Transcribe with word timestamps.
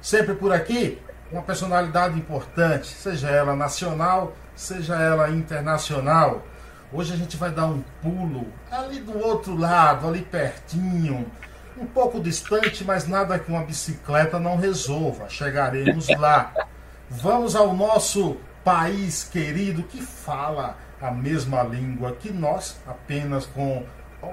Sempre 0.00 0.34
por 0.34 0.52
aqui, 0.52 1.00
uma 1.30 1.42
personalidade 1.42 2.18
importante, 2.18 2.86
seja 2.86 3.28
ela 3.28 3.56
nacional, 3.56 4.34
seja 4.54 4.96
ela 4.96 5.30
internacional. 5.30 6.44
Hoje 6.92 7.12
a 7.12 7.16
gente 7.16 7.36
vai 7.36 7.50
dar 7.50 7.66
um 7.66 7.82
pulo 8.00 8.46
ali 8.70 9.00
do 9.00 9.18
outro 9.18 9.56
lado, 9.56 10.06
ali 10.06 10.22
pertinho, 10.22 11.26
um 11.76 11.86
pouco 11.86 12.20
distante, 12.20 12.84
mas 12.84 13.08
nada 13.08 13.38
que 13.38 13.50
uma 13.50 13.64
bicicleta 13.64 14.38
não 14.38 14.56
resolva. 14.56 15.28
Chegaremos 15.28 16.08
lá. 16.08 16.52
Vamos 17.10 17.56
ao 17.56 17.74
nosso 17.74 18.36
país 18.64 19.24
querido 19.24 19.82
que 19.82 20.00
fala 20.00 20.76
a 21.04 21.10
mesma 21.10 21.62
língua 21.62 22.12
que 22.12 22.32
nós, 22.32 22.80
apenas 22.86 23.44
com 23.44 23.84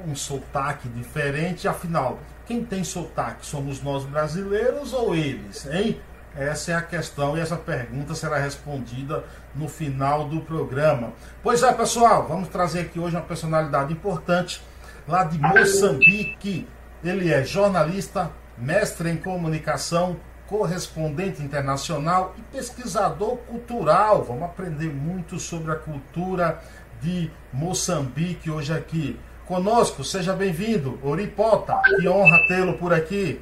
um 0.08 0.16
sotaque 0.16 0.88
diferente. 0.88 1.68
Afinal, 1.68 2.20
quem 2.46 2.64
tem 2.64 2.82
sotaque 2.82 3.46
somos 3.46 3.84
nós 3.84 4.06
brasileiros 4.06 4.94
ou 4.94 5.14
eles, 5.14 5.66
hein? 5.66 6.00
Essa 6.34 6.72
é 6.72 6.76
a 6.76 6.82
questão 6.82 7.38
e 7.38 7.42
essa 7.42 7.58
pergunta 7.58 8.16
será 8.16 8.38
respondida 8.38 9.26
no 9.54 9.68
final 9.68 10.30
do 10.30 10.40
programa. 10.40 11.12
Pois 11.44 11.62
é, 11.62 11.74
pessoal, 11.74 12.26
vamos 12.26 12.48
trazer 12.48 12.80
aqui 12.80 13.00
hoje 13.02 13.18
uma 13.18 13.22
personalidade 13.22 13.92
importante 13.92 14.64
lá 15.06 15.26
de 15.26 15.38
Moçambique. 15.38 16.66
Ele 17.04 17.34
é 17.34 17.44
jornalista, 17.44 18.32
mestre 18.58 19.10
em 19.10 19.18
comunicação, 19.18 20.16
correspondente 20.52 21.42
internacional 21.42 22.36
e 22.38 22.42
pesquisador 22.54 23.38
cultural. 23.38 24.22
Vamos 24.22 24.44
aprender 24.44 24.94
muito 24.94 25.40
sobre 25.40 25.72
a 25.72 25.76
cultura 25.76 26.62
de 27.02 27.32
Moçambique 27.54 28.52
hoje 28.52 28.74
aqui. 28.74 29.18
Conosco, 29.46 30.04
seja 30.04 30.34
bem-vindo, 30.34 31.00
Oripota. 31.02 31.82
Que 31.98 32.08
honra 32.08 32.38
tê-lo 32.50 32.74
por 32.74 32.94
aqui. 32.94 33.40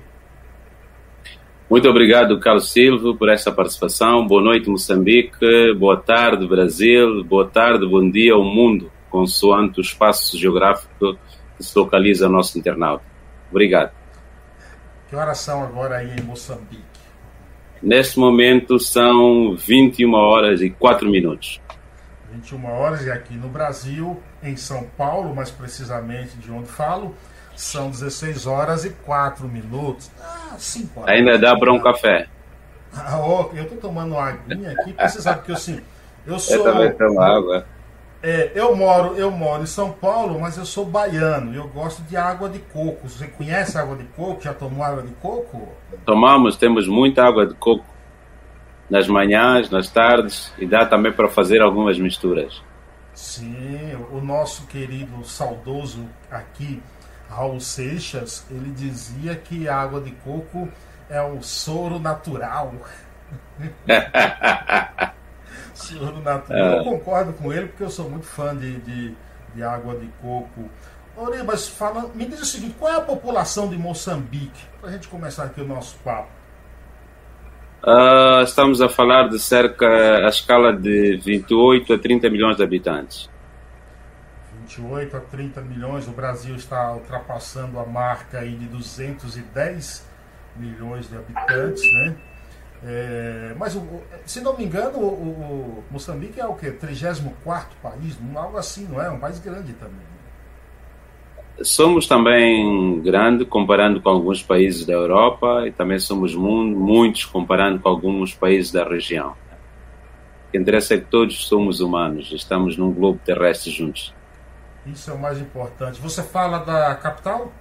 Muito 1.68 1.90
obrigado, 1.90 2.40
Carlos 2.40 2.72
Silva, 2.72 3.16
por 3.16 3.28
essa 3.28 3.52
participação. 3.52 4.28
Boa 4.28 4.42
noite, 4.42 4.70
Moçambique. 4.70 5.74
Boa 5.80 5.98
tarde, 5.98 6.48
Brasil. 6.48 7.24
Boa 7.24 7.48
tarde, 7.48 7.88
bom 7.88 8.08
dia 8.08 8.34
ao 8.34 8.44
mundo, 8.44 8.92
consoante 9.10 9.80
o 9.80 9.82
espaço 9.82 10.38
geográfico 10.38 11.18
que 11.58 11.64
se 11.64 11.78
localiza 11.78 12.28
no 12.28 12.36
nosso 12.36 12.58
internauta. 12.58 13.04
Obrigado. 13.50 13.92
Que 15.10 15.16
horas 15.16 15.40
são 15.40 15.64
agora 15.64 15.98
aí 15.98 16.16
em 16.16 16.22
Moçambique? 16.22 16.89
Neste 17.82 18.20
momento 18.20 18.78
são 18.80 19.56
21 19.56 20.14
horas 20.14 20.62
e 20.62 20.70
4 20.70 21.10
minutos. 21.10 21.62
21 22.32 22.66
horas 22.66 23.06
e 23.06 23.12
aqui 23.12 23.36
no 23.36 23.48
Brasil, 23.48 24.22
em 24.44 24.56
São 24.56 24.84
Paulo, 24.98 25.34
mais 25.34 25.50
precisamente 25.50 26.38
de 26.38 26.52
onde 26.52 26.68
falo, 26.68 27.16
são 27.56 27.90
16 27.90 28.46
horas 28.46 28.86
e 28.86 28.90
4 28.90 29.48
minutos. 29.48 30.12
Ah, 30.22 30.56
5 30.58 31.00
horas. 31.00 31.16
Ainda 31.16 31.38
dá 31.38 31.58
para 31.58 31.74
um 31.74 31.80
café. 31.80 32.28
Ah, 32.94 33.20
oh, 33.20 33.56
eu 33.56 33.68
tô 33.68 33.76
tomando 33.76 34.14
uma 34.14 34.30
aguinha 34.30 34.72
aqui, 34.72 34.94
porque 34.94 35.10
você 35.10 35.22
sabe 35.22 35.44
que 35.44 35.52
eu, 35.52 35.56
assim, 35.56 35.82
eu 36.26 36.40
sou... 36.40 36.58
Eu 36.58 36.64
também 36.64 36.92
tomo 36.94 37.22
água. 37.22 37.66
É, 38.22 38.52
eu 38.54 38.76
moro, 38.76 39.16
eu 39.16 39.32
moro 39.32 39.64
em 39.64 39.68
São 39.68 39.92
Paulo, 39.92 40.40
mas 40.40 40.58
eu 40.58 40.66
sou 40.66 40.86
baiano 40.86 41.54
e 41.54 41.56
eu 41.56 41.68
gosto 41.70 42.02
de 42.04 42.18
água 42.18 42.50
de 42.50 42.60
coco. 42.60 43.08
Você 43.08 43.28
conhece 43.28 43.78
água 43.78 43.96
de 43.96 44.04
coco? 44.04 44.42
Já 44.42 44.54
tomou 44.54 44.84
água 44.84 45.02
de 45.02 45.14
coco? 45.16 45.70
Tomamos, 46.06 46.58
temos 46.58 46.88
muita 46.88 47.24
água 47.24 47.48
de 47.48 47.54
coco 47.56 47.86
nas 48.90 49.08
manhãs, 49.08 49.70
nas 49.70 49.90
tardes 49.90 50.52
e 50.58 50.66
dá 50.66 50.86
também 50.86 51.14
para 51.14 51.30
fazer 51.30 51.62
algumas 51.62 51.98
misturas. 51.98 52.62
Sim, 53.14 53.96
o 54.12 54.20
nosso 54.20 54.68
querido 54.68 55.24
saudoso 55.24 56.06
aqui 56.30 56.82
Raul 57.30 57.60
Seixas, 57.60 58.46
ele 58.50 58.72
dizia 58.72 59.36
que 59.36 59.68
a 59.70 59.78
água 59.78 60.02
de 60.02 60.12
coco 60.12 60.68
é 61.10 61.22
o 61.22 61.42
soro 61.42 62.00
natural. 62.00 62.74
soro 65.80 66.22
natural. 66.22 66.78
Eu 66.78 66.84
concordo 66.84 67.34
com 67.34 67.52
ele 67.52 67.68
porque 67.68 67.84
eu 67.84 67.90
sou 67.90 68.10
muito 68.10 68.26
fã 68.26 68.56
de, 68.56 68.80
de, 68.80 69.16
de 69.56 69.64
água 69.64 69.96
de 69.96 70.08
coco. 70.22 70.70
Ori, 71.16 71.44
mas 71.44 71.68
fala, 71.68 72.10
me 72.14 72.26
diz 72.26 72.42
o 72.42 72.46
seguinte, 72.46 72.76
qual 72.80 72.94
é 72.94 72.98
a 72.98 73.02
população 73.02 73.68
de 73.68 73.78
Moçambique? 73.78 74.62
Para 74.80 74.90
a 74.90 74.94
gente 74.94 75.08
começar 75.08 75.44
aqui 75.44 75.62
o 75.62 75.68
nosso 75.68 75.98
papo. 75.98 76.30
Uh, 77.84 78.44
estamos 78.44 78.82
a 78.82 78.90
falar 78.90 79.30
de 79.30 79.40
cerca, 79.40 79.88
a 80.26 80.30
escala 80.30 80.74
de 80.74 81.18
28 81.18 81.94
a 81.94 81.98
30 81.98 82.30
milhões 82.30 82.58
de 82.58 82.64
habitantes. 82.64 83.30
28 84.68 85.18
a 85.18 85.20
30 85.20 85.62
milhões, 85.62 86.08
o 86.08 86.12
Brasil 86.12 86.56
está 86.56 86.94
ultrapassando 86.94 87.80
a 87.80 87.86
marca 87.86 88.40
aí 88.40 88.56
de 88.56 88.66
210 88.68 90.08
milhões 90.56 91.10
de 91.10 91.18
habitantes, 91.18 91.84
né? 91.94 92.16
É, 92.84 93.54
mas, 93.58 93.78
se 94.26 94.40
não 94.42 94.58
me 94.58 94.64
engano, 94.64 95.00
o, 95.00 95.08
o, 95.08 95.84
Moçambique 95.92 96.40
é 96.40 96.46
o 96.46 96.54
quê? 96.56 96.72
34 96.72 97.70
país, 97.82 98.18
algo 98.36 98.58
assim, 98.58 98.88
não 98.88 99.02
é? 99.02 99.10
Um 99.10 99.20
país 99.20 99.40
grande 99.40 99.74
também. 99.74 100.08
Somos 101.62 102.08
também 102.08 103.02
grande 103.02 103.44
comparando 103.44 104.02
com 104.02 104.10
alguns 104.10 104.42
países 104.42 104.86
da 104.86 104.94
Europa 104.94 105.68
e 105.68 105.72
também 105.74 106.00
somos 106.00 106.34
muitos 106.34 107.26
comparando 107.26 107.80
com 107.80 107.90
alguns 107.90 108.34
países 108.34 108.72
da 108.72 108.86
região. 108.86 109.32
O 110.48 110.52
que 110.52 110.58
interessa 110.58 110.94
é 110.94 111.00
que 111.00 111.06
todos 111.06 111.48
somos 111.48 111.82
humanos, 111.82 112.32
estamos 112.32 112.78
num 112.78 112.94
globo 112.94 113.20
terrestre 113.26 113.72
juntos. 113.72 114.14
Isso 114.86 115.12
é 115.12 115.14
o 115.14 115.20
mais 115.20 115.38
importante. 115.38 116.00
Você 116.00 116.24
fala 116.24 116.60
da 116.60 116.96
capital? 116.96 117.52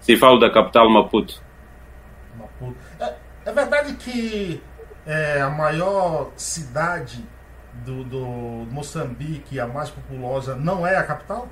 Sim, 0.00 0.16
falo 0.16 0.38
da 0.38 0.50
capital 0.50 0.88
Maputo. 0.88 1.42
Maputo. 2.38 2.76
É, 2.98 3.14
é 3.46 3.52
verdade 3.52 3.94
que 3.94 4.60
é, 5.06 5.40
a 5.40 5.48
maior 5.48 6.32
cidade 6.36 7.24
do, 7.84 8.02
do 8.02 8.26
Moçambique, 8.72 9.60
a 9.60 9.66
mais 9.68 9.88
populosa, 9.88 10.56
não 10.56 10.84
é 10.84 10.96
a 10.96 11.04
capital? 11.04 11.48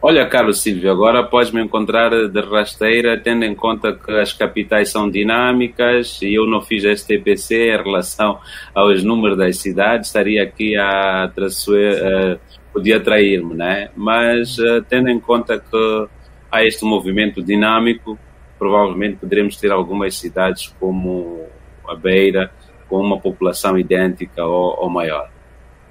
Olha, 0.00 0.26
Carlos 0.26 0.60
Silvio, 0.62 0.90
agora 0.90 1.22
podes 1.22 1.52
me 1.52 1.62
encontrar 1.62 2.10
de 2.10 2.40
rasteira, 2.40 3.20
tendo 3.20 3.44
em 3.44 3.54
conta 3.54 3.92
que 3.92 4.10
as 4.12 4.32
capitais 4.32 4.90
são 4.90 5.08
dinâmicas 5.08 6.20
e 6.22 6.34
eu 6.34 6.46
não 6.46 6.60
fiz 6.60 6.82
STPC 6.84 7.68
em 7.70 7.82
relação 7.82 8.40
aos 8.74 9.04
números 9.04 9.36
das 9.36 9.58
cidades, 9.58 10.08
estaria 10.08 10.42
aqui 10.42 10.74
a 10.76 11.30
traçoer, 11.32 12.02
uh, 12.02 12.40
podia 12.72 12.96
atrair-me, 12.96 13.54
né? 13.54 13.90
Mas 13.94 14.58
uh, 14.58 14.82
tendo 14.88 15.08
em 15.08 15.20
conta 15.20 15.60
que 15.60 16.06
há 16.50 16.64
este 16.64 16.84
movimento 16.84 17.40
dinâmico, 17.40 18.18
provavelmente 18.62 19.16
poderemos 19.16 19.56
ter 19.56 19.72
algumas 19.72 20.16
cidades 20.16 20.72
como 20.78 21.46
a 21.88 21.96
Beira, 21.96 22.52
com 22.88 23.00
uma 23.00 23.18
população 23.18 23.76
idêntica 23.76 24.44
ou, 24.44 24.84
ou 24.84 24.88
maior. 24.88 25.28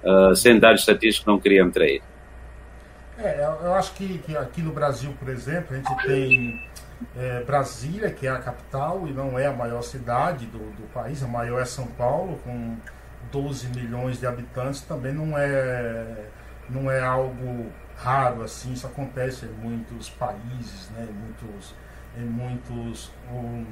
Uh, 0.02 0.34
sem 0.34 0.58
dados 0.58 0.80
estatísticos 0.80 1.28
não 1.28 1.38
queria 1.38 1.66
me 1.66 1.72
trair. 1.72 2.02
É, 3.18 3.44
eu 3.62 3.74
acho 3.74 3.94
que, 3.94 4.20
que, 4.20 4.38
aqui 4.38 4.62
no 4.62 4.72
Brasil, 4.72 5.14
por 5.20 5.28
exemplo, 5.28 5.76
a 5.76 5.80
gente 5.80 6.08
tem 6.08 6.66
é, 7.18 7.44
Brasília, 7.44 8.10
que 8.10 8.26
é 8.26 8.30
a 8.30 8.40
capital 8.40 9.06
e 9.06 9.12
não 9.12 9.38
é 9.38 9.48
a 9.48 9.52
maior 9.52 9.82
cidade 9.82 10.46
do, 10.46 10.60
do 10.60 10.88
país, 10.94 11.22
a 11.22 11.28
maior 11.28 11.62
é 11.62 11.66
São 11.66 11.88
Paulo, 11.88 12.40
com 12.46 12.78
12 13.34 13.68
milhões 13.68 14.18
de 14.18 14.26
habitantes, 14.26 14.80
também 14.80 15.12
não 15.12 15.38
é, 15.38 16.06
não 16.70 16.90
é 16.90 17.02
algo 17.02 17.68
raro 17.98 18.44
assim, 18.44 18.72
isso 18.72 18.88
acontece 18.88 19.46
em 19.46 19.50
muitos 19.50 20.10
países, 20.10 20.90
né, 20.92 21.06
em 21.08 21.14
muitos, 21.14 21.76
em 22.18 22.26
muitos 22.26 23.12
um, 23.32 23.66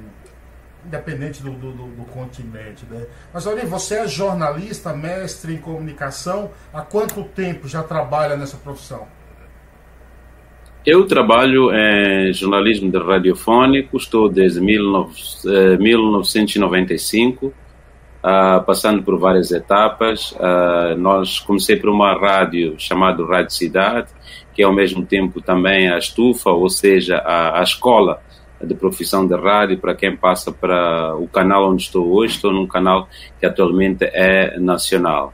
independente 0.84 1.42
do, 1.42 1.50
do, 1.50 1.72
do, 1.72 2.04
continente. 2.06 2.84
Né? 2.90 3.06
Mas 3.32 3.46
olha, 3.46 3.64
você 3.66 3.96
é 3.96 4.08
jornalista, 4.08 4.94
mestre 4.94 5.54
em 5.54 5.58
comunicação, 5.58 6.50
há 6.72 6.80
quanto 6.80 7.22
tempo 7.24 7.68
já 7.68 7.82
trabalha 7.82 8.36
nessa 8.36 8.56
profissão? 8.56 9.06
Eu 10.86 11.06
trabalho 11.06 11.70
em 11.74 12.32
jornalismo 12.32 12.90
de 12.90 12.98
radiofônico, 12.98 13.98
estou 13.98 14.30
desde 14.30 14.60
19, 14.60 15.12
1995 15.78 17.52
uh, 18.20 18.62
passando 18.64 19.02
por 19.02 19.18
várias 19.18 19.50
etapas. 19.50 20.32
Uh, 20.32 20.96
nós 20.96 21.40
comecei 21.40 21.76
por 21.76 21.90
uma 21.90 22.18
rádio 22.18 22.74
chamada 22.78 23.24
Rádio 23.24 23.52
Cidade, 23.52 24.08
que 24.54 24.62
é 24.62 24.64
ao 24.64 24.72
mesmo 24.72 25.04
tempo 25.04 25.40
também 25.40 25.90
a 25.90 25.98
estufa, 25.98 26.50
ou 26.50 26.68
seja, 26.68 27.18
a, 27.18 27.60
a 27.60 27.62
escola 27.62 28.22
de 28.62 28.74
profissão 28.74 29.26
de 29.26 29.34
rádio 29.34 29.78
para 29.78 29.94
quem 29.94 30.16
passa 30.16 30.52
para 30.52 31.16
o 31.16 31.26
canal 31.28 31.70
onde 31.70 31.82
estou 31.82 32.10
hoje. 32.12 32.34
Estou 32.34 32.52
num 32.52 32.66
canal 32.66 33.08
que 33.38 33.46
atualmente 33.46 34.04
é 34.04 34.58
nacional. 34.58 35.32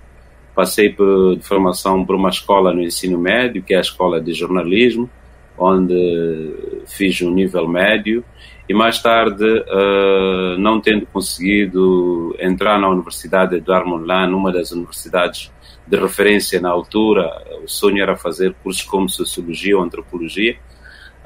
Passei 0.55 0.91
por, 0.91 1.37
de 1.37 1.43
formação 1.43 2.05
por 2.05 2.17
uma 2.17 2.31
escola 2.31 2.73
no 2.73 2.83
ensino 2.83 3.19
médio, 3.19 3.63
que 3.63 3.75
é 3.75 3.79
a 3.79 3.83
Escola 3.83 4.21
de 4.21 4.33
Jornalismo, 4.33 5.11
onde 5.59 6.55
fiz 6.87 7.21
um 7.21 7.31
nível 7.31 7.69
médio 7.69 8.25
e 8.69 8.75
mais 8.75 9.01
tarde, 9.01 9.45
uh, 9.45 10.59
não 10.59 10.81
tendo 10.81 11.07
conseguido 11.07 12.35
entrar 12.39 12.81
na 12.81 12.89
Universidade 12.89 13.61
de 13.61 13.73
Armonlan, 13.73 14.35
uma 14.35 14.53
das 14.53 14.73
universidades 14.73 15.53
de 15.87 15.97
referência 15.97 16.61
na 16.61 16.71
altura, 16.71 17.31
o 17.63 17.69
sonho 17.69 18.03
era 18.03 18.17
fazer 18.17 18.55
cursos 18.65 18.83
como 18.83 19.09
Sociologia 19.09 19.77
ou 19.77 19.85
Antropologia. 19.85 20.57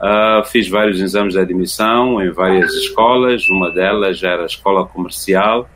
Uh, 0.00 0.42
fiz 0.46 0.66
vários 0.66 0.98
exames 0.98 1.34
de 1.34 1.40
admissão 1.40 2.22
em 2.22 2.30
várias 2.30 2.72
escolas, 2.72 3.46
uma 3.50 3.70
delas 3.70 4.22
era 4.22 4.44
a 4.44 4.46
escola 4.46 4.86
comercial, 4.86 5.68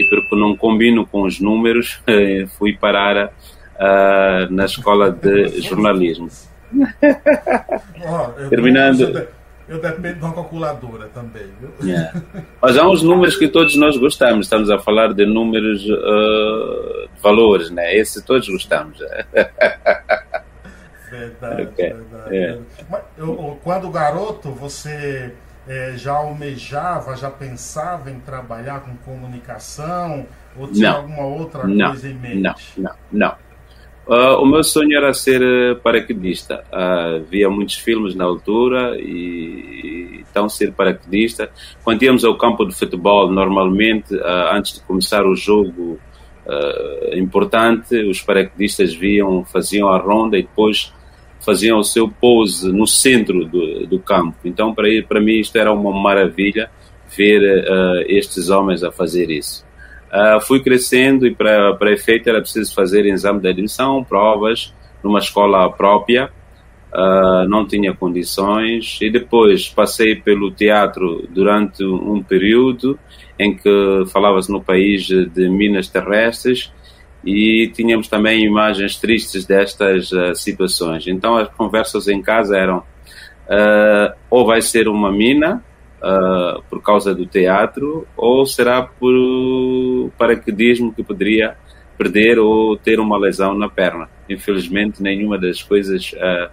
e 0.00 0.04
porque 0.04 0.34
não 0.34 0.56
combino 0.56 1.06
com 1.06 1.22
os 1.22 1.38
números, 1.38 2.00
fui 2.58 2.76
parar 2.76 3.26
uh, 3.26 4.52
na 4.52 4.64
escola 4.64 5.12
de 5.12 5.60
jornalismo. 5.60 6.28
Oh, 6.74 8.48
Terminando. 8.48 9.28
Eu 9.68 9.80
dependo 9.80 10.14
de 10.14 10.24
uma 10.24 10.34
calculadora 10.34 11.08
também. 11.08 11.46
Viu? 11.60 11.70
Yeah. 11.82 12.22
Mas 12.60 12.78
há 12.78 12.88
uns 12.88 13.02
números 13.02 13.36
que 13.36 13.48
todos 13.48 13.76
nós 13.76 13.98
gostamos. 13.98 14.46
Estamos 14.46 14.70
a 14.70 14.78
falar 14.78 15.12
de 15.12 15.26
números, 15.26 15.84
uh, 15.84 17.08
de 17.14 17.20
valores, 17.22 17.70
né? 17.70 17.94
Esse 17.94 18.24
todos 18.24 18.48
gostamos. 18.48 18.98
Verdade, 21.10 21.62
okay. 21.62 21.92
verdade. 21.92 22.34
Yeah. 22.34 22.62
Mas, 22.90 23.02
eu, 23.16 23.58
quando 23.62 23.90
garoto, 23.90 24.50
você 24.50 25.32
é, 25.66 25.94
já 25.96 26.14
almejava, 26.14 27.16
já 27.16 27.30
pensava 27.30 28.10
em 28.10 28.18
trabalhar 28.20 28.80
com 28.80 28.96
comunicação? 28.98 30.26
Ou 30.58 30.66
tinha 30.68 30.90
não. 30.90 30.96
alguma 30.96 31.22
outra 31.26 31.66
não. 31.66 31.88
coisa 31.88 32.08
em 32.08 32.14
mente? 32.14 32.40
Não, 32.40 32.54
não, 32.76 32.92
não. 33.12 33.48
Uh, 34.08 34.40
o 34.40 34.46
meu 34.46 34.64
sonho 34.64 34.96
era 34.96 35.12
ser 35.12 35.42
uh, 35.42 35.76
paraquedista. 35.80 36.64
Uh, 36.72 37.22
via 37.24 37.50
muitos 37.50 37.74
filmes 37.74 38.14
na 38.14 38.24
altura 38.24 38.96
e, 38.98 40.24
então 40.30 40.48
ser 40.48 40.72
paraquedista. 40.72 41.50
Quando 41.84 42.02
íamos 42.02 42.24
ao 42.24 42.34
campo 42.38 42.64
de 42.64 42.74
futebol, 42.74 43.30
normalmente, 43.30 44.14
uh, 44.14 44.54
antes 44.54 44.76
de 44.76 44.80
começar 44.80 45.26
o 45.26 45.36
jogo 45.36 45.98
importante, 47.12 47.94
os 48.08 48.22
paraquedistas 48.22 48.94
viam, 48.94 49.44
faziam 49.44 49.86
a 49.90 49.98
ronda 49.98 50.38
e 50.38 50.42
depois 50.44 50.94
faziam 51.48 51.78
o 51.78 51.84
seu 51.84 52.06
pose 52.06 52.70
no 52.70 52.86
centro 52.86 53.46
do, 53.46 53.86
do 53.86 53.98
campo. 53.98 54.36
Então, 54.44 54.74
para, 54.74 54.86
para 55.08 55.18
mim, 55.18 55.38
isto 55.38 55.56
era 55.56 55.72
uma 55.72 55.90
maravilha 55.90 56.70
ver 57.16 57.40
estes 58.06 58.50
homens 58.50 58.84
a 58.84 58.92
fazer 58.92 59.30
isso. 59.30 59.66
Uh, 60.08 60.40
fui 60.40 60.60
crescendo 60.60 61.26
e 61.26 61.34
para, 61.34 61.74
para 61.74 61.92
efeito 61.92 62.28
era 62.28 62.40
preciso 62.40 62.74
fazer 62.74 63.06
exame 63.06 63.40
de 63.40 63.48
admissão, 63.48 64.04
provas, 64.04 64.74
numa 65.02 65.18
escola 65.18 65.70
própria, 65.70 66.30
uh, 66.92 67.48
não 67.48 67.66
tinha 67.66 67.94
condições 67.94 68.98
e 69.00 69.10
depois 69.10 69.68
passei 69.68 70.16
pelo 70.16 70.50
teatro 70.50 71.26
durante 71.30 71.82
um 71.84 72.22
período 72.22 72.98
em 73.38 73.54
que 73.54 74.04
falava-se 74.12 74.50
no 74.50 74.62
país 74.62 75.06
de 75.06 75.48
minas 75.48 75.88
terrestres 75.88 76.72
e 77.28 77.68
tínhamos 77.68 78.08
também 78.08 78.44
imagens 78.44 78.96
tristes 78.96 79.44
destas 79.44 80.10
uh, 80.12 80.34
situações. 80.34 81.06
Então 81.06 81.36
as 81.36 81.48
conversas 81.48 82.08
em 82.08 82.22
casa 82.22 82.56
eram 82.56 82.82
ou 84.28 84.44
vai 84.44 84.60
ser 84.60 84.88
uma 84.88 85.10
mina 85.10 85.64
uh, 85.98 86.62
por 86.68 86.82
causa 86.82 87.14
do 87.14 87.26
teatro 87.26 88.06
ou 88.16 88.44
será 88.46 88.82
por 88.82 90.10
paraquedismo 90.18 90.92
que 90.92 91.02
poderia 91.02 91.56
perder 91.96 92.38
ou 92.38 92.76
ter 92.76 93.00
uma 93.00 93.18
lesão 93.18 93.54
na 93.54 93.68
perna. 93.68 94.08
Infelizmente, 94.28 95.02
nenhuma 95.02 95.36
das 95.36 95.62
coisas 95.62 96.12
uh, 96.12 96.50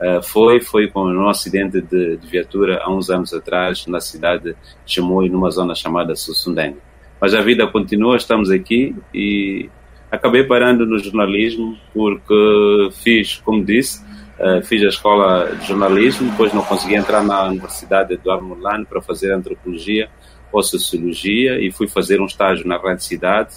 uh, 0.00 0.22
foi. 0.22 0.60
Foi 0.60 0.88
com 0.88 1.04
um 1.04 1.28
acidente 1.28 1.82
de, 1.82 2.16
de, 2.16 2.26
viatura 2.26 2.80
há 2.82 2.90
uns 2.90 3.10
anos 3.10 3.34
atrás 3.34 3.86
na 3.86 4.00
cidade 4.00 4.54
de 4.54 4.56
Chimoio, 4.86 5.30
numa 5.30 5.50
zona 5.50 5.74
chamada 5.74 6.16
Sussundengue. 6.16 6.78
Mas 7.20 7.34
a 7.34 7.42
vida 7.42 7.66
continua, 7.66 8.16
estamos 8.16 8.50
aqui 8.50 8.94
e 9.12 9.68
acabei 10.10 10.44
parando 10.44 10.86
no 10.86 10.98
jornalismo 10.98 11.76
porque 11.92 12.90
fiz, 13.02 13.36
como 13.44 13.64
disse, 13.64 14.04
Uh, 14.38 14.62
fiz 14.62 14.82
a 14.82 14.88
escola 14.88 15.56
de 15.56 15.66
jornalismo, 15.66 16.30
depois 16.30 16.52
não 16.52 16.62
consegui 16.62 16.94
entrar 16.94 17.24
na 17.24 17.44
Universidade 17.44 18.12
Eduardo 18.12 18.44
Mondlane 18.44 18.84
para 18.84 19.00
fazer 19.00 19.32
antropologia 19.32 20.10
ou 20.52 20.62
sociologia 20.62 21.58
e 21.58 21.72
fui 21.72 21.88
fazer 21.88 22.20
um 22.20 22.26
estágio 22.26 22.68
na 22.68 22.76
Rádio 22.76 23.02
Cidade. 23.02 23.56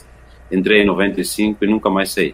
Entrei 0.49 0.83
em 0.83 0.85
95 0.85 1.65
e 1.65 1.67
nunca 1.67 1.89
mais 1.89 2.11
saí. 2.13 2.33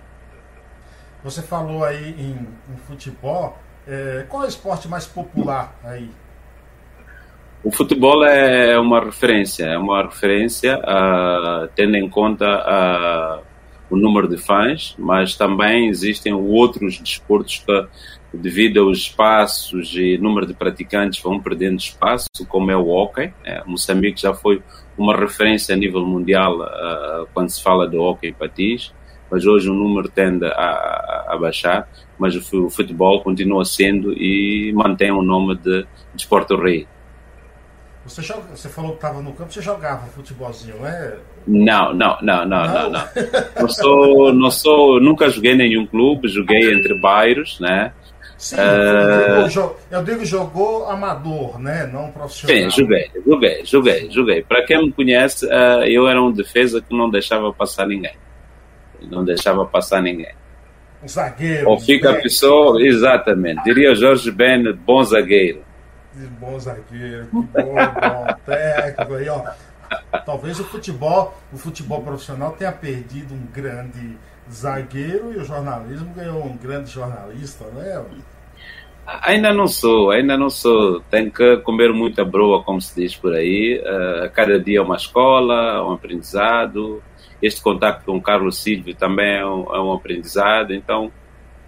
Você 1.23 1.41
falou 1.41 1.83
aí 1.83 2.11
em, 2.19 2.47
em 2.71 2.77
futebol. 2.87 3.57
É, 3.87 4.27
qual 4.29 4.43
é 4.43 4.45
o 4.45 4.49
esporte 4.49 4.87
mais 4.87 5.07
popular 5.07 5.75
aí? 5.83 6.09
O 7.63 7.71
futebol 7.71 8.23
é 8.23 8.77
uma 8.77 9.03
referência, 9.03 9.65
é 9.65 9.77
uma 9.77 10.03
referência 10.03 10.77
uh, 10.77 11.67
tendo 11.75 11.95
em 11.97 12.07
conta 12.07 12.45
uh, 12.45 13.43
o 13.89 13.95
número 13.95 14.27
de 14.27 14.37
fãs, 14.37 14.95
mas 14.97 15.35
também 15.35 15.87
existem 15.87 16.33
outros 16.33 16.99
desportos 16.99 17.59
que 17.59 17.87
devido 18.37 18.81
aos 18.81 18.99
espaços 18.99 19.95
e 19.95 20.17
número 20.17 20.45
de 20.45 20.53
praticantes 20.53 21.21
vão 21.21 21.39
perdendo 21.39 21.79
espaço, 21.79 22.27
como 22.47 22.71
é 22.71 22.75
o 22.75 22.87
hockey. 22.87 23.33
É, 23.43 23.63
Moçambique 23.65 24.21
já 24.21 24.33
foi 24.33 24.61
uma 24.97 25.15
referência 25.15 25.73
a 25.73 25.77
nível 25.77 26.05
mundial 26.05 26.59
uh, 26.59 27.27
quando 27.33 27.49
se 27.49 27.61
fala 27.61 27.87
de 27.87 27.97
hockey 27.97 28.29
em 28.29 28.33
patins, 28.33 28.93
mas 29.29 29.45
hoje 29.45 29.69
o 29.69 29.73
número 29.73 30.09
tende 30.09 30.45
a, 30.45 31.25
a, 31.29 31.37
baixar, 31.37 31.87
mas 32.17 32.35
o 32.35 32.69
futebol 32.69 33.21
continua 33.21 33.65
sendo 33.65 34.13
e 34.13 34.71
mantém 34.73 35.11
o 35.11 35.21
nome 35.21 35.55
de, 35.55 35.85
de 36.13 36.27
rei. 36.61 36.87
Você, 38.05 38.21
joga, 38.21 38.43
você 38.55 38.69
falou 38.69 38.91
que 38.91 38.97
estava 38.97 39.19
no 39.19 39.33
campo, 39.33 39.51
você 39.51 39.61
jogava 39.61 40.05
futebolzinho, 40.07 40.77
não 40.77 40.87
é? 40.87 41.17
Não, 41.47 41.93
não, 41.93 42.17
não, 42.21 42.45
não, 42.45 42.65
não. 42.67 42.89
não, 42.91 43.09
não. 43.59 43.67
sou, 43.67 44.33
não 44.33 44.51
sou, 44.51 45.01
nunca 45.01 45.27
joguei 45.29 45.53
em 45.53 45.57
nenhum 45.57 45.87
clube, 45.87 46.27
joguei 46.27 46.71
entre 46.71 46.99
bairros, 46.99 47.59
né? 47.59 47.91
Sim, 48.37 48.57
uh... 48.57 49.71
eu 49.89 50.03
digo 50.03 50.23
jogou 50.23 50.87
amador, 50.87 51.57
né? 51.59 51.89
Não 51.91 52.11
profissional. 52.11 52.69
Sim, 52.69 52.81
joguei, 52.81 53.09
joguei, 53.25 53.65
joguei, 53.65 54.11
joguei. 54.11 54.43
Para 54.43 54.63
quem 54.65 54.85
me 54.85 54.91
conhece, 54.91 55.47
uh, 55.47 55.83
eu 55.87 56.07
era 56.07 56.21
um 56.21 56.31
defesa 56.31 56.81
que 56.81 56.95
não 56.95 57.09
deixava 57.09 57.51
passar 57.51 57.87
ninguém. 57.87 58.13
Não 59.09 59.23
deixava 59.25 59.65
passar 59.65 60.01
ninguém. 60.01 60.33
Um 61.03 61.07
zagueiro. 61.07 61.69
Ou 61.69 61.79
fica 61.79 62.11
a 62.11 62.21
pessoa, 62.21 62.81
exatamente. 62.83 63.63
Diria 63.63 63.95
Jorge 63.95 64.29
Ben, 64.31 64.73
bom 64.73 65.03
zagueiro. 65.03 65.64
Bom 66.39 66.59
zagueiro, 66.59 67.27
que 67.27 67.31
bom, 67.31 67.45
bom 67.45 68.27
técnico 68.45 69.13
aí, 69.13 69.29
ó. 69.29 69.43
Talvez 70.25 70.59
o 70.59 70.63
futebol, 70.63 71.37
o 71.53 71.57
futebol 71.57 72.01
profissional 72.01 72.53
tenha 72.53 72.71
perdido 72.71 73.33
um 73.33 73.45
grande 73.53 74.17
zagueiro 74.51 75.33
e 75.33 75.37
o 75.37 75.43
jornalismo 75.43 76.13
ganhou 76.13 76.43
um 76.43 76.57
grande 76.57 76.89
jornalista, 76.89 77.65
né? 77.65 78.03
Ainda 79.05 79.53
não 79.53 79.67
sou, 79.67 80.09
ainda 80.09 80.35
não 80.35 80.49
sou. 80.49 80.99
Tenho 81.11 81.31
que 81.31 81.57
comer 81.57 81.93
muita 81.93 82.25
broa, 82.25 82.63
como 82.63 82.81
se 82.81 82.99
diz 82.99 83.15
por 83.15 83.35
aí. 83.35 83.79
Uh, 83.79 84.29
cada 84.31 84.59
dia 84.59 84.79
é 84.79 84.81
uma 84.81 84.95
escola, 84.95 85.87
um 85.87 85.93
aprendizado. 85.93 87.03
Este 87.39 87.61
contato 87.61 88.03
com 88.03 88.17
o 88.17 88.21
Carlos 88.21 88.57
Silvio 88.57 88.95
também 88.95 89.37
é 89.37 89.45
um, 89.45 89.75
é 89.75 89.79
um 89.79 89.93
aprendizado. 89.93 90.73
Então, 90.73 91.11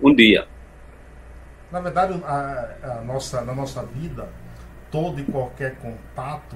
um 0.02 0.14
dia. 0.14 0.48
Na 1.72 1.80
verdade, 1.80 2.22
a, 2.26 2.98
a 3.00 3.02
nossa, 3.02 3.42
na 3.42 3.54
nossa 3.54 3.84
vida, 3.84 4.28
todo 4.90 5.20
e 5.20 5.24
qualquer 5.24 5.76
contato 5.76 6.56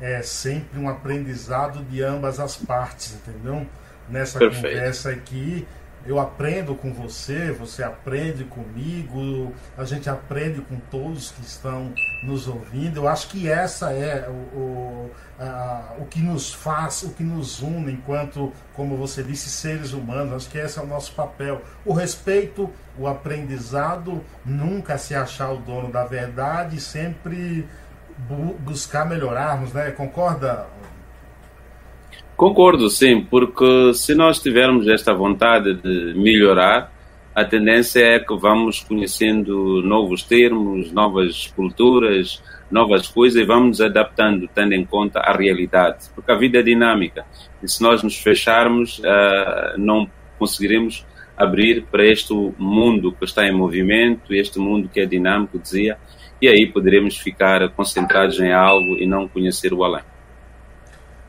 é 0.00 0.22
sempre 0.22 0.78
um 0.78 0.88
aprendizado 0.88 1.82
de 1.84 2.02
ambas 2.02 2.38
as 2.40 2.56
partes, 2.56 3.14
entendeu? 3.14 3.66
nessa 4.08 4.38
Perfeito. 4.38 4.62
conversa 4.62 5.10
aqui. 5.10 5.66
Eu 6.04 6.18
aprendo 6.18 6.74
com 6.74 6.92
você, 6.92 7.52
você 7.52 7.82
aprende 7.82 8.42
comigo, 8.44 9.52
a 9.78 9.84
gente 9.84 10.10
aprende 10.10 10.60
com 10.60 10.76
todos 10.90 11.30
que 11.30 11.42
estão 11.42 11.94
nos 12.24 12.48
ouvindo. 12.48 12.96
Eu 12.96 13.08
acho 13.08 13.28
que 13.28 13.48
essa 13.48 13.92
é 13.92 14.28
o, 14.28 14.32
o, 14.32 15.10
a, 15.38 15.94
o 15.98 16.06
que 16.06 16.20
nos 16.20 16.52
faz, 16.52 17.02
o 17.04 17.10
que 17.10 17.22
nos 17.22 17.62
une 17.62 17.92
enquanto, 17.92 18.52
como 18.74 18.96
você 18.96 19.22
disse, 19.22 19.48
seres 19.48 19.92
humanos. 19.92 20.34
Acho 20.34 20.48
que 20.50 20.58
esse 20.58 20.78
é 20.78 20.82
o 20.82 20.86
nosso 20.86 21.12
papel. 21.14 21.62
O 21.84 21.92
respeito, 21.92 22.68
o 22.98 23.06
aprendizado, 23.06 24.24
nunca 24.44 24.98
se 24.98 25.14
achar 25.14 25.52
o 25.52 25.58
dono 25.58 25.92
da 25.92 26.04
verdade, 26.04 26.80
sempre 26.80 27.68
bu 28.18 28.54
buscar 28.54 29.06
melhorarmos, 29.06 29.72
né? 29.72 29.90
Concorda, 29.92 30.66
Concordo, 32.42 32.90
sim, 32.90 33.20
porque 33.20 33.94
se 33.94 34.16
nós 34.16 34.40
tivermos 34.40 34.88
esta 34.88 35.14
vontade 35.14 35.74
de 35.74 36.12
melhorar, 36.16 36.92
a 37.32 37.44
tendência 37.44 38.00
é 38.00 38.18
que 38.18 38.34
vamos 38.34 38.80
conhecendo 38.80 39.80
novos 39.80 40.24
termos, 40.24 40.90
novas 40.90 41.46
culturas, 41.54 42.42
novas 42.68 43.06
coisas 43.06 43.40
e 43.40 43.44
vamos 43.44 43.68
nos 43.68 43.80
adaptando, 43.80 44.50
tendo 44.52 44.72
em 44.72 44.84
conta 44.84 45.20
a 45.20 45.32
realidade, 45.36 46.10
porque 46.16 46.32
a 46.32 46.34
vida 46.34 46.58
é 46.58 46.62
dinâmica 46.64 47.24
e 47.62 47.68
se 47.68 47.80
nós 47.80 48.02
nos 48.02 48.16
fecharmos, 48.16 48.98
uh, 48.98 49.78
não 49.78 50.10
conseguiremos 50.36 51.06
abrir 51.36 51.84
para 51.92 52.04
este 52.04 52.34
mundo 52.58 53.12
que 53.12 53.24
está 53.24 53.46
em 53.46 53.52
movimento, 53.52 54.34
este 54.34 54.58
mundo 54.58 54.90
que 54.92 54.98
é 54.98 55.06
dinâmico, 55.06 55.60
dizia, 55.60 55.96
e 56.40 56.48
aí 56.48 56.66
poderemos 56.66 57.16
ficar 57.16 57.68
concentrados 57.68 58.40
em 58.40 58.52
algo 58.52 58.96
e 58.96 59.06
não 59.06 59.28
conhecer 59.28 59.72
o 59.72 59.84
além. 59.84 60.02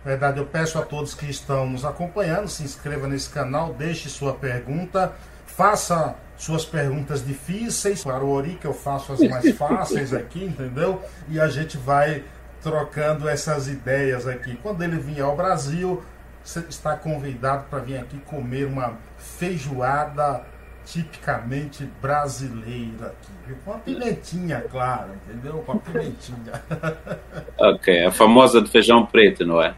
Verdade, 0.06 0.40
eu 0.40 0.46
peço 0.46 0.78
a 0.78 0.82
todos 0.82 1.14
que 1.14 1.30
estão 1.30 1.70
nos 1.70 1.86
acompanhando, 1.86 2.48
se 2.48 2.64
inscreva 2.64 3.08
nesse 3.08 3.30
canal, 3.30 3.74
deixe 3.74 4.10
sua 4.10 4.34
pergunta, 4.34 5.14
faça 5.46 6.16
suas 6.36 6.66
perguntas 6.66 7.26
difíceis 7.26 8.04
para 8.04 8.24
o 8.24 8.30
Ori, 8.30 8.58
que 8.60 8.68
eu 8.68 8.74
faço 8.74 9.14
as 9.14 9.20
mais 9.22 9.50
fáceis 9.56 10.14
aqui, 10.14 10.44
entendeu? 10.44 11.02
E 11.30 11.40
a 11.40 11.48
gente 11.48 11.78
vai 11.78 12.24
trocando 12.62 13.30
essas 13.30 13.68
ideias 13.68 14.28
aqui. 14.28 14.58
Quando 14.62 14.84
ele 14.84 14.98
vier 14.98 15.24
ao 15.24 15.38
Brasil, 15.38 16.04
você 16.44 16.60
está 16.68 16.98
convidado 16.98 17.66
para 17.70 17.80
vir 17.80 17.98
aqui 17.98 18.18
comer 18.26 18.66
uma 18.66 18.98
feijoada 19.18 20.44
tipicamente 20.86 21.86
brasileira 22.02 23.08
aqui, 23.08 23.32
viu? 23.48 23.56
Com 23.64 23.74
a 23.74 23.78
pimentinha, 23.78 24.62
claro, 24.70 25.12
entendeu? 25.26 25.60
Com 25.60 25.72
a 25.74 25.76
pimentinha. 25.78 26.62
ok, 27.58 28.06
a 28.06 28.12
famosa 28.12 28.60
do 28.60 28.70
feijão 28.70 29.06
preto, 29.06 29.46
não 29.46 29.62
é? 29.62 29.74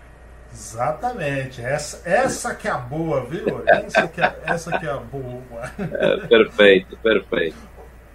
Exatamente, 0.55 1.61
essa, 1.61 2.01
essa 2.09 2.55
que 2.55 2.65
é 2.65 2.71
a 2.71 2.77
boa, 2.77 3.25
viu? 3.25 3.61
Essa 3.67 4.07
que 4.07 4.21
é, 4.21 4.35
essa 4.45 4.79
que 4.79 4.85
é 4.85 4.89
a 4.89 4.97
boa. 4.97 5.43
É, 5.77 6.27
perfeito, 6.27 6.97
perfeito. 7.03 7.57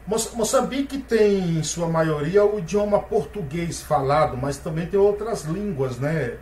Moçambique 0.06 0.98
tem, 0.98 1.58
em 1.58 1.62
sua 1.62 1.86
maioria, 1.86 2.42
o 2.42 2.58
idioma 2.58 2.98
português 2.98 3.82
falado, 3.82 4.38
mas 4.38 4.56
também 4.56 4.86
tem 4.86 4.98
outras 4.98 5.44
línguas, 5.44 5.98
né? 5.98 6.38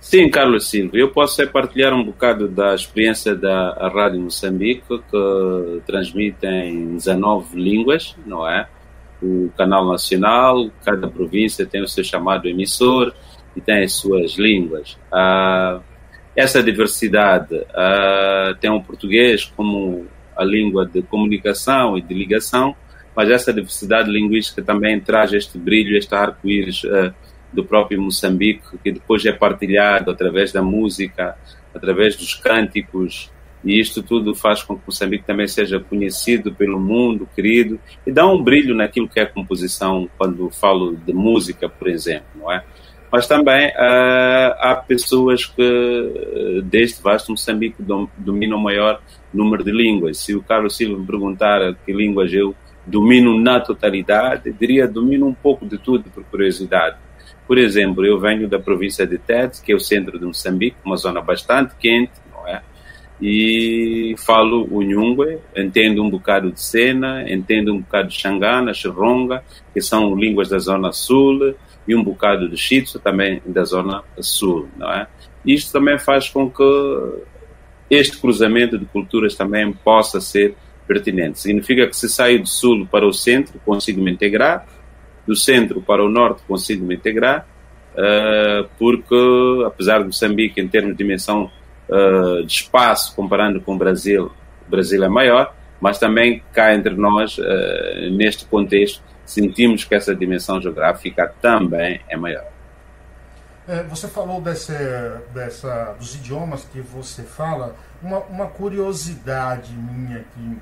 Sim, 0.00 0.28
Carlos 0.30 0.68
Silva, 0.68 0.96
eu 0.96 1.12
posso 1.12 1.46
partilhar 1.48 1.94
um 1.94 2.02
bocado 2.02 2.48
da 2.48 2.74
experiência 2.74 3.36
da 3.36 3.88
Rádio 3.88 4.20
Moçambique, 4.20 4.82
que 4.88 5.82
transmite 5.86 6.44
em 6.44 6.96
19 6.96 7.56
línguas, 7.56 8.16
não 8.26 8.48
é? 8.48 8.68
O 9.22 9.50
canal 9.56 9.86
nacional, 9.86 10.70
cada 10.84 11.06
província 11.06 11.64
tem 11.64 11.82
o 11.82 11.88
seu 11.88 12.02
chamado 12.02 12.48
emissor, 12.48 13.14
e 13.56 13.60
tem 13.60 13.82
as 13.82 13.92
suas 13.92 14.32
línguas. 14.32 14.98
Ah, 15.12 15.80
essa 16.36 16.62
diversidade 16.62 17.64
ah, 17.74 18.54
tem 18.60 18.70
o 18.70 18.82
português 18.82 19.44
como 19.44 20.06
a 20.36 20.44
língua 20.44 20.86
de 20.86 21.02
comunicação 21.02 21.98
e 21.98 22.02
de 22.02 22.14
ligação, 22.14 22.74
mas 23.14 23.30
essa 23.30 23.52
diversidade 23.52 24.10
linguística 24.10 24.62
também 24.62 25.00
traz 25.00 25.32
este 25.32 25.58
brilho, 25.58 25.96
este 25.96 26.14
arco-íris 26.14 26.82
ah, 26.84 27.12
do 27.52 27.64
próprio 27.64 28.00
Moçambique, 28.00 28.78
que 28.82 28.92
depois 28.92 29.24
é 29.26 29.32
partilhado 29.32 30.10
através 30.10 30.52
da 30.52 30.62
música, 30.62 31.36
através 31.74 32.16
dos 32.16 32.34
cânticos, 32.34 33.30
e 33.64 33.78
isto 33.78 34.02
tudo 34.02 34.34
faz 34.34 34.62
com 34.62 34.76
que 34.76 34.82
Moçambique 34.86 35.24
também 35.24 35.46
seja 35.46 35.78
conhecido 35.78 36.54
pelo 36.54 36.80
mundo, 36.80 37.28
querido, 37.34 37.78
e 38.06 38.12
dá 38.12 38.26
um 38.26 38.42
brilho 38.42 38.74
naquilo 38.74 39.08
que 39.08 39.20
é 39.20 39.26
composição, 39.26 40.08
quando 40.16 40.50
falo 40.50 40.96
de 40.96 41.12
música, 41.12 41.68
por 41.68 41.88
exemplo, 41.88 42.28
não 42.36 42.50
é? 42.50 42.64
Mas 43.10 43.26
também 43.26 43.68
uh, 43.68 44.54
há 44.58 44.84
pessoas 44.86 45.44
que 45.44 46.62
deste 46.64 47.02
vasto 47.02 47.32
Moçambique 47.32 47.82
dom, 47.82 48.08
dominam 48.16 48.56
o 48.58 48.62
maior 48.62 49.00
número 49.32 49.64
de 49.64 49.72
línguas. 49.72 50.18
Se 50.18 50.34
o 50.34 50.42
Carlos 50.42 50.76
Silva 50.76 50.98
me 50.98 51.06
perguntar 51.06 51.74
que 51.84 51.92
línguas 51.92 52.32
eu 52.32 52.54
domino 52.86 53.38
na 53.38 53.60
totalidade, 53.60 54.52
diria 54.52 54.86
domino 54.86 55.26
um 55.26 55.34
pouco 55.34 55.66
de 55.66 55.78
tudo 55.78 56.04
por 56.10 56.24
curiosidade. 56.24 56.96
Por 57.46 57.58
exemplo, 57.58 58.06
eu 58.06 58.18
venho 58.18 58.48
da 58.48 58.58
província 58.58 59.06
de 59.06 59.18
Tete, 59.18 59.60
que 59.62 59.72
é 59.72 59.74
o 59.74 59.80
centro 59.80 60.18
de 60.18 60.24
Moçambique, 60.24 60.76
uma 60.84 60.96
zona 60.96 61.20
bastante 61.20 61.74
quente, 61.78 62.12
não 62.32 62.46
é? 62.46 62.62
E 63.20 64.14
falo 64.18 64.66
o 64.70 64.82
Nhungwe, 64.82 65.38
entendo 65.56 66.02
um 66.02 66.08
bocado 66.08 66.50
de 66.50 66.60
Sena, 66.60 67.30
entendo 67.30 67.74
um 67.74 67.80
bocado 67.80 68.08
de 68.08 68.14
Xangana, 68.14 68.72
Xeronga, 68.72 69.42
que 69.74 69.80
são 69.80 70.14
línguas 70.14 70.48
da 70.48 70.58
zona 70.58 70.92
sul, 70.92 71.54
e 71.86 71.94
um 71.94 72.02
bocado 72.02 72.48
de 72.48 72.56
Chitsu, 72.56 72.98
também 72.98 73.42
da 73.44 73.64
zona 73.64 74.02
sul, 74.20 74.68
não 74.76 74.90
é? 74.92 75.06
Isto 75.44 75.72
também 75.72 75.98
faz 75.98 76.28
com 76.28 76.50
que 76.50 76.62
este 77.90 78.18
cruzamento 78.18 78.78
de 78.78 78.84
culturas 78.84 79.34
também 79.34 79.72
possa 79.72 80.20
ser 80.20 80.54
pertinente. 80.86 81.40
Significa 81.40 81.86
que 81.86 81.96
se 81.96 82.08
saio 82.08 82.40
do 82.40 82.48
sul 82.48 82.86
para 82.86 83.06
o 83.06 83.12
centro, 83.12 83.60
consigo 83.64 84.00
me 84.00 84.10
integrar, 84.10 84.66
do 85.26 85.34
centro 85.36 85.80
para 85.80 86.04
o 86.04 86.08
norte, 86.08 86.42
consigo 86.46 86.84
me 86.84 86.94
integrar, 86.94 87.46
uh, 87.94 88.68
porque, 88.78 89.64
apesar 89.66 90.00
de 90.00 90.06
Moçambique, 90.06 90.60
em 90.60 90.68
termos 90.68 90.92
de 90.92 90.98
dimensão 90.98 91.50
uh, 91.88 92.44
de 92.44 92.52
espaço, 92.52 93.14
comparando 93.14 93.60
com 93.60 93.74
o 93.74 93.78
Brasil, 93.78 94.32
o 94.66 94.70
Brasil 94.70 95.02
é 95.02 95.08
maior, 95.08 95.54
mas 95.80 95.98
também 95.98 96.42
cá 96.52 96.74
entre 96.74 96.94
nós, 96.94 97.38
uh, 97.38 98.10
neste 98.10 98.44
contexto, 98.44 99.02
sentimos 99.30 99.84
que 99.84 99.94
essa 99.94 100.14
dimensão 100.14 100.60
geográfica 100.60 101.32
também 101.40 102.00
é 102.08 102.16
maior. 102.16 102.46
É, 103.68 103.84
você 103.84 104.08
falou 104.08 104.40
desse, 104.40 104.72
dessa, 105.32 105.94
dos 105.98 106.16
idiomas 106.16 106.64
que 106.64 106.80
você 106.80 107.22
fala, 107.22 107.76
uma, 108.02 108.18
uma 108.20 108.46
curiosidade 108.46 109.72
minha 109.72 110.18
aqui. 110.18 110.58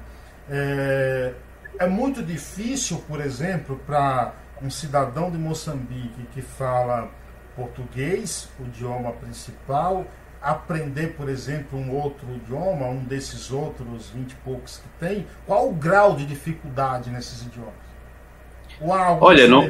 É, 0.51 1.33
é 1.79 1.87
muito 1.87 2.23
difícil, 2.23 3.03
por 3.09 3.21
exemplo, 3.21 3.81
para 3.87 4.35
um 4.61 4.69
cidadão 4.69 5.31
de 5.31 5.39
Moçambique 5.39 6.27
que 6.35 6.43
fala 6.43 7.09
português, 7.57 8.49
o 8.61 8.65
idioma 8.65 9.13
principal, 9.13 10.05
aprender, 10.43 11.15
por 11.15 11.29
exemplo, 11.29 11.79
um 11.79 11.91
outro 11.97 12.29
idioma, 12.35 12.87
um 12.87 13.03
desses 13.03 13.51
outros 13.51 14.11
vinte 14.11 14.33
e 14.33 14.37
poucos 14.37 14.77
que 14.77 14.89
tem? 15.01 15.27
Qual 15.47 15.69
o 15.71 15.73
grau 15.73 16.15
de 16.15 16.27
dificuldade 16.27 17.09
nesses 17.11 17.43
idiomas? 17.43 17.88
Uau, 18.81 19.19
Olha, 19.21 19.49
não, 19.49 19.69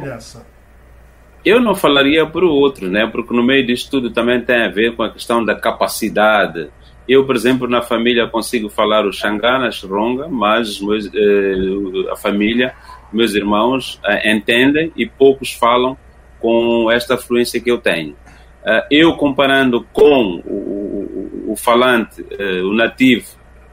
eu 1.45 1.61
não 1.61 1.75
falaria 1.75 2.27
para 2.27 2.45
o 2.45 2.51
outro, 2.51 2.89
né? 2.91 3.07
porque 3.07 3.35
no 3.35 3.43
meio 3.43 3.67
disso 3.67 3.91
tudo 3.91 4.11
também 4.11 4.41
tem 4.41 4.67
a 4.67 4.69
ver 4.69 4.95
com 4.95 5.03
a 5.03 5.11
questão 5.11 5.45
da 5.45 5.55
capacidade. 5.55 6.69
Eu, 7.09 7.25
por 7.25 7.35
exemplo, 7.35 7.67
na 7.67 7.81
família 7.81 8.27
consigo 8.27 8.69
falar 8.69 9.07
o 9.07 9.13
Xangana, 9.13 9.71
Xronga, 9.71 10.29
mas 10.29 10.79
meus, 10.79 11.07
eh, 11.07 12.13
a 12.13 12.17
família, 12.17 12.75
meus 13.11 13.35
irmãos 13.35 13.99
eh, 14.05 14.31
entendem 14.31 14.93
e 14.95 15.07
poucos 15.07 15.55
falam 15.55 15.97
com 16.39 16.91
esta 16.91 17.17
fluência 17.17 17.61
que 17.61 17.71
eu 17.71 17.79
tenho. 17.79 18.15
Eh, 18.63 18.87
eu, 18.91 19.15
comparando 19.17 19.87
com 19.91 20.43
o, 20.45 21.49
o, 21.49 21.53
o 21.53 21.57
falante, 21.57 22.23
eh, 22.39 22.61
o 22.61 22.75
nativo, 22.75 23.27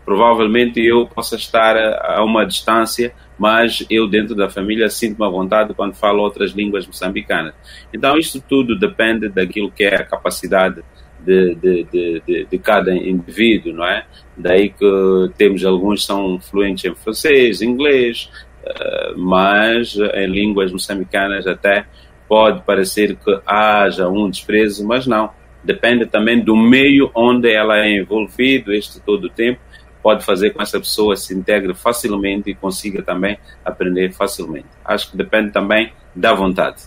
provavelmente 0.06 0.80
eu 0.80 1.06
possa 1.06 1.36
estar 1.36 1.76
a, 1.76 2.20
a 2.20 2.24
uma 2.24 2.46
distância 2.46 3.14
mas 3.38 3.86
eu 3.90 4.08
dentro 4.08 4.36
da 4.36 4.50
família 4.50 4.90
sinto-me 4.90 5.26
à 5.26 5.30
vontade 5.30 5.74
quando 5.74 5.94
falo 5.94 6.22
outras 6.22 6.52
línguas 6.52 6.88
moçambicanas. 6.88 7.54
Então 7.94 8.18
isso 8.18 8.42
tudo 8.48 8.78
depende 8.78 9.30
daquilo 9.30 9.72
que 9.72 9.84
é 9.84 9.96
a 9.96 10.06
capacidade 10.06 10.82
de, 11.20 11.56
de, 11.56 11.84
de, 11.92 12.46
de, 12.46 12.58
cada 12.60 12.94
indivíduo, 12.94 13.74
não 13.74 13.86
é? 13.86 14.06
Daí 14.38 14.70
que 14.70 15.32
temos 15.38 15.66
alguns 15.66 16.06
são 16.06 16.40
fluentes 16.40 16.86
em 16.86 16.94
francês, 16.94 17.62
inglês, 17.62 18.30
eh, 18.64 19.14
mas 19.18 19.98
em 20.14 20.28
línguas 20.28 20.72
moçambicanas 20.72 21.48
até 21.48 21.86
pode 22.28 22.62
parecer 22.62 23.16
que 23.16 23.40
haja 23.46 24.08
um 24.08 24.30
desprezo, 24.30 24.86
mas 24.86 25.08
não. 25.08 25.32
Depende 25.64 26.06
também 26.06 26.40
do 26.40 26.56
meio 26.56 27.10
onde 27.16 27.52
ela 27.52 27.80
é 27.80 27.98
envolvida 27.98 28.76
este 28.76 29.00
todo 29.00 29.26
o 29.26 29.30
tempo 29.30 29.60
pode 30.06 30.24
fazer 30.24 30.52
com 30.52 30.62
essa 30.62 30.78
pessoa 30.78 31.16
se 31.16 31.34
integre 31.34 31.74
facilmente 31.74 32.52
e 32.52 32.54
consiga 32.54 33.02
também 33.02 33.40
aprender 33.66 34.14
facilmente. 34.14 34.68
Acho 34.86 35.10
que 35.10 35.18
depende 35.18 35.52
também 35.52 35.94
da 36.16 36.32
vontade. 36.32 36.84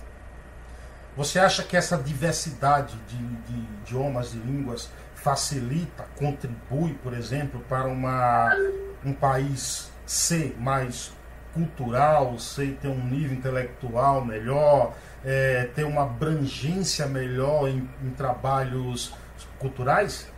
Você 1.17 1.41
acha 1.41 1.65
que 1.65 1.77
essa 1.77 1.97
diversidade 1.97 2.95
de, 3.09 3.17
de 3.17 3.59
idiomas, 3.83 4.31
de 4.31 4.39
línguas, 4.39 4.89
facilita, 5.17 6.07
contribui, 6.17 6.95
por 7.03 7.13
exemplo, 7.13 7.61
para 7.69 7.89
uma, 7.89 8.57
um 9.05 9.13
país 9.13 9.91
ser 10.07 10.57
mais 10.57 11.13
cultural, 11.53 12.39
ser 12.39 12.79
ter 12.81 12.87
um 12.87 13.05
nível 13.05 13.37
intelectual 13.37 14.25
melhor, 14.25 14.95
é, 15.25 15.69
ter 15.75 15.83
uma 15.83 16.03
abrangência 16.03 17.05
melhor 17.09 17.69
em, 17.69 17.79
em 18.01 18.11
trabalhos 18.11 19.13
culturais? 19.59 20.31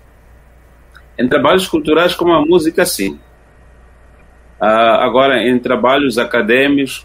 Em 1.21 1.29
trabalhos 1.29 1.69
culturais 1.69 2.15
como 2.15 2.33
a 2.33 2.41
música, 2.41 2.87
sim. 2.87 3.19
Uh, 4.59 4.65
agora, 5.01 5.47
em 5.47 5.59
trabalhos 5.59 6.17
acadêmicos, 6.17 7.03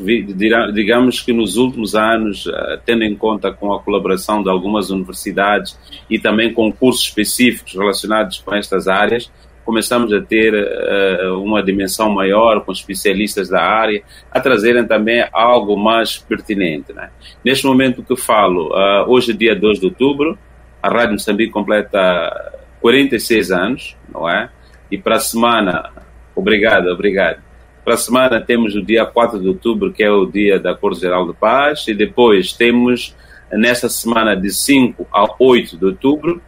digamos 0.73 1.19
que 1.21 1.33
nos 1.33 1.57
últimos 1.57 1.95
anos, 1.95 2.45
uh, 2.45 2.79
tendo 2.85 3.03
em 3.03 3.13
conta 3.13 3.51
com 3.51 3.73
a 3.73 3.81
colaboração 3.81 4.41
de 4.41 4.49
algumas 4.49 4.89
universidades 4.89 5.77
e 6.09 6.17
também 6.17 6.53
com 6.53 6.71
cursos 6.71 7.03
específicos 7.03 7.73
relacionados 7.73 8.39
com 8.39 8.55
estas 8.55 8.87
áreas, 8.87 9.29
começamos 9.65 10.13
a 10.13 10.21
ter 10.21 10.53
uh, 10.53 11.41
uma 11.41 11.61
dimensão 11.61 12.09
maior 12.09 12.63
com 12.63 12.71
especialistas 12.71 13.49
da 13.49 13.61
área, 13.61 14.01
a 14.31 14.39
trazerem 14.39 14.85
também 14.85 15.25
algo 15.33 15.75
mais 15.75 16.17
pertinente. 16.17 16.93
Né? 16.93 17.09
Neste 17.43 17.65
momento 17.65 18.01
que 18.01 18.15
falo, 18.15 18.69
hoje 19.07 19.31
é 19.31 19.33
dia 19.33 19.55
2 19.55 19.79
de 19.79 19.85
outubro, 19.85 20.37
a 20.81 20.89
Rádio 20.89 21.13
Moçambique 21.13 21.51
completa 21.51 22.54
46 22.85 23.51
anos, 23.51 23.97
não 24.13 24.29
é? 24.29 24.47
E 24.91 24.97
para 24.97 25.15
a 25.15 25.19
semana, 25.19 25.89
obrigado, 26.35 26.85
obrigado. 26.89 27.41
Para 27.83 27.95
a 27.95 27.97
semana 27.97 28.39
temos 28.39 28.75
o 28.75 28.81
dia 28.83 29.03
4 29.07 29.39
de 29.39 29.47
outubro, 29.47 29.91
que 29.91 30.03
é 30.03 30.11
o 30.11 30.27
dia 30.27 30.59
da 30.59 30.75
Corte 30.75 31.01
Geral 31.01 31.25
de 31.25 31.33
Paz, 31.33 31.87
e 31.87 31.95
depois 31.95 32.53
temos, 32.53 33.15
nessa 33.51 33.89
semana 33.89 34.35
de 34.35 34.51
5 34.51 35.07
a 35.11 35.25
8 35.39 35.77
de 35.77 35.85
outubro, 35.85 36.39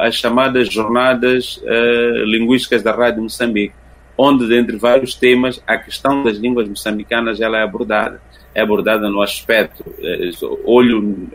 as 0.00 0.14
chamadas 0.14 0.72
Jornadas 0.72 1.58
uh, 1.58 2.24
Linguísticas 2.24 2.82
da 2.82 2.92
Rádio 2.92 3.22
Moçambique, 3.22 3.74
onde, 4.16 4.48
dentre 4.48 4.78
vários 4.78 5.14
temas, 5.14 5.62
a 5.66 5.76
questão 5.76 6.22
das 6.22 6.38
línguas 6.38 6.66
moçambicanas 6.66 7.38
ela 7.38 7.58
é 7.58 7.62
abordada. 7.62 8.18
É 8.54 8.62
abordada 8.62 9.10
no 9.10 9.20
aspecto, 9.20 9.84
uh, 9.86 10.60
olho, 10.64 11.28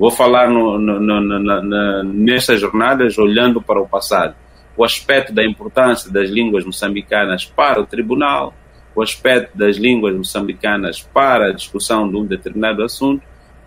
vou 0.00 0.10
falar 0.10 0.48
no, 0.48 0.78
no, 0.78 0.98
no, 0.98 2.02
nessas 2.04 2.58
jornadas 2.58 3.18
olhando 3.18 3.60
para 3.60 3.78
o 3.78 3.86
passado. 3.86 4.34
O 4.74 4.82
aspecto 4.82 5.30
da 5.30 5.44
importância 5.44 6.10
das 6.10 6.30
línguas 6.30 6.64
moçambicanas 6.64 7.44
para 7.44 7.82
o 7.82 7.86
tribunal, 7.86 8.54
o 8.94 9.02
aspecto 9.02 9.58
das 9.58 9.76
línguas 9.76 10.16
moçambicanas 10.16 11.02
para 11.02 11.48
a 11.48 11.52
discussão 11.52 12.08
de 12.08 12.16
um 12.16 12.24
determinado 12.24 12.82
assunto, 12.82 13.22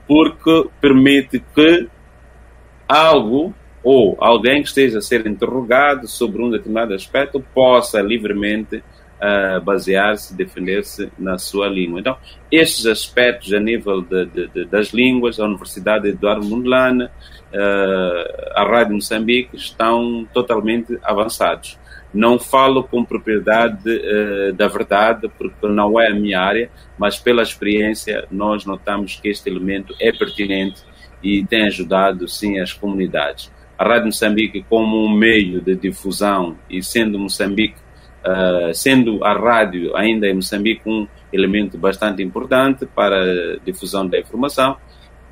porque 0.08 0.70
permite 0.82 1.40
que 1.54 1.88
algo 2.90 3.54
ou 3.84 4.18
alguém 4.20 4.64
que 4.64 4.70
esteja 4.70 4.98
a 4.98 5.02
ser 5.02 5.28
interrogado 5.28 6.08
sobre 6.08 6.42
um 6.42 6.50
determinado 6.50 6.96
aspecto 6.96 7.46
possa 7.54 8.02
livremente 8.02 8.84
uh, 9.24 9.62
basear-se, 9.62 10.36
defender-se 10.36 11.10
na 11.18 11.38
sua 11.38 11.68
língua. 11.68 12.00
Então, 12.00 12.18
estes 12.52 12.86
aspectos 12.86 13.54
a 13.54 13.60
nível 13.60 14.02
de, 14.02 14.26
de, 14.26 14.48
de, 14.48 14.66
das 14.66 14.90
línguas, 14.90 15.40
a 15.40 15.46
Universidade 15.46 16.10
Eduardo 16.10 16.46
Mondlane, 16.46 17.06
uh, 17.06 17.10
a 18.56 18.64
Rádio 18.64 18.96
Moçambique 18.96 19.56
estão 19.56 20.28
totalmente 20.34 21.00
avançados. 21.02 21.80
Não 22.14 22.38
falo 22.38 22.84
com 22.84 23.04
propriedade 23.04 23.90
uh, 23.90 24.54
da 24.54 24.68
verdade, 24.68 25.32
porque 25.38 25.68
não 25.68 26.00
é 26.00 26.10
a 26.10 26.14
minha 26.14 26.40
área, 26.40 26.70
mas 26.98 27.18
pela 27.18 27.42
experiência 27.42 28.28
nós 28.30 28.66
notamos 28.66 29.16
que 29.16 29.30
este 29.30 29.50
elemento 29.50 29.96
é 30.00 30.12
pertinente 30.12 30.84
e 31.24 31.44
tem 31.46 31.64
ajudado, 31.68 32.28
sim, 32.28 32.60
as 32.60 32.74
comunidades. 32.74 33.52
A 33.78 33.86
Rádio 33.86 34.08
Moçambique, 34.08 34.64
como 34.70 35.04
um 35.04 35.10
meio 35.10 35.60
de 35.60 35.76
difusão 35.76 36.56
e 36.70 36.84
sendo 36.84 37.18
Moçambique, 37.18 37.83
uh, 38.26 38.74
sendo 38.74 39.24
a 39.24 39.34
rádio 39.34 39.96
ainda 39.96 40.28
em 40.28 40.36
Moçambique 40.36 40.82
um 40.88 41.08
elemento 41.32 41.78
bastante 41.78 42.22
importante 42.24 42.86
para 42.86 43.22
a 43.24 43.58
difusão 43.66 44.08
da 44.08 44.20
informação, 44.20 44.78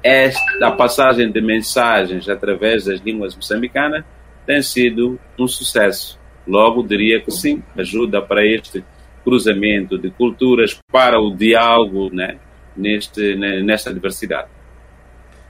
esta 0.03 0.67
a 0.67 0.71
passagem 0.71 1.31
de 1.31 1.41
mensagens 1.41 2.27
através 2.27 2.85
das 2.85 2.99
línguas 3.01 3.35
moçambicanas 3.35 4.03
tem 4.45 4.61
sido 4.61 5.19
um 5.37 5.47
sucesso. 5.47 6.19
Logo, 6.47 6.81
diria 6.81 7.21
que 7.21 7.29
sim, 7.29 7.61
ajuda 7.77 8.21
para 8.21 8.45
este 8.45 8.83
cruzamento 9.23 9.97
de 9.97 10.09
culturas, 10.09 10.79
para 10.91 11.19
o 11.19 11.35
diálogo 11.35 12.09
né, 12.11 12.37
neste, 12.75 13.35
nesta 13.63 13.93
diversidade. 13.93 14.47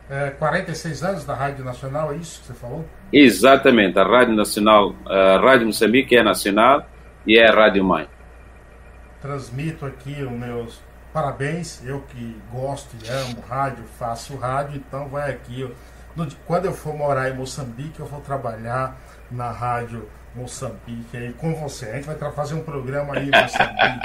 É, 0.10 0.32
46 0.32 1.04
anos 1.04 1.26
da 1.26 1.34
Rádio 1.34 1.64
Nacional, 1.64 2.12
é 2.12 2.18
isso 2.18 2.42
que 2.42 2.48
você 2.48 2.54
falou? 2.54 2.86
Exatamente, 3.14 3.98
a 3.98 4.04
Rádio 4.04 4.36
Nacional, 4.36 4.94
a 5.06 5.38
Rádio 5.38 5.68
Moçambique 5.68 6.18
é 6.18 6.22
nacional 6.22 6.86
e 7.26 7.38
é 7.38 7.48
a 7.48 7.54
Rádio 7.54 7.84
Mãe. 7.84 8.08
Transmito 9.22 9.86
aqui 9.86 10.24
os 10.24 10.32
meus 10.32 10.82
parabéns, 11.14 11.86
eu 11.86 12.02
que 12.02 12.36
gosto 12.52 12.96
e 13.04 13.10
amo 13.10 13.42
rádio, 13.48 13.84
faço 14.00 14.36
rádio, 14.38 14.78
então 14.78 15.08
vai 15.08 15.32
aqui. 15.32 15.70
Quando 16.46 16.66
eu 16.66 16.74
for 16.74 16.96
morar 16.96 17.30
em 17.30 17.36
Moçambique, 17.36 18.00
eu 18.00 18.06
vou 18.06 18.22
trabalhar 18.22 18.98
na 19.30 19.52
rádio 19.52 20.08
Moçambique 20.36 21.16
aí 21.16 21.34
com 21.34 21.54
você. 21.56 21.86
A 21.88 21.96
gente 21.96 22.06
vai 22.06 22.32
fazer 22.32 22.56
um 22.56 22.64
programa 22.64 23.16
aí 23.16 23.28
em 23.28 23.32
Moçambique. 23.32 24.00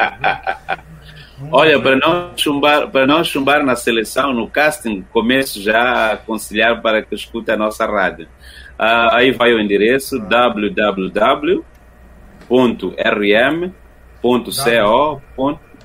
Olha, 1.52 1.80
para 1.80 1.96
não 1.96 2.36
chumbar, 2.36 2.88
para 2.88 3.06
não 3.06 3.22
chumbar 3.22 3.64
na 3.64 3.76
seleção, 3.76 4.32
no 4.32 4.48
casting, 4.48 5.02
começo 5.12 5.62
já 5.62 6.12
a 6.12 6.16
conciliar 6.16 6.80
para 6.80 7.02
que 7.02 7.14
escute 7.14 7.50
a 7.50 7.56
nossa 7.56 7.86
rádio. 7.86 8.26
Uh, 8.78 9.12
aí 9.12 9.30
vai 9.32 9.52
o 9.52 9.60
endereço 9.60 10.16
ah. 10.16 10.20
www.rm.co 12.48 13.76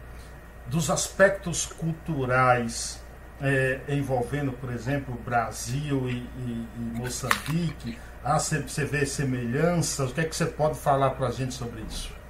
dos 0.69 0.89
aspectos 0.89 1.67
culturais 1.67 2.99
é, 3.43 3.81
envolvendo, 3.91 4.53
por 4.53 4.73
exemplo, 4.73 5.15
Brasil 5.23 6.09
e, 6.09 6.27
e, 6.39 6.67
e 6.77 6.99
Moçambique? 6.99 7.99
Ah, 8.25 8.39
você, 8.39 8.63
você 8.63 8.87
vê 8.87 9.05
semelhanças? 9.05 10.13
O 10.13 10.15
que 10.15 10.23
é 10.23 10.25
que 10.25 10.35
você 10.35 10.47
pode 10.47 10.79
falar 10.79 11.11
para 11.11 11.27
a 11.27 11.31
gente 11.31 11.53
sobre 11.53 11.83
isso? 11.83 12.22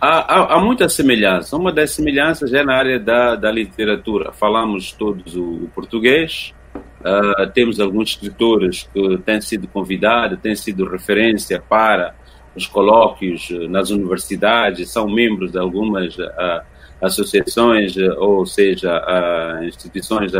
Há, 0.00 0.32
há, 0.32 0.54
há, 0.54 0.60
muita 0.60 0.88
semelhança. 0.88 1.56
Uma 1.56 1.72
das 1.72 1.90
semelhanças 1.90 2.54
é 2.54 2.62
na 2.62 2.76
área 2.76 3.00
da, 3.00 3.34
da 3.34 3.50
literatura. 3.50 4.32
Falamos 4.32 4.92
todos 4.92 5.34
o, 5.34 5.64
o 5.64 5.70
português, 5.74 6.54
uh, 7.00 7.50
temos 7.52 7.80
alguns 7.80 8.10
escritores 8.10 8.88
que 8.94 9.18
têm 9.18 9.40
sido 9.40 9.66
convidados, 9.66 10.38
têm 10.38 10.54
sido 10.54 10.88
referência 10.88 11.60
para 11.60 12.14
os 12.54 12.64
colóquios 12.64 13.50
nas 13.68 13.90
universidades, 13.90 14.88
são 14.88 15.08
membros 15.08 15.50
de 15.50 15.58
algumas 15.58 16.16
uh, 16.16 16.62
associações, 17.02 17.96
ou 18.18 18.46
seja, 18.46 19.00
uh, 19.00 19.64
instituições 19.64 20.30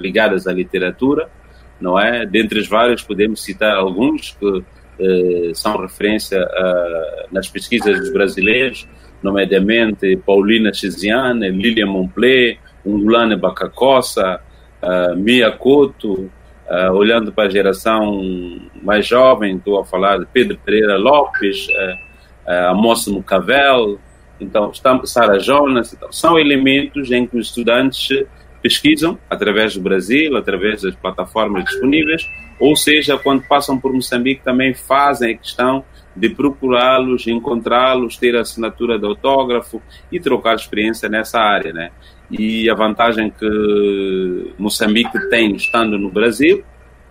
ligadas 0.00 0.46
à 0.46 0.52
literatura, 0.52 1.28
não 1.80 1.98
é? 1.98 2.24
Dentre 2.24 2.60
os 2.60 2.68
vários, 2.68 3.02
podemos 3.02 3.42
citar 3.42 3.76
alguns 3.76 4.36
que 4.38 4.64
são 5.54 5.76
referência 5.76 6.44
nas 7.30 7.48
pesquisas 7.48 8.00
dos 8.00 8.12
brasileiros, 8.12 8.88
nomeadamente 9.22 10.16
Paulina 10.16 10.72
Chiziane, 10.72 11.50
Lilian 11.50 11.86
Montplé, 11.86 12.58
Ungulane 12.84 13.36
Bacacossa, 13.36 14.40
uh, 14.82 15.16
Mia 15.16 15.50
Couto, 15.50 16.30
uh, 16.68 16.92
olhando 16.92 17.32
para 17.32 17.44
a 17.44 17.50
geração 17.50 18.22
mais 18.82 19.06
jovem, 19.06 19.56
estou 19.56 19.80
a 19.80 19.84
falar 19.84 20.18
de 20.18 20.26
Pedro 20.26 20.58
Pereira 20.64 20.96
Lopes, 20.96 21.66
uh, 21.68 22.50
uh, 22.50 22.70
Amos 22.70 23.06
Mucavel, 23.08 23.98
então, 24.40 24.72
Sara 25.04 25.40
Jonas, 25.40 25.92
então, 25.92 26.12
são 26.12 26.38
elementos 26.38 27.10
em 27.10 27.26
que 27.26 27.36
os 27.36 27.48
estudantes 27.48 28.24
pesquisam 28.62 29.18
através 29.28 29.74
do 29.74 29.80
Brasil, 29.80 30.36
através 30.36 30.82
das 30.82 30.94
plataformas 30.94 31.64
disponíveis, 31.64 32.22
ou 32.60 32.76
seja, 32.76 33.16
quando 33.16 33.42
passam 33.42 33.78
por 33.78 33.92
Moçambique 33.92 34.42
também 34.42 34.74
fazem 34.74 35.34
a 35.34 35.38
questão 35.38 35.84
de 36.18 36.30
procurá-los, 36.30 37.26
encontrá-los, 37.26 38.16
ter 38.16 38.36
a 38.36 38.40
assinatura 38.40 38.98
de 38.98 39.06
autógrafo 39.06 39.80
e 40.10 40.18
trocar 40.18 40.56
experiência 40.56 41.08
nessa 41.08 41.38
área, 41.38 41.72
né? 41.72 41.90
E 42.30 42.68
a 42.68 42.74
vantagem 42.74 43.30
que 43.30 44.54
Moçambique 44.58 45.18
tem 45.30 45.54
estando 45.54 45.98
no 45.98 46.10
Brasil 46.10 46.62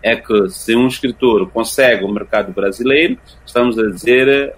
é 0.03 0.15
que 0.15 0.49
se 0.49 0.75
um 0.75 0.87
escritor 0.87 1.49
consegue 1.49 2.03
o 2.03 2.11
mercado 2.11 2.53
brasileiro, 2.53 3.17
estamos 3.45 3.79
a 3.79 3.89
dizer 3.89 4.53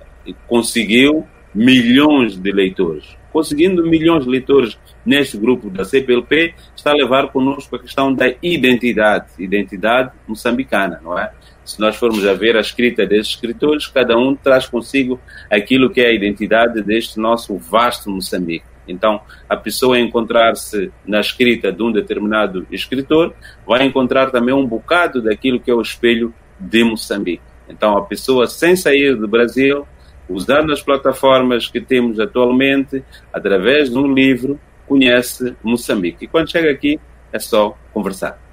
conseguiu 0.47 1.25
milhões 1.53 2.37
de 2.37 2.51
leitores. 2.51 3.17
conseguindo 3.31 3.85
milhões 3.85 4.23
de 4.23 4.29
leitores 4.29 4.77
neste 5.05 5.37
grupo 5.37 5.69
da 5.69 5.85
CPLP, 5.85 6.55
está 6.75 6.91
a 6.91 6.95
levar 6.95 7.27
conosco 7.27 7.75
a 7.75 7.79
questão 7.79 8.11
da 8.11 8.25
identidade, 8.41 9.27
identidade 9.37 10.11
moçambicana, 10.27 10.99
não 11.03 11.17
é? 11.17 11.31
Se 11.69 11.79
nós 11.79 11.95
formos 11.95 12.25
a 12.25 12.33
ver 12.33 12.57
a 12.57 12.61
escrita 12.61 13.05
desses 13.05 13.33
escritores, 13.33 13.85
cada 13.85 14.17
um 14.17 14.35
traz 14.35 14.67
consigo 14.67 15.19
aquilo 15.51 15.91
que 15.91 16.01
é 16.01 16.07
a 16.07 16.11
identidade 16.11 16.81
deste 16.81 17.19
nosso 17.19 17.55
vasto 17.57 18.09
Moçambique. 18.09 18.65
Então, 18.87 19.21
a 19.47 19.55
pessoa 19.55 19.99
encontrar-se 19.99 20.91
na 21.05 21.19
escrita 21.19 21.71
de 21.71 21.83
um 21.83 21.91
determinado 21.91 22.65
escritor 22.71 23.35
vai 23.67 23.85
encontrar 23.85 24.31
também 24.31 24.51
um 24.51 24.65
bocado 24.65 25.21
daquilo 25.21 25.59
que 25.59 25.69
é 25.69 25.73
o 25.73 25.79
espelho 25.79 26.33
de 26.59 26.83
Moçambique. 26.83 27.43
Então, 27.69 27.95
a 27.95 28.01
pessoa, 28.01 28.47
sem 28.47 28.75
sair 28.75 29.15
do 29.15 29.27
Brasil, 29.27 29.87
usando 30.27 30.73
as 30.73 30.81
plataformas 30.81 31.67
que 31.67 31.79
temos 31.79 32.19
atualmente, 32.19 33.03
através 33.31 33.91
de 33.91 33.95
um 33.95 34.11
livro, 34.11 34.59
conhece 34.87 35.55
Moçambique. 35.61 36.25
E 36.25 36.27
quando 36.27 36.49
chega 36.49 36.71
aqui, 36.71 36.99
é 37.31 37.37
só 37.37 37.77
conversar. 37.93 38.48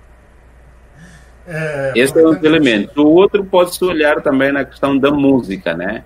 É, 1.46 1.92
Esse 1.94 2.18
é 2.18 2.26
um 2.26 2.34
elemento. 2.44 3.02
O 3.02 3.14
outro 3.14 3.44
pode-se 3.44 3.84
olhar 3.84 4.20
também 4.22 4.52
na 4.52 4.64
questão 4.64 4.98
da 4.98 5.10
música, 5.10 5.74
né? 5.74 6.04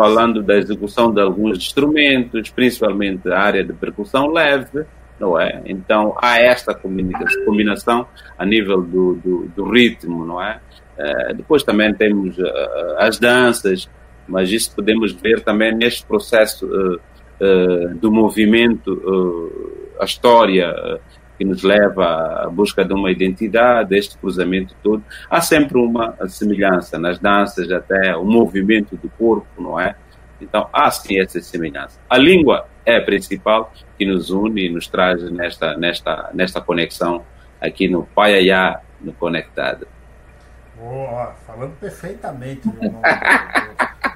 falando 0.00 0.42
da 0.42 0.56
execução 0.56 1.12
de 1.12 1.20
alguns 1.20 1.58
instrumentos, 1.58 2.48
principalmente 2.48 3.30
a 3.30 3.38
área 3.38 3.62
de 3.62 3.74
percussão 3.74 4.28
leve, 4.28 4.86
não 5.18 5.38
é? 5.38 5.60
Então 5.66 6.16
há 6.16 6.40
esta 6.40 6.74
combinação 6.74 8.06
a 8.38 8.46
nível 8.46 8.80
do, 8.80 9.14
do, 9.16 9.52
do 9.54 9.70
ritmo, 9.70 10.24
não 10.24 10.42
é? 10.42 10.58
Uh, 10.98 11.34
depois 11.34 11.62
também 11.62 11.92
temos 11.92 12.38
uh, 12.38 12.46
as 12.96 13.18
danças, 13.18 13.90
mas 14.26 14.50
isso 14.50 14.74
podemos 14.74 15.12
ver 15.12 15.42
também 15.42 15.74
neste 15.74 16.06
processo 16.06 16.66
uh, 16.66 17.94
do 17.96 18.10
movimento, 18.10 19.02
a 20.00 20.04
história 20.06 20.98
que 21.40 21.44
nos 21.46 21.62
leva 21.62 22.44
à 22.44 22.50
busca 22.50 22.84
de 22.84 22.92
uma 22.92 23.10
identidade, 23.10 23.96
este 23.96 24.18
cruzamento 24.18 24.76
todo. 24.82 25.02
Há 25.30 25.40
sempre 25.40 25.78
uma 25.78 26.14
semelhança 26.28 26.98
nas 26.98 27.18
danças, 27.18 27.72
até 27.72 28.14
o 28.14 28.26
movimento 28.26 28.94
do 28.94 29.08
corpo, 29.08 29.46
não 29.56 29.80
é? 29.80 29.94
Então, 30.38 30.68
há 30.70 30.90
sim 30.90 31.18
essa 31.18 31.40
semelhança. 31.40 31.98
A 32.10 32.18
língua 32.18 32.68
é 32.84 32.98
a 32.98 33.02
principal 33.02 33.72
que 33.96 34.04
nos 34.04 34.28
une 34.28 34.66
e 34.66 34.70
nos 34.70 34.86
traz 34.86 35.22
nesta, 35.30 35.78
nesta, 35.78 36.28
nesta 36.34 36.60
conexão 36.60 37.24
aqui 37.58 37.88
no 37.88 38.02
Paiaiá, 38.04 38.82
no 39.00 39.14
Conectado. 39.14 39.88
Oh, 40.78 41.26
falando 41.46 41.72
perfeitamente 41.80 42.68
do, 42.68 42.72
do, 42.84 43.00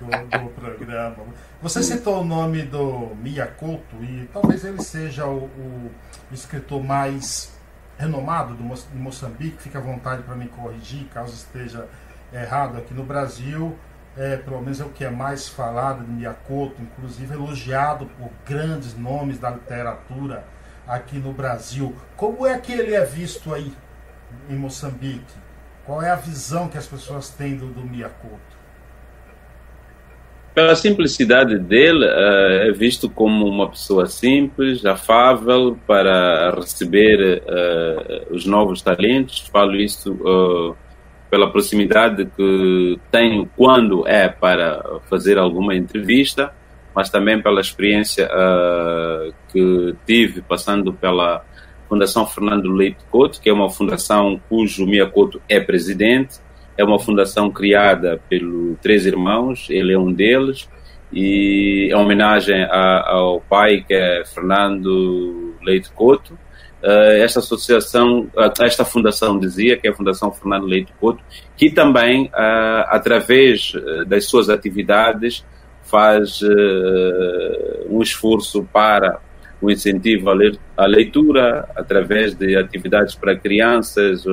do, 0.04 0.50
programa. 0.50 1.16
Você 1.62 1.82
citou 1.82 2.20
o 2.20 2.24
nome 2.24 2.62
do 2.62 3.14
Miyakoto 3.16 3.96
e 4.02 4.28
talvez 4.32 4.64
ele 4.64 4.82
seja 4.82 5.26
o, 5.26 5.44
o 5.44 5.90
escritor 6.32 6.82
mais 6.82 7.52
renomado 7.96 8.54
do 8.54 8.62
Mo 8.62 8.74
Moçambique, 8.94 9.62
fica 9.62 9.78
à 9.78 9.82
vontade 9.82 10.22
para 10.22 10.34
me 10.34 10.48
corrigir 10.48 11.06
caso 11.06 11.32
esteja 11.32 11.88
errado 12.32 12.78
aqui 12.78 12.92
no 12.92 13.04
Brasil. 13.04 13.76
É, 14.16 14.36
pelo 14.36 14.60
menos 14.60 14.80
é 14.80 14.84
o 14.84 14.90
que 14.90 15.04
é 15.04 15.10
mais 15.10 15.48
falado 15.48 16.04
de 16.04 16.10
Miyakoto, 16.10 16.80
inclusive 16.80 17.34
elogiado 17.34 18.06
por 18.16 18.30
grandes 18.46 18.96
nomes 18.96 19.40
da 19.40 19.50
literatura 19.50 20.44
aqui 20.86 21.18
no 21.18 21.32
Brasil. 21.32 21.96
Como 22.16 22.46
é 22.46 22.56
que 22.58 22.72
ele 22.72 22.94
é 22.94 23.04
visto 23.04 23.52
aí 23.52 23.74
em 24.48 24.54
Moçambique? 24.54 25.34
Qual 25.84 26.00
é 26.00 26.10
a 26.10 26.16
visão 26.16 26.68
que 26.68 26.78
as 26.78 26.86
pessoas 26.86 27.28
têm 27.30 27.56
do, 27.56 27.66
do 27.66 27.82
Miyakoto? 27.82 28.53
Pela 30.54 30.76
simplicidade 30.76 31.58
dele, 31.58 32.06
uh, 32.06 32.68
é 32.68 32.72
visto 32.72 33.10
como 33.10 33.44
uma 33.44 33.68
pessoa 33.68 34.06
simples, 34.06 34.86
afável 34.86 35.76
para 35.84 36.54
receber 36.54 37.42
uh, 37.42 38.34
os 38.34 38.46
novos 38.46 38.80
talentos. 38.80 39.40
Falo 39.52 39.74
isso 39.74 40.12
uh, 40.12 40.76
pela 41.28 41.50
proximidade 41.50 42.26
que 42.36 43.00
tenho 43.10 43.50
quando 43.56 44.06
é 44.06 44.28
para 44.28 45.00
fazer 45.10 45.38
alguma 45.38 45.74
entrevista, 45.74 46.54
mas 46.94 47.10
também 47.10 47.42
pela 47.42 47.60
experiência 47.60 48.30
que 49.52 49.96
tive 50.06 50.42
passando 50.42 50.92
pela 50.92 51.44
Fundação 51.88 52.24
Fernando 52.24 52.70
Leite 52.70 52.98
Couto, 53.10 53.40
que 53.40 53.50
é 53.50 53.52
uma 53.52 53.68
fundação 53.68 54.40
cujo 54.48 54.86
Mia 54.86 55.04
Couto 55.06 55.42
é 55.48 55.58
presidente 55.58 56.38
é 56.76 56.84
uma 56.84 56.98
fundação 56.98 57.50
criada 57.50 58.20
pelo 58.28 58.74
Três 58.76 59.06
Irmãos, 59.06 59.68
ele 59.70 59.92
é 59.92 59.98
um 59.98 60.12
deles, 60.12 60.68
e 61.12 61.88
é 61.90 61.94
uma 61.94 62.04
homenagem 62.04 62.64
a, 62.64 63.10
ao 63.10 63.40
pai, 63.40 63.84
que 63.86 63.94
é 63.94 64.24
Fernando 64.24 65.54
Leite 65.62 65.90
Couto. 65.92 66.34
Uh, 66.82 67.16
esta 67.22 67.38
associação, 67.38 68.28
uh, 68.36 68.62
esta 68.62 68.84
fundação 68.84 69.38
dizia, 69.38 69.76
que 69.76 69.86
é 69.86 69.90
a 69.90 69.94
Fundação 69.94 70.32
Fernando 70.32 70.66
Leite 70.66 70.92
Couto, 71.00 71.22
que 71.56 71.70
também, 71.70 72.26
uh, 72.26 72.84
através 72.88 73.72
das 74.06 74.26
suas 74.26 74.50
atividades, 74.50 75.44
faz 75.84 76.40
um 77.88 78.02
esforço 78.02 78.64
para 78.72 79.20
o 79.60 79.70
incentivo 79.70 80.30
à 80.76 80.86
leitura, 80.86 81.68
através 81.76 82.34
de 82.34 82.56
atividades 82.56 83.14
para 83.14 83.36
crianças, 83.36 84.24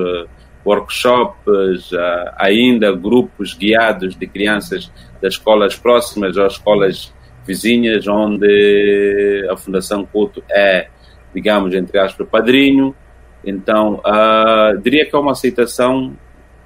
workshops, 0.64 1.90
ainda 2.36 2.92
grupos 2.92 3.54
guiados 3.54 4.16
de 4.16 4.26
crianças 4.26 4.90
das 5.20 5.34
escolas 5.34 5.76
próximas 5.76 6.36
ou 6.36 6.46
escolas 6.46 7.12
vizinhas, 7.46 8.06
onde 8.06 9.46
a 9.50 9.56
Fundação 9.56 10.04
Couto 10.04 10.42
é, 10.50 10.88
digamos, 11.34 11.74
entre 11.74 11.98
aspas, 11.98 12.28
padrinho. 12.28 12.94
Então, 13.44 14.00
uh, 14.06 14.78
diria 14.80 15.04
que 15.04 15.14
é 15.14 15.18
uma 15.18 15.32
aceitação 15.32 16.14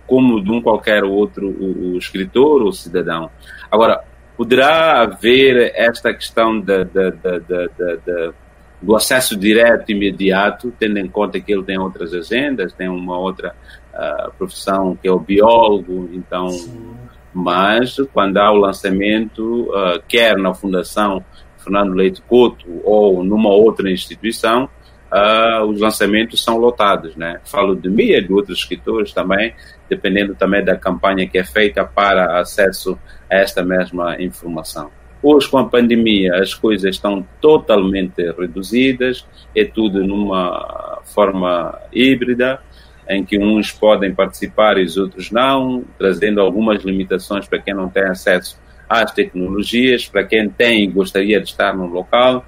como 0.07 0.43
de 0.43 0.51
um 0.51 0.61
qualquer 0.61 1.03
outro 1.05 1.49
o, 1.49 1.95
o 1.95 1.99
escritor 1.99 2.63
ou 2.63 2.73
cidadão. 2.73 3.31
Agora, 3.71 4.05
poderá 4.37 5.01
haver 5.01 5.73
esta 5.75 6.13
questão 6.13 6.61
da, 6.61 6.85
da, 6.85 7.11
da, 7.11 8.33
do 8.81 8.95
acesso 8.95 9.37
direto 9.37 9.91
imediato, 9.91 10.73
tendo 10.79 10.99
em 10.99 11.09
conta 11.09 11.41
que 11.41 11.53
ele 11.53 11.65
tem 11.65 11.79
outras 11.79 12.13
agendas, 12.13 12.73
tem 12.73 12.89
uma 12.89 13.19
outra 13.19 13.55
uh, 13.97 14.33
profissão 14.37 14.97
que 15.01 15.09
é 15.09 15.11
o 15.13 15.19
biólogo, 15.19 16.09
então, 16.13 16.49
Sim. 16.49 16.95
mas 17.33 17.97
quando 18.13 18.37
há 18.37 18.53
o 18.53 18.57
lançamento, 18.57 19.63
uh, 19.71 20.03
quer 20.07 20.37
na 20.37 20.55
Fundação 20.55 21.25
Fernando 21.59 21.95
Leite 21.95 22.23
Couto 22.23 22.67
ou 22.85 23.25
numa 23.25 23.51
outra 23.51 23.91
instituição, 23.91 24.69
uh, 25.11 25.65
os 25.65 25.81
lançamentos 25.81 26.43
são 26.43 26.57
lotados, 26.59 27.17
né? 27.17 27.41
Falo 27.45 27.75
de 27.75 27.89
mim 27.89 28.11
e 28.11 28.21
de 28.21 28.33
outros 28.33 28.59
escritores 28.59 29.13
também, 29.13 29.55
dependendo 29.89 30.35
também 30.35 30.65
da 30.65 30.77
campanha 30.77 31.29
que 31.29 31.39
é 31.39 31.45
feita 31.45 31.85
para 31.85 32.39
acesso 32.39 32.99
a 33.31 33.37
esta 33.37 33.65
mesma 33.65 34.21
informação. 34.21 34.91
Hoje, 35.23 35.49
com 35.49 35.59
a 35.59 35.65
pandemia, 35.65 36.37
as 36.37 36.55
coisas 36.55 36.95
estão 36.95 37.27
totalmente 37.41 38.23
reduzidas, 38.39 39.27
é 39.57 39.65
tudo 39.65 40.07
numa 40.07 41.01
forma 41.05 41.77
híbrida, 41.93 42.61
em 43.09 43.25
que 43.25 43.39
uns 43.39 43.73
podem 43.73 44.15
participar 44.15 44.79
e 44.79 44.85
os 44.85 44.97
outros 44.97 45.31
não, 45.31 45.85
trazendo 45.99 46.41
algumas 46.41 46.83
limitações 46.83 47.47
para 47.47 47.59
quem 47.61 47.75
não 47.75 47.89
tem 47.89 48.05
acesso 48.05 48.59
às 48.89 49.13
tecnologias, 49.13 50.07
para 50.07 50.25
quem 50.25 50.49
tem 50.49 50.85
e 50.85 50.87
gostaria 50.87 51.41
de 51.41 51.49
estar 51.49 51.77
no 51.77 51.87
local. 51.87 52.45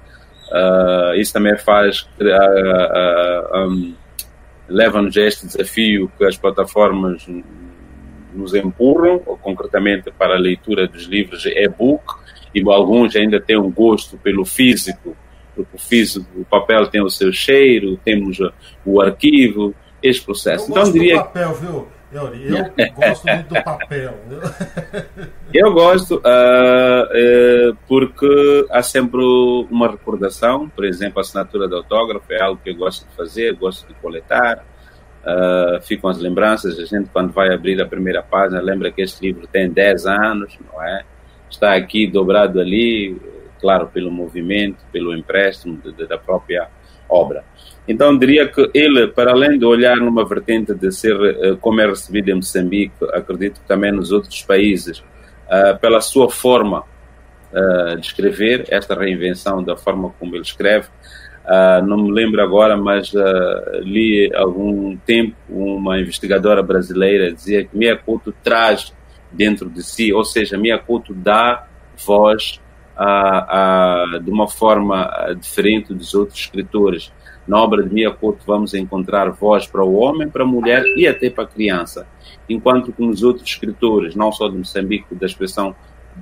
Uh, 0.51 1.15
isso 1.15 1.31
também 1.31 1.57
faz, 1.57 2.09
uh, 2.19 3.57
uh, 3.57 3.69
um, 3.69 3.95
leva-nos 4.67 5.15
a 5.17 5.21
este 5.21 5.45
desafio 5.45 6.11
que 6.17 6.25
as 6.25 6.37
plataformas 6.37 7.25
nos 8.33 8.53
empurram, 8.53 9.19
concretamente 9.19 10.11
para 10.11 10.35
a 10.35 10.39
leitura 10.39 10.87
dos 10.87 11.03
livros 11.03 11.45
e-book, 11.45 12.03
e 12.53 12.61
alguns 12.67 13.15
ainda 13.15 13.39
têm 13.39 13.57
um 13.57 13.71
gosto 13.71 14.17
pelo 14.17 14.43
físico, 14.43 15.15
porque 15.55 15.75
o 15.75 15.79
físico, 15.79 16.25
o 16.35 16.45
papel 16.45 16.87
tem 16.87 17.01
o 17.01 17.09
seu 17.09 17.31
cheiro, 17.31 17.99
temos 18.03 18.39
o 18.85 19.01
arquivo, 19.01 19.75
esse 20.01 20.21
processo. 20.21 20.65
Eu 20.65 20.69
então, 20.69 20.83
gosto 20.83 20.93
diria... 20.93 21.15
do 21.15 21.23
papel, 21.23 21.53
viu? 21.55 21.87
Eu, 22.11 22.23
eu 22.33 22.93
gosto 22.93 23.27
muito 23.27 23.53
do 23.53 23.63
papel. 23.63 24.15
eu 25.53 25.73
gosto 25.73 26.15
uh, 26.15 26.19
uh, 26.19 27.77
porque 27.87 28.65
há 28.71 28.81
sempre 28.81 29.21
uma 29.69 29.91
recordação, 29.91 30.67
por 30.69 30.85
exemplo, 30.85 31.19
a 31.19 31.21
assinatura 31.21 31.67
de 31.67 31.75
autógrafo 31.75 32.31
é 32.33 32.41
algo 32.41 32.59
que 32.63 32.71
eu 32.71 32.75
gosto 32.75 33.07
de 33.07 33.15
fazer, 33.15 33.55
gosto 33.55 33.87
de 33.87 33.93
coletar. 33.95 34.65
Uh, 35.19 35.81
ficam 35.81 36.09
as 36.09 36.17
lembranças, 36.17 36.79
a 36.79 36.85
gente 36.85 37.09
quando 37.09 37.31
vai 37.31 37.53
abrir 37.53 37.79
a 37.81 37.85
primeira 37.85 38.23
página 38.23 38.61
lembra 38.61 38.89
que 38.91 39.01
este 39.01 39.21
livro 39.27 39.45
tem 39.45 39.69
10 39.69 40.05
anos, 40.07 40.57
não 40.71 40.81
é? 40.81 41.03
Está 41.49 41.75
aqui 41.75 42.07
dobrado 42.07 42.59
ali, 42.59 43.19
claro, 43.59 43.87
pelo 43.87 44.09
movimento, 44.09 44.77
pelo 44.91 45.15
empréstimo 45.15 45.77
de, 45.77 45.91
de, 45.91 46.07
da 46.07 46.17
própria 46.17 46.69
obra. 47.07 47.43
Então, 47.89 48.15
diria 48.15 48.47
que 48.47 48.69
ele, 48.71 49.07
para 49.07 49.31
além 49.31 49.57
de 49.57 49.65
olhar 49.65 49.97
numa 49.97 50.23
vertente 50.23 50.75
de 50.75 50.91
ser 50.91 51.17
como 51.59 51.81
é 51.81 51.87
recebido 51.87 52.29
em 52.29 52.35
Moçambique, 52.35 52.93
acredito 53.13 53.59
que 53.59 53.67
também 53.67 53.91
nos 53.91 54.11
outros 54.11 54.43
países, 54.43 54.99
uh, 54.99 55.75
pela 55.79 55.99
sua 55.99 56.29
forma 56.29 56.83
uh, 57.51 57.95
de 57.97 58.05
escrever, 58.05 58.65
esta 58.69 58.93
reinvenção 58.93 59.63
da 59.63 59.75
forma 59.75 60.13
como 60.19 60.35
ele 60.35 60.43
escreve. 60.43 60.87
Uh, 61.45 61.83
não 61.83 61.97
me 61.97 62.11
lembro 62.11 62.43
agora, 62.43 62.77
mas 62.77 63.11
li 63.81 64.31
algum 64.35 64.95
tempo 64.97 65.35
uma 65.49 65.99
investigadora 65.99 66.61
brasileira 66.61 67.33
dizia 67.33 67.65
que 67.65 67.75
Mia 67.75 67.97
Couto 67.97 68.31
traz 68.43 68.93
dentro 69.31 69.67
de 69.67 69.81
si, 69.81 70.13
ou 70.13 70.23
seja, 70.23 70.59
Mia 70.59 70.77
Couto 70.77 71.11
dá 71.11 71.65
voz 72.05 72.61
a, 72.95 74.13
a, 74.13 74.19
de 74.19 74.29
uma 74.29 74.47
forma 74.47 75.09
diferente 75.39 75.91
dos 75.91 76.13
outros 76.13 76.39
escritores. 76.39 77.11
Na 77.49 77.59
obra 77.63 77.81
de 77.81 77.91
Mia 77.91 78.11
Couto 78.11 78.43
vamos 78.45 78.75
encontrar 78.75 79.31
voz 79.31 79.65
para 79.65 79.83
o 79.83 79.95
homem, 79.95 80.29
para 80.29 80.43
a 80.43 80.45
mulher 80.45 80.83
e 80.95 81.07
até 81.07 81.31
para 81.31 81.45
a 81.45 81.47
criança. 81.47 82.05
Enquanto 82.47 82.93
que 82.93 83.01
nos 83.01 83.23
outros 83.23 83.49
escritores, 83.49 84.13
não 84.13 84.31
só 84.31 84.47
de 84.47 84.55
Moçambique, 84.55 85.15
da 85.15 85.25
expressão 85.25 85.75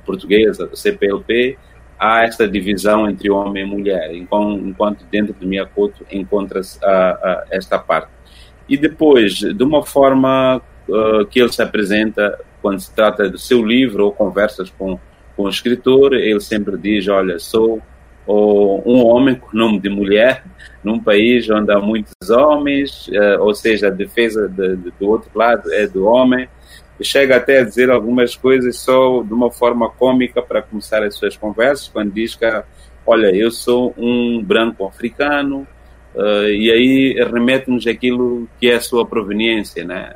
portuguesa, 0.05 0.65
do 0.65 0.77
CPLP, 0.77 1.57
há 1.99 2.23
esta 2.23 2.47
divisão 2.47 3.09
entre 3.09 3.29
homem 3.29 3.63
e 3.63 3.65
mulher, 3.65 4.15
enquanto 4.15 5.03
dentro 5.11 5.33
de 5.33 5.45
Mia 5.45 5.65
Couto 5.65 6.05
encontra-se 6.09 6.79
esta 7.51 7.77
parte. 7.77 8.09
E 8.69 8.77
depois, 8.77 9.33
de 9.33 9.63
uma 9.63 9.85
forma 9.85 10.61
uh, 10.87 11.25
que 11.25 11.41
ele 11.41 11.51
se 11.51 11.61
apresenta, 11.61 12.39
quando 12.61 12.79
se 12.79 12.95
trata 12.95 13.29
do 13.29 13.37
seu 13.37 13.65
livro 13.65 14.05
ou 14.05 14.13
conversas 14.13 14.69
com, 14.69 14.97
com 15.35 15.43
o 15.43 15.49
escritor, 15.49 16.13
ele 16.13 16.39
sempre 16.39 16.77
diz, 16.77 17.05
olha, 17.09 17.37
sou 17.37 17.81
ou 18.27 18.83
um 18.85 19.05
homem 19.05 19.35
com 19.35 19.57
nome 19.57 19.79
de 19.79 19.89
mulher 19.89 20.43
num 20.83 20.99
país 20.99 21.49
onde 21.49 21.71
há 21.71 21.79
muitos 21.79 22.29
homens, 22.29 23.07
uh, 23.07 23.41
ou 23.41 23.55
seja, 23.55 23.87
a 23.87 23.89
defesa 23.89 24.47
de, 24.47 24.75
de, 24.75 24.91
do 24.99 25.09
outro 25.09 25.29
lado 25.33 25.71
é 25.73 25.87
do 25.87 26.05
homem. 26.05 26.47
E 26.99 27.05
chega 27.05 27.37
até 27.37 27.59
a 27.59 27.63
dizer 27.63 27.89
algumas 27.89 28.35
coisas 28.35 28.77
só 28.79 29.21
de 29.23 29.33
uma 29.33 29.51
forma 29.51 29.89
cômica 29.89 30.41
para 30.41 30.61
começar 30.61 31.03
as 31.03 31.15
suas 31.15 31.37
conversas, 31.37 31.87
quando 31.87 32.11
diz 32.11 32.35
que, 32.35 32.45
olha, 33.05 33.35
eu 33.35 33.51
sou 33.51 33.93
um 33.97 34.43
branco 34.43 34.85
africano, 34.85 35.67
uh, 36.15 36.49
e 36.49 36.71
aí 36.71 37.13
remete-nos 37.31 37.87
aquilo 37.87 38.47
que 38.59 38.69
é 38.69 38.75
a 38.75 38.81
sua 38.81 39.05
proveniência, 39.05 39.85
né? 39.85 40.13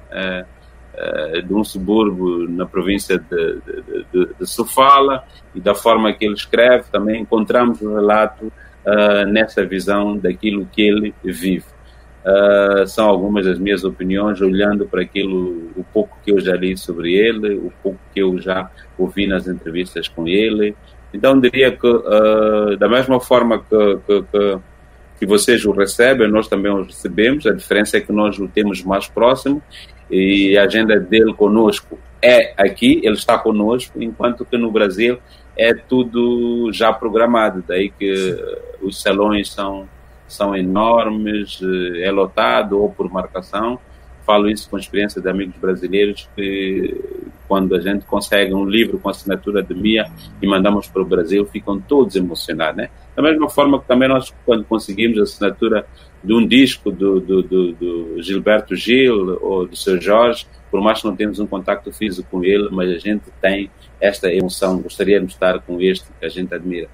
Eh, 0.94 1.42
de 1.42 1.54
um 1.54 1.64
subúrbio 1.64 2.50
na 2.50 2.66
província 2.66 3.18
de, 3.18 3.62
de, 3.62 4.04
de, 4.12 4.34
de, 4.38 4.46
Sofala 4.46 5.24
e 5.56 5.62
da 5.62 5.74
forma 5.74 6.12
que 6.12 6.26
ele 6.26 6.34
escreve 6.34 6.84
também 6.92 7.22
encontramos 7.22 7.82
o 7.82 7.96
relato 7.96 8.52
uh, 8.86 9.26
nessa 9.26 9.66
visão 9.66 10.18
daquilo 10.18 10.68
que 10.70 10.82
ele 10.82 11.16
vive. 11.24 11.64
Uh, 12.26 12.86
são 12.86 13.08
algumas 13.08 13.46
das 13.46 13.58
minhas 13.58 13.86
opiniões 13.86 14.42
olhando 14.42 14.86
para 14.86 15.02
aquilo, 15.02 15.72
o 15.78 15.84
pouco 15.94 16.18
que 16.26 16.32
eu 16.34 16.42
já 16.42 16.56
li 16.58 16.78
sobre 16.78 17.14
ele, 17.14 17.56
o 17.56 17.72
pouco 17.82 18.00
que 18.14 18.22
eu 18.22 18.38
já 18.38 18.70
ouvi 18.98 19.26
nas 19.26 19.48
entrevistas 19.48 20.10
com 20.10 20.28
ele. 20.28 20.76
Então 21.14 21.40
diria 21.40 21.72
que 21.72 21.88
uh, 21.88 22.76
da 22.78 22.90
mesma 22.90 23.22
forma 23.22 23.60
que, 23.60 23.98
que, 24.06 24.22
que, 24.24 24.60
que 25.20 25.26
vocês 25.26 25.64
o 25.64 25.72
recebem, 25.72 26.30
nós 26.30 26.50
também 26.50 26.72
o 26.72 26.84
recebemos. 26.84 27.48
A 27.48 27.54
diferença 27.54 27.96
é 27.96 28.02
que 28.02 28.12
nós 28.12 28.38
o 28.40 28.48
temos 28.50 28.84
mais 28.84 29.08
próximo 29.08 29.64
e 30.12 30.58
a 30.58 30.64
agenda 30.64 31.00
dele 31.00 31.34
conosco 31.34 31.98
é 32.22 32.54
aqui, 32.58 33.02
ele 33.04 33.16
está 33.16 33.38
conosco, 33.38 34.02
enquanto 34.02 34.46
que 34.46 34.58
no 34.58 34.72
Brasil 34.72 35.18
é 35.58 35.74
tudo 35.74 36.72
já 36.72 36.94
programado, 36.94 37.64
daí 37.68 37.90
que 37.90 38.38
os 38.82 39.02
salões 39.02 39.52
são, 39.52 39.88
são 40.28 40.56
enormes, 40.56 41.60
eh, 41.62 42.04
é 42.04 42.12
lotado 42.12 42.80
ou 42.80 42.90
por 42.90 43.12
marcação. 43.12 43.80
Falo 44.26 44.50
isso 44.50 44.70
com 44.70 44.78
experiência 44.78 45.22
de 45.22 45.28
amigos 45.30 45.56
brasileiros 45.60 46.30
que 46.36 46.96
quando 47.48 47.76
a 47.76 47.82
gente 47.82 48.06
consegue 48.06 48.54
um 48.54 48.66
livro 48.66 49.00
com 49.00 49.10
assinatura 49.10 49.64
de 49.64 49.74
Mia 49.74 50.06
e 50.42 50.48
mandamos 50.48 50.88
para 50.88 51.02
o 51.02 51.06
Brasil, 51.06 51.46
ficam 51.46 51.80
todos 51.82 52.16
emocionados, 52.16 52.78
né? 52.78 52.90
Da 53.22 53.30
mesma 53.30 53.50
forma 53.50 53.80
que 53.80 53.88
também 53.88 54.10
nós, 54.10 54.34
quando 54.44 54.66
conseguimos 54.66 55.20
a 55.20 55.24
assinatura 55.24 55.86
de 56.24 56.34
um 56.34 56.46
disco 56.46 56.92
do, 56.92 57.20
do, 57.20 57.44
do, 57.44 57.74
do, 57.74 58.22
Gilberto 58.22 58.76
Gil 58.76 59.38
ou 59.40 59.68
do 59.68 59.76
seu 59.76 60.02
Jorge, 60.02 60.48
por 60.72 60.82
mais 60.82 61.00
que 61.00 61.08
não 61.08 61.16
tenhamos 61.16 61.40
um 61.40 61.46
contato 61.46 61.94
físico 61.94 62.28
com 62.32 62.44
ele, 62.44 62.70
mas 62.72 62.90
a 62.90 62.98
gente 62.98 63.26
tem 63.40 63.70
esta 64.00 64.32
emoção, 64.34 64.82
gostaríamos 64.82 65.30
de 65.30 65.34
estar 65.36 65.60
com 65.62 65.80
este 65.80 66.08
que 66.20 66.26
a 66.26 66.30
gente 66.30 66.52
admira. 66.54 66.90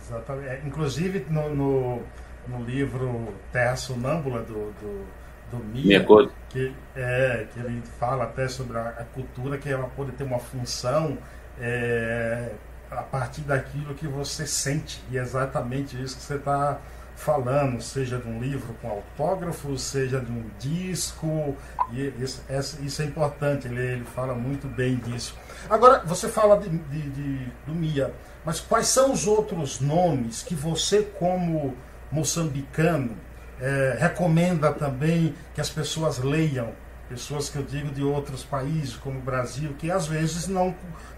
Exatamente. 0.00 0.48
É, 0.48 0.62
inclusive 0.64 1.26
no, 1.28 1.54
no, 1.54 2.02
no 2.48 2.64
livro 2.64 3.28
Terra 3.52 3.76
Sonâmbula 3.76 4.40
do, 4.40 4.72
do, 4.80 5.06
do 5.50 5.64
Mia, 5.64 6.06
que, 6.48 6.72
é, 6.96 7.46
que 7.52 7.60
ele 7.60 7.82
fala 7.98 8.24
até 8.24 8.48
sobre 8.48 8.78
a, 8.78 8.88
a, 8.88 9.04
cultura, 9.04 9.58
que 9.58 9.68
ela 9.68 9.88
pode 9.88 10.12
ter 10.12 10.24
uma 10.24 10.38
função 10.38 11.18
é, 11.60 12.52
a 12.98 13.02
partir 13.02 13.42
daquilo 13.42 13.94
que 13.94 14.06
você 14.06 14.46
sente, 14.46 15.02
e 15.10 15.18
é 15.18 15.22
exatamente 15.22 16.00
isso 16.00 16.16
que 16.16 16.22
você 16.22 16.34
está 16.36 16.78
falando, 17.16 17.80
seja 17.80 18.18
de 18.18 18.28
um 18.28 18.40
livro 18.40 18.74
com 18.82 18.90
autógrafo, 18.90 19.76
seja 19.78 20.20
de 20.20 20.30
um 20.30 20.44
disco, 20.58 21.56
e 21.92 22.12
isso, 22.18 22.42
isso 22.80 23.02
é 23.02 23.04
importante, 23.04 23.68
ele, 23.68 23.80
ele 23.80 24.04
fala 24.04 24.34
muito 24.34 24.66
bem 24.66 24.96
disso. 24.96 25.36
Agora, 25.70 26.02
você 26.04 26.28
fala 26.28 26.58
de, 26.58 26.68
de, 26.68 27.10
de, 27.10 27.46
do 27.66 27.74
Mia, 27.74 28.12
mas 28.44 28.60
quais 28.60 28.88
são 28.88 29.12
os 29.12 29.26
outros 29.26 29.80
nomes 29.80 30.42
que 30.42 30.54
você, 30.54 31.02
como 31.02 31.74
moçambicano, 32.10 33.16
é, 33.60 33.96
recomenda 33.98 34.72
também 34.72 35.34
que 35.54 35.60
as 35.60 35.70
pessoas 35.70 36.18
leiam? 36.18 36.72
Pessoas 37.08 37.50
que 37.50 37.56
eu 37.56 37.62
digo 37.62 37.90
de 37.90 38.02
outros 38.02 38.42
países, 38.42 38.96
como 38.96 39.18
o 39.18 39.22
Brasil, 39.22 39.74
que 39.78 39.90
às 39.90 40.06
vezes 40.06 40.48
não 40.48 40.74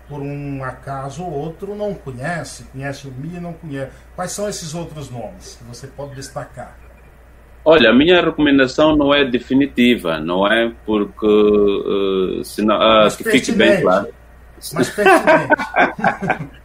por 0.09 0.21
um 0.21 0.63
acaso 0.63 1.23
ou 1.25 1.33
outro 1.33 1.75
não 1.75 1.95
conhece, 1.95 2.65
conhece 2.73 3.09
o 3.09 3.11
Mi 3.11 3.37
e 3.37 3.41
não 3.41 3.53
conhece. 3.53 3.91
Quais 4.15 4.33
são 4.33 4.49
esses 4.49 4.75
outros 4.75 5.11
nomes 5.11 5.57
que 5.57 5.65
você 5.65 5.87
pode 5.87 6.15
destacar? 6.15 6.77
Olha, 7.65 7.91
a 7.91 7.93
minha 7.93 8.21
recomendação 8.21 8.97
não 8.97 9.13
é 9.13 9.25
definitiva, 9.25 10.21
não 10.21 10.47
é 10.47 10.73
porque 10.85 11.27
uh, 11.27 12.45
senão, 12.45 12.77
uh, 12.77 13.17
que 13.17 13.25
fique 13.25 13.51
bem 13.53 13.83
claro. 13.83 14.09
Mas 14.73 14.95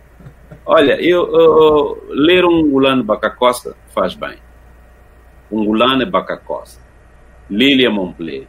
Olha, 0.64 0.94
eu, 1.02 1.24
uh, 1.24 1.98
ler 2.10 2.46
um 2.46 2.70
Gulano 2.70 3.04
Bacacosta 3.04 3.76
faz 3.94 4.14
bem. 4.14 4.38
Um 5.52 5.66
Gulano 5.66 6.06
Bacacosta. 6.10 6.80
Lília 7.50 7.90
Montpellier. 7.90 8.48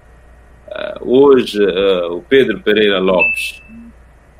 Uh, 0.68 1.26
hoje, 1.28 1.58
uh, 1.58 2.16
o 2.16 2.22
Pedro 2.22 2.60
Pereira 2.60 3.00
Lopes 3.00 3.60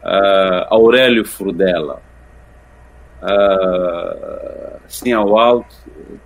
uh, 0.03 0.67
Aurélio 0.69 1.25
Frudela. 1.25 2.03
Uh, 3.23 4.77
assim 4.85 5.13
ao 5.13 5.39
alto, 5.39 5.75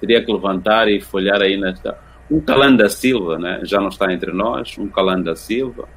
teria 0.01 0.25
que 0.25 0.33
levantar 0.33 0.89
e 0.89 1.01
folhar 1.01 1.43
aí 1.43 1.57
nesta. 1.59 1.99
Um 2.31 2.41
Calanda 2.41 2.89
Silva, 2.89 3.39
né? 3.39 3.61
já 3.63 3.81
não 3.81 3.89
está 3.89 4.13
entre 4.13 4.33
nós, 4.33 4.77
um 4.79 4.89
Calanda 4.89 5.37
Silva. 5.37 5.89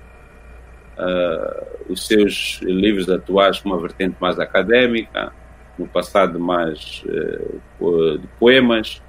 Uh, 0.98 1.92
os 1.94 2.06
seus 2.06 2.60
livros 2.62 3.10
atuais 3.10 3.60
com 3.60 3.70
uma 3.70 3.80
vertente 3.80 4.18
mais 4.20 4.38
académica, 4.38 5.32
no 5.78 5.88
passado 5.88 6.40
mais 6.40 7.04
uh, 7.80 8.18
de 8.18 8.28
poemas, 8.38 9.02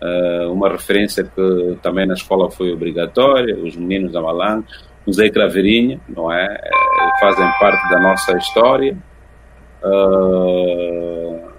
uh, 0.00 0.52
uma 0.52 0.70
referência 0.70 1.24
que 1.24 1.78
também 1.82 2.06
na 2.06 2.14
escola 2.14 2.50
foi 2.50 2.72
obrigatória, 2.72 3.56
os 3.56 3.76
meninos 3.76 4.12
da 4.12 4.22
Malang, 4.22 4.64
o 5.06 5.12
Zé 5.12 5.28
Craveirinha, 5.28 6.00
não 6.08 6.32
é? 6.32 6.44
é? 6.44 7.20
Fazem 7.20 7.46
parte 7.60 7.88
da 7.90 8.00
nossa 8.00 8.36
história. 8.36 8.96
Uh, 9.82 11.54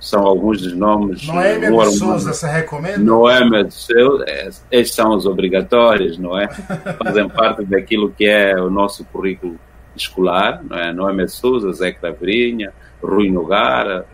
são 0.00 0.26
alguns 0.26 0.62
dos 0.62 0.72
nomes. 0.72 1.26
Noémia 1.26 1.70
de 1.70 1.96
Souza, 1.96 2.32
você 2.32 2.48
recomenda? 2.48 2.98
Noémia 2.98 3.64
de 3.64 3.74
Souza, 3.74 4.24
esses 4.70 4.94
são 4.94 5.14
os 5.14 5.26
obrigatórios, 5.26 6.18
não 6.18 6.38
é? 6.38 6.48
Fazem 6.48 7.28
parte 7.30 7.64
daquilo 7.64 8.10
que 8.10 8.26
é 8.26 8.54
o 8.56 8.70
nosso 8.70 9.04
currículo 9.04 9.56
escolar, 9.94 10.62
não 10.64 10.76
é? 10.76 10.92
Noémia 10.92 11.26
de 11.26 11.32
Souza, 11.32 11.70
Zé 11.72 11.92
Craveirinha, 11.92 12.72
Rui 13.02 13.30
Nogara. 13.30 14.06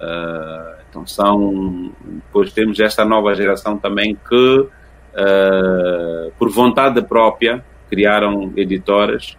Uh, 0.00 0.76
então 0.88 1.06
são. 1.06 1.92
Depois 2.04 2.52
temos 2.52 2.78
esta 2.78 3.04
nova 3.04 3.34
geração 3.34 3.76
também 3.76 4.16
que, 4.28 4.58
uh, 4.60 6.32
por 6.38 6.50
vontade 6.50 7.02
própria, 7.02 7.64
criaram 7.88 8.52
editoras 8.56 9.36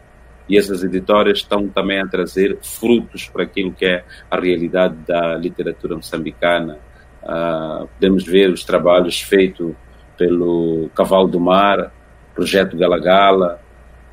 e 0.50 0.58
essas 0.58 0.84
editoras 0.84 1.40
estão 1.40 1.68
também 1.68 2.00
a 2.00 2.08
trazer 2.08 2.58
frutos 2.62 3.28
para 3.28 3.44
aquilo 3.44 3.74
que 3.74 3.86
é 3.86 4.04
a 4.32 4.40
realidade 4.40 4.96
da 5.06 5.36
literatura 5.36 5.96
moçambicana. 5.96 6.78
Uh, 7.22 7.88
podemos 7.88 8.26
ver 8.26 8.50
os 8.50 8.64
trabalhos 8.64 9.22
feitos 9.22 9.74
pelo 10.18 10.90
Cavalo 10.96 11.28
do 11.28 11.40
Mar, 11.40 11.92
Projeto 12.34 12.78
Galagala, 12.78 13.60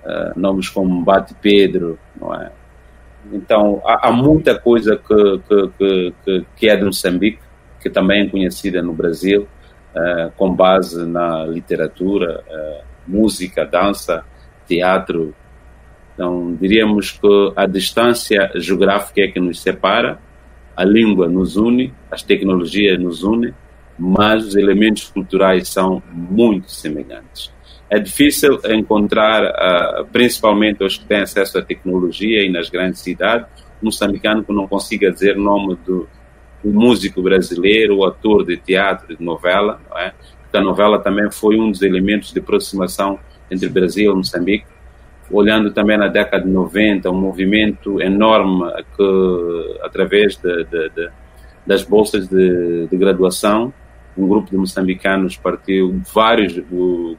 uh, 0.04 0.38
nomes 0.38 0.68
como 0.68 1.04
Bate 1.04 1.34
Pedro, 1.40 1.98
não 2.20 2.34
é? 2.34 2.50
Então, 3.32 3.80
há, 3.86 4.08
há 4.08 4.12
muita 4.12 4.58
coisa 4.58 4.96
que, 4.96 5.40
que, 5.48 6.12
que, 6.24 6.46
que, 6.56 6.68
é 6.68 6.76
de 6.76 6.84
Moçambique, 6.84 7.40
que 7.80 7.88
também 7.88 8.26
é 8.26 8.28
conhecida 8.28 8.82
no 8.82 8.92
Brasil, 8.92 9.46
uh, 9.94 10.32
com 10.36 10.52
base 10.52 11.06
na 11.06 11.44
literatura, 11.46 12.42
música, 13.06 13.64
dança, 13.64 14.24
teatro, 14.66 15.34
Então, 16.14 16.56
diríamos 16.60 17.10
que 17.10 17.52
a 17.56 17.66
distância 17.66 18.50
geográfica 18.54 19.22
é 19.22 19.28
que 19.28 19.40
nos 19.40 19.60
separa, 19.60 20.20
a 20.76 20.84
língua 20.84 21.28
nos 21.28 21.56
une, 21.56 21.92
as 22.10 22.22
tecnologias 22.22 22.98
nos 22.98 23.24
unem, 23.24 23.52
mas 23.98 24.46
os 24.46 24.56
elementos 24.56 25.08
culturais 25.08 25.68
são 25.68 26.02
muito 26.12 26.70
semelhantes. 26.70 27.52
É 27.90 27.98
difícil 27.98 28.60
encontrar, 28.64 29.44
uh, 29.44 30.06
principalmente 30.06 30.82
os 30.82 30.96
que 30.96 31.04
têm 31.04 31.20
acesso 31.20 31.58
à 31.58 31.62
tecnologia 31.62 32.44
e 32.44 32.50
nas 32.50 32.68
grandes 32.68 33.00
cidades, 33.00 33.46
um 33.82 33.86
moçambicano 33.86 34.42
que 34.42 34.52
não 34.52 34.66
consiga 34.66 35.12
dizer 35.12 35.36
o 35.36 35.42
nome 35.42 35.76
do, 35.84 36.08
do 36.62 36.72
músico 36.72 37.22
brasileiro, 37.22 37.98
o 37.98 38.04
ator 38.04 38.44
de 38.44 38.56
teatro, 38.56 39.16
de 39.16 39.22
novela, 39.22 39.80
não 39.88 39.98
é? 39.98 40.12
Porque 40.54 40.62
a 40.62 40.70
novela 40.70 41.00
também 41.00 41.28
foi 41.32 41.58
um 41.58 41.68
dos 41.68 41.82
elementos 41.82 42.32
de 42.32 42.38
aproximação 42.38 43.18
entre 43.50 43.68
Brasil 43.68 44.12
e 44.12 44.14
Moçambique. 44.14 44.66
Olhando 45.28 45.72
também 45.72 45.98
na 45.98 46.06
década 46.06 46.44
de 46.44 46.48
90, 46.48 47.10
um 47.10 47.20
movimento 47.20 48.00
enorme 48.00 48.62
que, 48.96 49.78
através 49.82 50.36
de, 50.36 50.62
de, 50.62 50.90
de, 50.90 51.10
das 51.66 51.82
bolsas 51.82 52.28
de, 52.28 52.86
graduação, 52.92 53.74
um 54.16 54.28
grupo 54.28 54.48
de 54.48 54.56
moçambicanos 54.56 55.36
partiu, 55.36 56.00
vários 56.14 56.56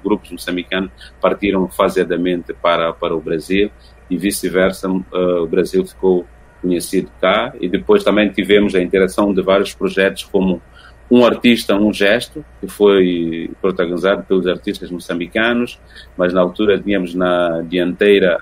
grupos 0.02 0.32
moçambicanos 0.32 0.89
partiram 1.19 1.67
faseadamente 1.67 2.54
para, 2.54 2.93
para 2.93 3.13
o 3.13 3.19
Brasil 3.19 3.69
e 4.10 4.15
vice-versa, 4.15 4.89
uh, 4.89 5.43
o 5.43 5.48
Brasil 5.48 5.86
ficou 5.86 6.26
conhecido 6.62 7.12
cá 7.19 7.54
e 7.60 7.67
depois 7.67 8.02
também 8.02 8.30
tivemos 8.30 8.74
a 8.76 8.82
interação 8.82 9.34
de 9.34 9.41
vários 9.41 9.74
projetos 9.74 10.24
como 10.24 10.62
um 11.10 11.26
artista, 11.26 11.76
um 11.76 11.94
gesto, 11.94 12.44
que 12.60 12.68
foi 12.68 13.52
protagonizado 13.62 14.24
pelos 14.24 14.48
artistas 14.48 14.89
moçambicanos, 14.89 15.80
mas 16.18 16.34
na 16.34 16.41
altura 16.41 16.80
tínhamos 16.80 17.13
na 17.13 17.62
dianteira, 17.62 18.39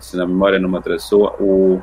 se 0.00 0.16
na 0.16 0.26
memória 0.26 0.58
não 0.58 0.68
me 0.68 0.78
atrasou, 0.78 1.36
o 1.38 1.82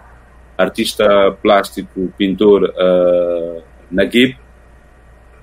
artista 0.57 1.31
plástico, 1.41 2.11
pintor 2.17 2.63
uh, 2.63 3.63
Naguib, 3.91 4.37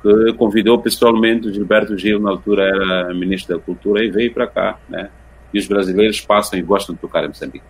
que 0.02 0.32
convidou 0.34 0.80
pessoalmente 0.80 1.48
o 1.48 1.52
Gilberto 1.52 1.96
Gil, 1.96 2.18
na 2.18 2.30
altura 2.30 2.64
era 2.64 3.14
ministro 3.14 3.56
da 3.56 3.62
Cultura, 3.62 4.04
e 4.04 4.10
veio 4.10 4.32
para 4.32 4.46
cá, 4.46 4.78
né? 4.88 5.10
E 5.52 5.58
os 5.58 5.66
brasileiros 5.66 6.20
passam 6.20 6.58
e 6.58 6.62
gostam 6.62 6.94
de 6.94 7.00
tocar 7.00 7.24
em 7.24 7.28
Moçambique. 7.28 7.64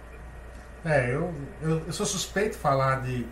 É, 0.84 1.14
eu, 1.14 1.34
eu, 1.62 1.82
eu 1.86 1.92
sou 1.92 2.06
suspeito 2.06 2.52
de 2.52 2.58
falar 2.58 3.02
de, 3.02 3.26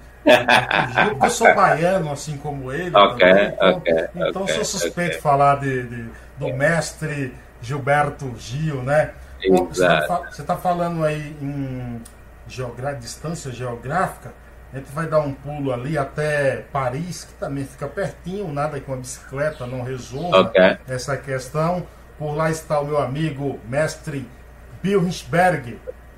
eu 1.22 1.30
sou 1.30 1.54
baiano, 1.54 2.12
assim 2.12 2.36
como 2.36 2.72
ele. 2.72 2.90
Também, 2.90 3.46
então. 3.48 3.82
Então 4.14 4.42
okay, 4.42 4.54
sou 4.54 4.64
suspeito 4.64 5.16
de 5.16 5.22
falar 5.22 5.60
de, 5.60 5.82
de, 5.84 6.10
do 6.38 6.52
mestre 6.54 7.34
Gilberto 7.60 8.34
Gil, 8.38 8.82
né? 8.82 9.12
Você 9.40 9.84
está 9.84 10.44
tá 10.46 10.56
falando 10.56 11.04
aí 11.04 11.36
em 11.40 12.00
geogra 12.46 12.92
distância 12.94 13.52
geográfica. 13.52 14.32
A 14.72 14.76
gente 14.76 14.92
vai 14.92 15.06
dar 15.06 15.20
um 15.20 15.32
pulo 15.32 15.72
ali 15.72 15.96
até 15.96 16.64
Paris, 16.72 17.24
que 17.24 17.32
também 17.34 17.64
fica 17.64 17.86
pertinho, 17.86 18.52
nada 18.52 18.78
que 18.78 18.86
uma 18.86 18.98
bicicleta 18.98 19.66
não 19.66 19.82
resolva 19.82 20.40
okay. 20.40 20.76
essa 20.86 21.16
questão. 21.16 21.86
Por 22.18 22.34
lá 22.34 22.50
está 22.50 22.80
o 22.80 22.86
meu 22.86 22.98
amigo, 22.98 23.58
mestre 23.66 24.28
Bill 24.82 25.08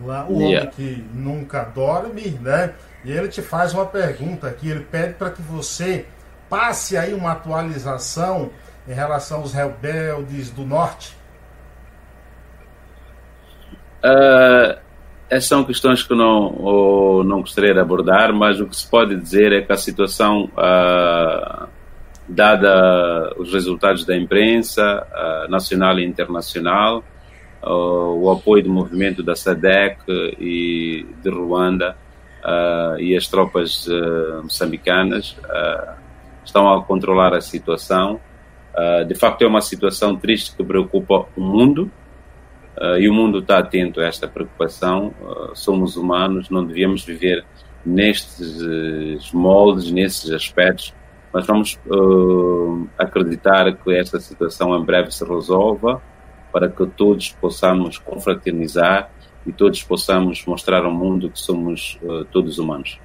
lá, 0.00 0.26
o 0.28 0.40
yeah. 0.40 0.60
homem 0.60 0.70
que 0.70 1.04
nunca 1.12 1.62
dorme, 1.62 2.38
né? 2.40 2.72
E 3.04 3.12
ele 3.12 3.28
te 3.28 3.40
faz 3.40 3.72
uma 3.72 3.86
pergunta 3.86 4.48
aqui, 4.48 4.68
ele 4.68 4.84
pede 4.84 5.14
para 5.14 5.30
que 5.30 5.40
você 5.40 6.06
passe 6.48 6.96
aí 6.96 7.14
uma 7.14 7.32
atualização 7.32 8.50
em 8.86 8.92
relação 8.92 9.40
aos 9.40 9.52
rebeldes 9.52 10.50
do 10.50 10.64
norte. 10.64 11.16
Uh, 14.04 14.78
essas 15.28 15.48
são 15.48 15.64
questões 15.64 16.02
que 16.02 16.14
não, 16.14 17.22
não 17.22 17.40
gostaria 17.40 17.72
de 17.72 17.80
abordar, 17.80 18.34
mas 18.34 18.60
o 18.60 18.66
que 18.66 18.76
se 18.76 18.86
pode 18.86 19.16
dizer 19.16 19.52
é 19.52 19.62
que 19.62 19.72
a 19.72 19.76
situação, 19.76 20.50
uh, 20.56 21.68
dada 22.28 23.32
os 23.38 23.52
resultados 23.52 24.04
da 24.04 24.16
imprensa 24.16 25.06
uh, 25.06 25.50
nacional 25.50 25.98
e 25.98 26.04
internacional, 26.04 27.04
o 27.62 28.30
apoio 28.30 28.64
do 28.64 28.70
movimento 28.70 29.22
da 29.22 29.36
SADEC 29.36 30.00
e 30.40 31.06
de 31.22 31.28
Ruanda 31.28 31.94
e 32.98 33.16
as 33.16 33.26
tropas 33.26 33.86
moçambicanas 34.42 35.36
estão 36.44 36.72
a 36.72 36.82
controlar 36.82 37.34
a 37.34 37.40
situação. 37.40 38.20
de 39.06 39.14
facto, 39.14 39.42
é 39.42 39.46
uma 39.46 39.60
situação 39.60 40.16
triste 40.16 40.56
que 40.56 40.64
preocupa 40.64 41.26
o 41.36 41.40
mundo 41.40 41.90
Uh, 42.80 42.96
e 42.98 43.10
o 43.10 43.12
mundo 43.12 43.40
está 43.40 43.58
atento 43.58 44.00
a 44.00 44.06
esta 44.06 44.26
preocupação. 44.26 45.12
Uh, 45.20 45.54
somos 45.54 45.96
humanos, 45.96 46.48
não 46.48 46.64
devíamos 46.64 47.04
viver 47.04 47.44
nestes 47.84 48.62
uh, 48.62 49.36
moldes, 49.36 49.90
nesses 49.90 50.30
aspectos, 50.30 50.94
mas 51.32 51.46
vamos 51.46 51.78
acreditar 52.98 53.72
que 53.72 53.94
esta 53.94 54.18
situação 54.18 54.76
em 54.76 54.84
breve 54.84 55.12
se 55.12 55.24
resolva 55.24 56.02
para 56.52 56.68
que 56.68 56.84
todos 56.86 57.30
possamos 57.40 57.98
confraternizar 57.98 59.08
e 59.46 59.52
todos 59.52 59.82
possamos 59.82 60.44
mostrar 60.44 60.84
ao 60.84 60.92
mundo 60.92 61.30
que 61.30 61.38
somos 61.38 61.98
todos 62.30 62.58
humanos. 62.58 63.00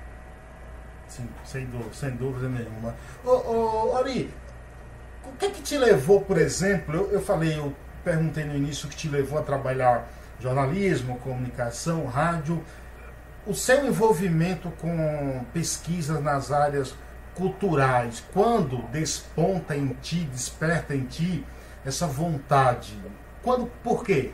Sim, 1.08 1.28
sem 1.46 1.66
dúvida, 1.66 1.94
sem 1.94 2.12
dúvida 2.12 2.50
nenhuma. 2.50 2.94
Ô, 3.24 3.92
ô, 3.92 3.98
Ari, 3.98 4.30
o 5.24 5.32
que, 5.38 5.46
é 5.46 5.50
que 5.50 5.62
te 5.62 5.78
levou, 5.78 6.22
por 6.22 6.38
exemplo, 6.38 6.94
eu, 6.94 7.12
eu 7.12 7.22
falei, 7.22 7.58
eu 7.58 7.74
perguntei 8.04 8.44
no 8.44 8.56
início 8.56 8.90
que 8.90 8.96
te 8.96 9.08
levou 9.08 9.40
a 9.40 9.42
trabalhar 9.42 10.08
jornalismo, 10.40 11.18
comunicação, 11.20 12.06
rádio. 12.06 12.62
O 13.48 13.54
seu 13.54 13.86
envolvimento 13.86 14.70
com 14.82 15.46
pesquisas 15.54 16.22
nas 16.22 16.52
áreas 16.52 16.96
culturais, 17.34 18.24
quando 18.34 18.78
desponta 18.90 19.76
em 19.76 19.90
ti, 20.02 20.28
desperta 20.32 20.96
em 20.96 21.06
ti 21.06 21.46
essa 21.86 22.08
vontade? 22.08 22.98
Quando, 23.44 23.68
por 23.84 24.04
quê? 24.04 24.32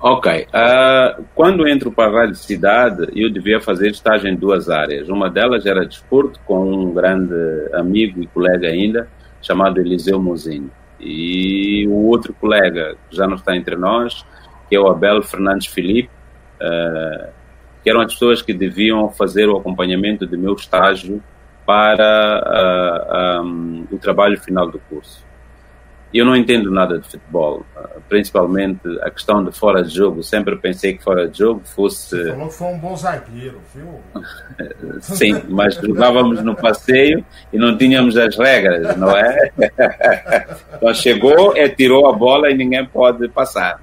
Ok. 0.00 0.46
Uh, 0.48 1.24
quando 1.34 1.66
entro 1.66 1.90
para 1.90 2.08
a 2.08 2.20
Rádio 2.20 2.36
Cidade, 2.36 3.08
eu 3.16 3.28
devia 3.30 3.60
fazer 3.60 3.90
estágio 3.90 4.28
em 4.28 4.36
duas 4.36 4.70
áreas. 4.70 5.08
Uma 5.08 5.28
delas 5.28 5.66
era 5.66 5.84
desporto, 5.84 6.38
com 6.46 6.72
um 6.72 6.94
grande 6.94 7.34
amigo 7.72 8.22
e 8.22 8.26
colega 8.28 8.68
ainda, 8.68 9.08
chamado 9.42 9.80
Eliseu 9.80 10.20
Mozinho. 10.20 10.70
E 11.00 11.86
o 11.88 12.06
outro 12.06 12.32
colega, 12.32 12.96
que 13.10 13.16
já 13.16 13.26
não 13.26 13.34
está 13.34 13.56
entre 13.56 13.76
nós, 13.76 14.24
que 14.68 14.76
é 14.76 14.80
o 14.80 14.88
Abel 14.88 15.20
Fernandes 15.22 15.66
Felipe, 15.66 16.10
uh, 16.60 17.28
que 17.82 17.90
eram 17.90 18.00
as 18.00 18.12
pessoas 18.12 18.40
que 18.40 18.52
deviam 18.52 19.10
fazer 19.10 19.48
o 19.48 19.56
acompanhamento 19.56 20.26
do 20.26 20.38
meu 20.38 20.54
estágio 20.54 21.20
para 21.66 23.40
uh, 23.40 23.42
um, 23.42 23.86
o 23.90 23.98
trabalho 23.98 24.38
final 24.40 24.70
do 24.70 24.78
curso. 24.78 25.27
Eu 26.12 26.24
não 26.24 26.34
entendo 26.34 26.70
nada 26.70 26.98
de 26.98 27.06
futebol, 27.06 27.66
principalmente 28.08 28.80
a 29.02 29.10
questão 29.10 29.44
de 29.44 29.52
fora 29.52 29.82
de 29.82 29.94
jogo. 29.94 30.22
Sempre 30.22 30.56
pensei 30.56 30.94
que 30.94 31.04
fora 31.04 31.28
de 31.28 31.38
jogo 31.38 31.60
fosse. 31.64 32.16
Você 32.16 32.30
falou 32.30 32.48
que 32.48 32.54
foi 32.54 32.66
um 32.68 32.78
bom 32.78 32.96
zagueiro, 32.96 33.60
viu? 33.74 34.00
Sim, 35.00 35.42
mas 35.48 35.74
jogávamos 35.74 36.42
no 36.42 36.56
passeio 36.56 37.24
e 37.52 37.58
não 37.58 37.76
tínhamos 37.76 38.16
as 38.16 38.36
regras, 38.38 38.96
não 38.96 39.10
é? 39.10 39.50
Então 40.78 40.94
chegou, 40.94 41.56
é, 41.56 41.68
tirou 41.68 42.08
a 42.08 42.12
bola 42.12 42.50
e 42.50 42.56
ninguém 42.56 42.86
pode 42.86 43.28
passar. 43.28 43.80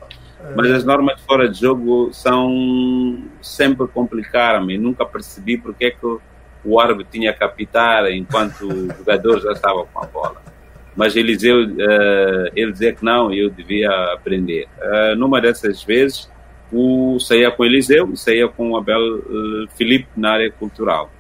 Mas 0.56 0.72
as 0.72 0.84
normas 0.86 1.18
de 1.18 1.24
fora 1.24 1.50
de 1.50 1.60
jogo 1.60 2.10
são 2.14 3.22
sempre 3.42 3.88
complicaram-me. 3.88 4.78
Nunca 4.78 5.06
percebi 5.06 5.58
porque 5.58 5.86
é 5.86 5.92
que 5.92 6.18
o 6.64 6.80
árbitro 6.80 7.12
tinha 7.12 7.34
que 7.34 7.44
apitar 7.44 8.10
enquanto 8.12 8.66
o 8.66 8.88
jogador 8.94 9.42
já 9.42 9.52
estava 9.52 9.86
com 9.86 10.00
a 10.00 10.06
bola 10.06 10.55
mas 10.96 11.16
Eliseu, 11.16 11.66
uh, 11.66 12.52
ele 12.56 12.72
dizia 12.72 12.94
que 12.94 13.04
não, 13.04 13.34
eu 13.34 13.50
devia 13.50 13.90
aprender. 14.14 14.68
Uh, 14.80 15.16
numa 15.18 15.42
dessas 15.42 15.84
vezes, 15.84 16.30
o, 16.72 17.20
saía 17.20 17.52
com 17.52 17.66
Eliseu 17.66 18.10
e 18.14 18.18
saía 18.18 18.48
com 18.48 18.78
Abel 18.78 19.18
uh, 19.18 19.68
Felipe 19.76 20.08
na 20.16 20.32
área 20.32 20.52
cultural. 20.52 21.12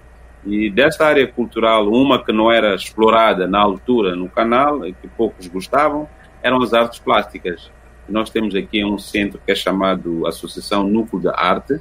E 0.45 0.69
desta 0.69 1.05
área 1.05 1.27
cultural, 1.27 1.89
uma 1.89 2.23
que 2.23 2.31
não 2.31 2.51
era 2.51 2.73
explorada 2.73 3.47
na 3.47 3.59
altura 3.59 4.15
no 4.15 4.29
canal, 4.29 4.85
e 4.87 4.93
que 4.93 5.07
poucos 5.07 5.47
gostavam, 5.47 6.07
eram 6.41 6.61
as 6.61 6.73
artes 6.73 6.99
plásticas. 6.99 7.69
Nós 8.07 8.29
temos 8.29 8.55
aqui 8.55 8.85
um 8.85 8.97
centro 8.97 9.41
que 9.43 9.51
é 9.51 9.55
chamado 9.55 10.25
Associação 10.27 10.83
Núcleo 10.83 11.21
da 11.21 11.33
Arte, 11.35 11.79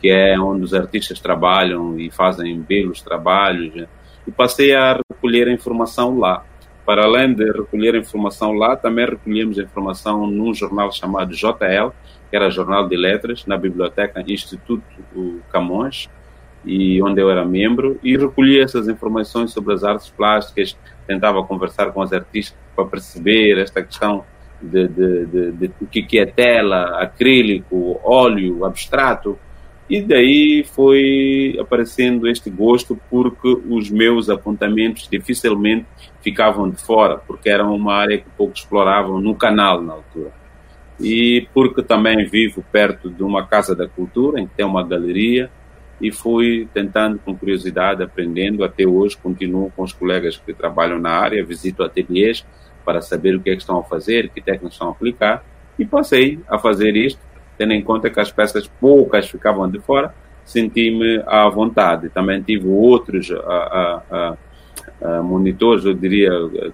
que 0.00 0.08
é 0.08 0.38
onde 0.40 0.64
os 0.64 0.72
artistas 0.72 1.20
trabalham 1.20 1.98
e 1.98 2.10
fazem 2.10 2.58
belos 2.60 3.02
trabalhos. 3.02 3.86
E 4.26 4.30
passei 4.30 4.74
a 4.74 4.98
recolher 5.10 5.46
a 5.46 5.52
informação 5.52 6.18
lá 6.18 6.42
para 6.88 7.04
além 7.04 7.34
de 7.34 7.44
recolher 7.44 7.94
informação 7.96 8.52
lá, 8.54 8.74
também 8.74 9.04
recolhemos 9.04 9.58
informação 9.58 10.26
num 10.26 10.54
jornal 10.54 10.90
chamado 10.90 11.34
JL, 11.34 11.92
que 12.30 12.34
era 12.34 12.48
Jornal 12.48 12.88
de 12.88 12.96
Letras, 12.96 13.44
na 13.44 13.58
Biblioteca 13.58 14.24
Instituto 14.26 14.82
Camões, 15.52 16.08
e 16.64 17.02
onde 17.02 17.20
eu 17.20 17.30
era 17.30 17.44
membro, 17.44 18.00
e 18.02 18.16
recolhi 18.16 18.58
essas 18.58 18.88
informações 18.88 19.50
sobre 19.50 19.74
as 19.74 19.84
artes 19.84 20.08
plásticas, 20.08 20.78
tentava 21.06 21.44
conversar 21.44 21.92
com 21.92 22.00
os 22.00 22.10
artistas 22.10 22.56
para 22.74 22.86
perceber 22.86 23.58
esta 23.58 23.82
questão 23.82 24.24
de, 24.62 24.88
de, 24.88 25.26
de, 25.26 25.52
de, 25.52 25.70
o 25.82 25.86
que 25.86 26.18
é 26.18 26.24
tela, 26.24 27.02
acrílico, 27.02 28.00
óleo, 28.02 28.64
abstrato. 28.64 29.38
E 29.88 30.02
daí 30.02 30.64
foi 30.64 31.56
aparecendo 31.58 32.28
este 32.28 32.50
gosto 32.50 33.00
porque 33.08 33.48
os 33.68 33.90
meus 33.90 34.28
apontamentos 34.28 35.08
dificilmente 35.10 35.86
ficavam 36.20 36.68
de 36.68 36.76
fora, 36.76 37.16
porque 37.16 37.48
era 37.48 37.66
uma 37.66 37.94
área 37.94 38.18
que 38.18 38.28
pouco 38.36 38.54
exploravam 38.54 39.18
no 39.18 39.34
canal 39.34 39.80
na 39.80 39.94
altura. 39.94 40.30
E 41.00 41.48
porque 41.54 41.82
também 41.82 42.26
vivo 42.26 42.62
perto 42.70 43.08
de 43.08 43.22
uma 43.22 43.46
casa 43.46 43.74
da 43.74 43.88
cultura, 43.88 44.40
em 44.40 44.46
que 44.46 44.54
tem 44.56 44.66
uma 44.66 44.86
galeria, 44.86 45.50
e 46.00 46.12
fui 46.12 46.68
tentando 46.74 47.18
com 47.18 47.34
curiosidade, 47.34 48.02
aprendendo. 48.02 48.64
Até 48.64 48.86
hoje 48.86 49.16
continuo 49.16 49.72
com 49.74 49.84
os 49.84 49.92
colegas 49.92 50.36
que 50.36 50.52
trabalham 50.52 50.98
na 50.98 51.10
área, 51.10 51.44
visito 51.44 51.82
ateliês 51.82 52.44
para 52.84 53.00
saber 53.00 53.36
o 53.36 53.40
que 53.40 53.50
é 53.50 53.54
que 53.54 53.60
estão 53.60 53.78
a 53.78 53.84
fazer, 53.84 54.28
que 54.28 54.40
técnicas 54.40 54.72
estão 54.72 54.88
a 54.88 54.90
aplicar, 54.92 55.44
e 55.78 55.84
passei 55.84 56.40
a 56.48 56.58
fazer 56.58 56.96
isto 56.96 57.20
tendo 57.58 57.72
em 57.72 57.82
conta 57.82 58.08
que 58.08 58.20
as 58.20 58.30
peças 58.30 58.68
poucas 58.80 59.28
ficavam 59.28 59.68
de 59.68 59.80
fora, 59.80 60.14
senti-me 60.44 61.22
à 61.26 61.48
vontade. 61.48 62.08
Também 62.08 62.40
tive 62.40 62.68
outros 62.68 63.30
a, 63.30 64.02
a, 64.10 64.36
a, 65.02 65.22
monitores, 65.22 65.84
eu 65.84 65.92
diria, 65.92 66.30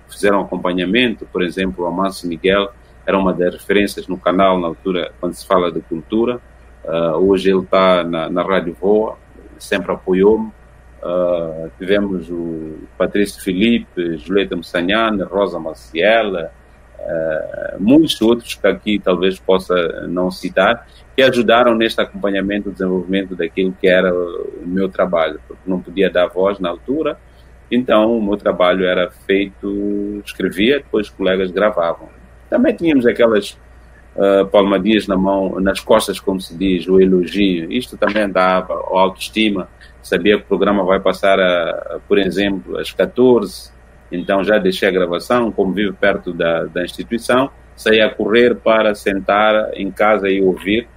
que 0.07 0.14
fizeram 0.14 0.43
acompanhamento, 0.43 1.26
por 1.32 1.43
exemplo, 1.43 1.85
o 1.85 1.89
Amancio 1.89 2.28
Miguel 2.28 2.70
era 3.07 3.18
uma 3.18 3.32
das 3.32 3.55
referências 3.55 4.07
no 4.07 4.16
canal 4.16 4.59
na 4.59 4.68
altura, 4.68 5.12
quando 5.20 5.35
se 5.35 5.47
fala 5.47 5.72
de 5.72 5.80
cultura. 5.80 6.41
Uh, 6.85 7.16
hoje 7.16 7.51
ele 7.51 7.61
está 7.61 8.05
na, 8.05 8.30
na 8.30 8.43
Rádio 8.43 8.76
Voa, 8.78 9.16
sempre 9.59 9.93
apoiou-me. 9.93 10.51
Uh, 11.03 11.70
tivemos 11.78 12.30
o 12.30 12.78
Patrício 12.97 13.43
Felipe, 13.43 14.16
Julieta 14.16 14.57
Mussanhane, 14.57 15.22
Rosa 15.22 15.59
Maciela, 15.59 16.51
uh, 17.05 17.80
muitos 17.80 18.20
outros 18.20 18.55
que 18.55 18.66
aqui 18.66 18.98
talvez 18.98 19.38
possa 19.38 19.74
não 20.09 20.30
citar, 20.30 20.86
que 21.14 21.22
ajudaram 21.22 21.74
neste 21.74 22.00
acompanhamento, 22.00 22.70
desenvolvimento 22.70 23.36
daquilo 23.36 23.76
que 23.80 23.86
era 23.86 24.12
o 24.12 24.62
meu 24.64 24.88
trabalho, 24.88 25.40
porque 25.46 25.62
não 25.66 25.80
podia 25.80 26.11
dar 26.11 26.26
voz 26.28 26.59
na 26.59 26.70
altura, 26.70 27.16
então 27.70 28.18
o 28.18 28.22
meu 28.22 28.36
trabalho 28.36 28.84
era 28.84 29.11
feito, 29.26 30.22
escrevia, 30.24 30.78
depois 30.78 31.09
os 31.09 31.12
colegas 31.12 31.50
gravavam. 31.50 32.09
Também 32.50 32.74
tínhamos 32.74 33.07
aquelas 33.07 33.59
uh, 34.14 34.46
palmadinhas 34.46 35.07
na 35.07 35.16
mão, 35.16 35.61
nas 35.61 35.80
costas, 35.80 36.20
como 36.20 36.40
se 36.40 36.57
diz, 36.57 36.86
o 36.86 37.00
elogio. 37.00 37.72
Isto 37.72 37.96
também 37.96 38.28
dava 38.28 38.74
autoestima. 38.74 39.68
Sabia 40.02 40.36
que 40.36 40.44
o 40.44 40.46
programa 40.46 40.84
vai 40.84 41.00
passar, 41.00 41.40
a, 41.40 41.98
por 42.07 42.18
exemplo, 42.18 42.78
às 42.78 42.92
14, 42.92 43.72
então 44.14 44.44
já 44.44 44.58
deixei 44.58 44.88
a 44.88 44.92
gravação, 44.92 45.50
como 45.52 45.72
vivo 45.72 45.94
perto 45.94 46.32
da, 46.32 46.64
da 46.64 46.84
instituição, 46.84 47.50
saí 47.76 48.00
a 48.00 48.08
correr 48.08 48.54
para 48.56 48.94
sentar 48.94 49.70
em 49.74 49.90
casa 49.90 50.28
e 50.28 50.40
ouvir. 50.40 50.88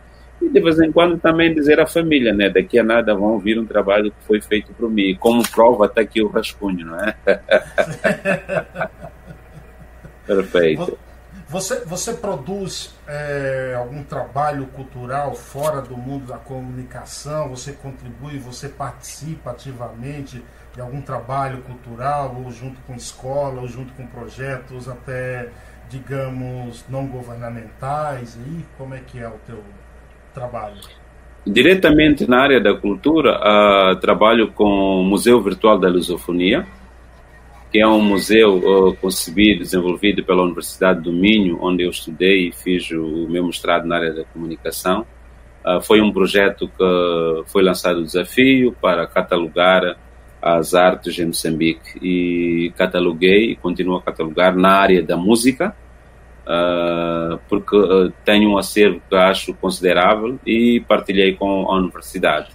E 0.41 0.49
de 0.49 0.59
vez 0.61 0.80
em 0.80 0.91
quando 0.91 1.18
também 1.18 1.53
dizer 1.53 1.80
à 1.80 1.88
família, 1.88 2.34
né? 2.34 2.49
Daqui 2.49 2.78
a 2.78 2.84
nada 2.84 3.15
vão 3.15 3.34
ouvir 3.34 3.57
um 3.57 3.65
trabalho 3.65 4.11
que 4.11 4.28
foi 4.28 4.39
feito 4.39 4.72
por 4.74 4.89
mim. 4.89 5.15
Como 5.15 5.41
prova 5.49 5.86
está 5.86 6.01
aqui 6.01 6.22
o 6.22 6.28
rascunho, 6.28 6.86
não 6.86 6.99
é? 6.99 7.15
Perfeito. 10.28 10.97
Você, 11.49 11.80
você 11.86 12.13
produz 12.13 12.93
é, 13.07 13.74
algum 13.78 14.03
trabalho 14.03 14.65
cultural 14.68 15.34
fora 15.34 15.82
do 15.82 15.95
mundo 15.95 16.26
da 16.26 16.38
comunicação? 16.38 17.49
Você 17.49 17.72
contribui, 17.72 18.38
você 18.38 18.68
participa 18.68 19.51
ativamente 19.51 20.43
de 20.78 20.82
algum 20.82 21.02
trabalho 21.02 21.58
cultural, 21.64 22.40
ou 22.46 22.52
junto 22.52 22.80
com 22.86 22.94
escola, 22.94 23.62
ou 23.62 23.68
junto 23.68 23.92
com 23.94 24.06
projetos 24.06 24.88
até, 24.88 25.50
digamos, 25.90 26.86
não 26.88 27.08
governamentais? 27.08 28.38
E 28.46 28.64
como 28.78 28.94
é 28.94 29.00
que 29.00 29.18
é 29.20 29.28
o 29.28 29.40
teu 29.48 29.64
trabalho? 30.36 30.78
Diretamente 31.48 32.30
na 32.30 32.44
área 32.44 32.62
da 32.62 32.76
cultura, 32.76 33.40
uh, 33.40 33.96
trabalho 33.96 34.52
com 34.52 35.02
o 35.02 35.04
Museu 35.04 35.42
Virtual 35.42 35.80
da 35.80 35.88
Lusofonia, 35.88 36.68
que 37.72 37.82
é 37.82 37.88
um 37.88 38.00
museu 38.00 38.58
uh, 38.58 38.96
concebido, 38.98 39.64
desenvolvido 39.64 40.24
pela 40.24 40.44
Universidade 40.44 41.02
do 41.02 41.12
Minho, 41.12 41.58
onde 41.60 41.82
eu 41.82 41.90
estudei 41.90 42.50
e 42.50 42.52
fiz 42.52 42.92
o 42.92 43.28
meu 43.28 43.44
mestrado 43.44 43.88
na 43.88 43.96
área 43.96 44.14
da 44.14 44.24
comunicação. 44.26 45.08
Uh, 45.66 45.82
foi 45.82 46.02
um 46.02 46.12
projeto 46.12 46.68
que 46.68 47.52
foi 47.52 47.64
lançado 47.64 47.98
o 47.98 48.04
desafio 48.04 48.76
para 48.80 49.08
catalogar 49.08 49.98
as 50.42 50.74
artes 50.74 51.18
em 51.20 51.26
Moçambique 51.26 51.98
e 52.02 52.72
cataloguei 52.78 53.52
e 53.52 53.56
continuo 53.56 53.98
a 53.98 54.02
catalogar 54.02 54.56
na 54.56 54.72
área 54.72 55.02
da 55.02 55.18
música, 55.18 55.76
uh, 56.46 57.40
porque 57.50 57.76
tenho 58.24 58.52
um 58.52 58.58
acervo 58.58 59.02
que 59.10 59.16
acho 59.16 59.54
considerável 59.56 60.40
e 60.46 60.84
partilhei 60.88 61.34
com 61.34 61.70
a 61.72 61.76
universidade. 61.76 62.50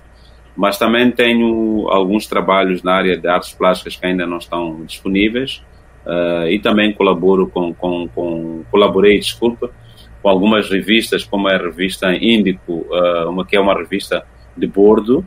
Mas 0.56 0.78
também 0.78 1.10
tenho 1.10 1.88
alguns 1.88 2.26
trabalhos 2.26 2.82
na 2.82 2.94
área 2.94 3.16
de 3.16 3.26
artes 3.26 3.52
plásticas 3.52 3.96
que 3.96 4.06
ainda 4.06 4.26
não 4.26 4.38
estão 4.38 4.84
disponíveis 4.84 5.62
uh, 6.06 6.46
e 6.48 6.58
também 6.58 6.92
colaboro 6.92 7.48
com, 7.48 7.72
com, 7.74 8.08
com, 8.08 8.64
colaborei, 8.70 9.18
desculpa, 9.18 9.70
com 10.22 10.28
algumas 10.28 10.70
revistas, 10.70 11.24
como 11.24 11.48
a 11.48 11.56
revista 11.56 12.14
Índico, 12.14 12.86
uh, 12.90 13.28
uma 13.28 13.44
que 13.46 13.56
é 13.56 13.60
uma 13.60 13.74
revista 13.74 14.24
de 14.56 14.66
bordo, 14.66 15.26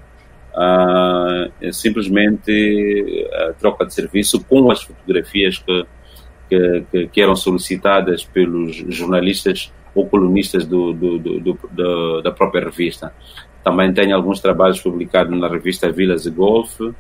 uh, 0.56 1.52
é 1.62 1.72
simplesmente 1.72 3.28
troca 3.60 3.86
de 3.86 3.94
serviço 3.94 4.44
com 4.44 4.72
as 4.72 4.82
fotografias 4.84 5.60
que, 5.60 5.86
que, 6.50 7.08
que, 7.08 7.22
eram 7.22 7.36
solicitadas 7.36 8.24
pelos 8.24 8.76
jornalistas 8.90 9.72
ou 9.94 10.08
colunistas 10.08 10.66
do, 10.66 10.94
do, 10.94 11.20
do, 11.20 11.60
do 11.72 12.22
da 12.22 12.32
própria 12.32 12.66
revista. 12.66 13.14
Também 13.64 13.94
tenho 13.94 14.16
alguns 14.16 14.40
trabalhos 14.40 14.80
publicados 14.80 15.38
na 15.38 15.48
revista 15.48 15.92
Vilas 15.92 16.26
e 16.26 16.32
Golf, 16.32 16.80
uh, 16.82 16.96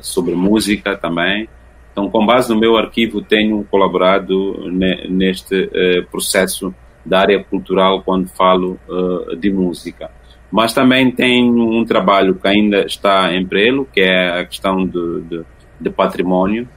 sobre 0.00 0.34
música 0.34 0.96
também. 0.96 1.48
Então, 1.92 2.10
com 2.10 2.24
base 2.26 2.52
no 2.52 2.58
meu 2.58 2.76
arquivo, 2.76 3.22
tenho 3.22 3.64
colaborado 3.70 4.68
ne, 4.70 5.08
neste 5.08 5.64
uh, 5.64 6.06
processo 6.10 6.74
da 7.04 7.20
área 7.20 7.42
cultural 7.42 8.02
quando 8.02 8.28
falo 8.28 8.78
uh, 8.88 9.36
de 9.36 9.50
música. 9.50 10.10
Mas 10.50 10.72
também 10.72 11.10
tenho 11.10 11.52
um 11.56 11.84
trabalho 11.84 12.34
que 12.34 12.46
ainda 12.46 12.86
está 12.86 13.34
em 13.34 13.44
prelo, 13.44 13.86
que 13.92 14.00
é 14.00 14.40
a 14.40 14.44
questão 14.44 14.86
de, 14.86 15.20
de, 15.22 15.44
de 15.80 15.90
património, 15.90 16.68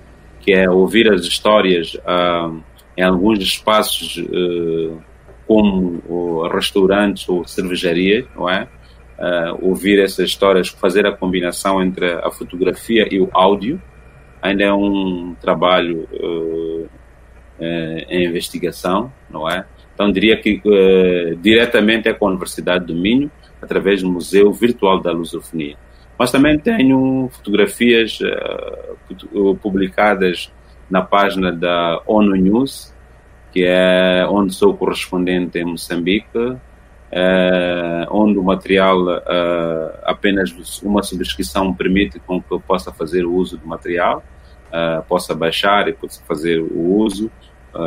que 0.42 0.54
é 0.54 0.70
ouvir 0.70 1.12
as 1.12 1.22
histórias 1.22 1.96
em 2.98 3.04
alguns 3.04 3.40
espaços 3.40 4.24
como 5.50 6.48
restaurantes 6.48 7.28
ou 7.28 7.44
cervejarias, 7.44 8.24
não 8.36 8.48
é? 8.48 8.68
Uh, 9.18 9.68
ouvir 9.68 10.00
essas 10.00 10.30
histórias, 10.30 10.70
fazer 10.70 11.08
a 11.08 11.12
combinação 11.12 11.84
entre 11.84 12.14
a 12.14 12.30
fotografia 12.30 13.08
e 13.12 13.20
o 13.20 13.28
áudio, 13.34 13.82
ainda 14.42 14.64
é 14.64 14.72
um 14.72 15.36
trabalho 15.42 16.08
uh, 16.14 16.84
uh, 16.86 18.06
em 18.10 18.26
investigação, 18.26 19.12
não 19.30 19.50
é? 19.50 19.66
Então 19.94 20.12
diria 20.12 20.38
que 20.38 20.62
diretamente 21.42 22.08
é 22.08 22.14
com 22.14 22.28
a 22.28 22.30
Universidade 22.30 22.86
do 22.86 22.96
Minho, 22.96 23.30
através 23.62 24.02
do 24.02 24.10
Museu 24.10 24.52
Virtual 24.52 25.00
da 25.00 25.12
Lusofonia. 25.12 25.78
Mas 26.18 26.32
também 26.32 26.60
tenho 26.60 27.30
fotografias 27.32 28.20
publicadas 29.62 30.52
na 30.90 31.02
página 31.02 31.52
da 31.52 32.02
ONU 32.06 32.36
News, 32.36 32.94
que 33.54 33.64
é 33.66 34.28
onde 34.30 34.54
sou 34.54 34.76
correspondente 34.76 35.58
em 35.58 35.66
Moçambique, 35.66 36.58
é, 37.12 38.06
onde 38.12 38.38
o 38.38 38.44
material, 38.44 39.10
é, 39.12 40.00
apenas 40.04 40.82
uma 40.84 41.02
subscrição 41.02 41.74
permite 41.74 42.20
com 42.20 42.42
que 42.42 42.52
eu 42.52 42.60
possa 42.60 42.92
fazer 42.92 43.26
o 43.26 43.34
uso 43.34 43.58
do 43.58 43.66
material, 43.68 44.24
possa 45.08 45.34
baixar 45.34 45.88
e 45.88 45.94
possa 45.94 46.22
fazer 46.28 46.60
o 46.60 46.98
uso. 46.98 47.32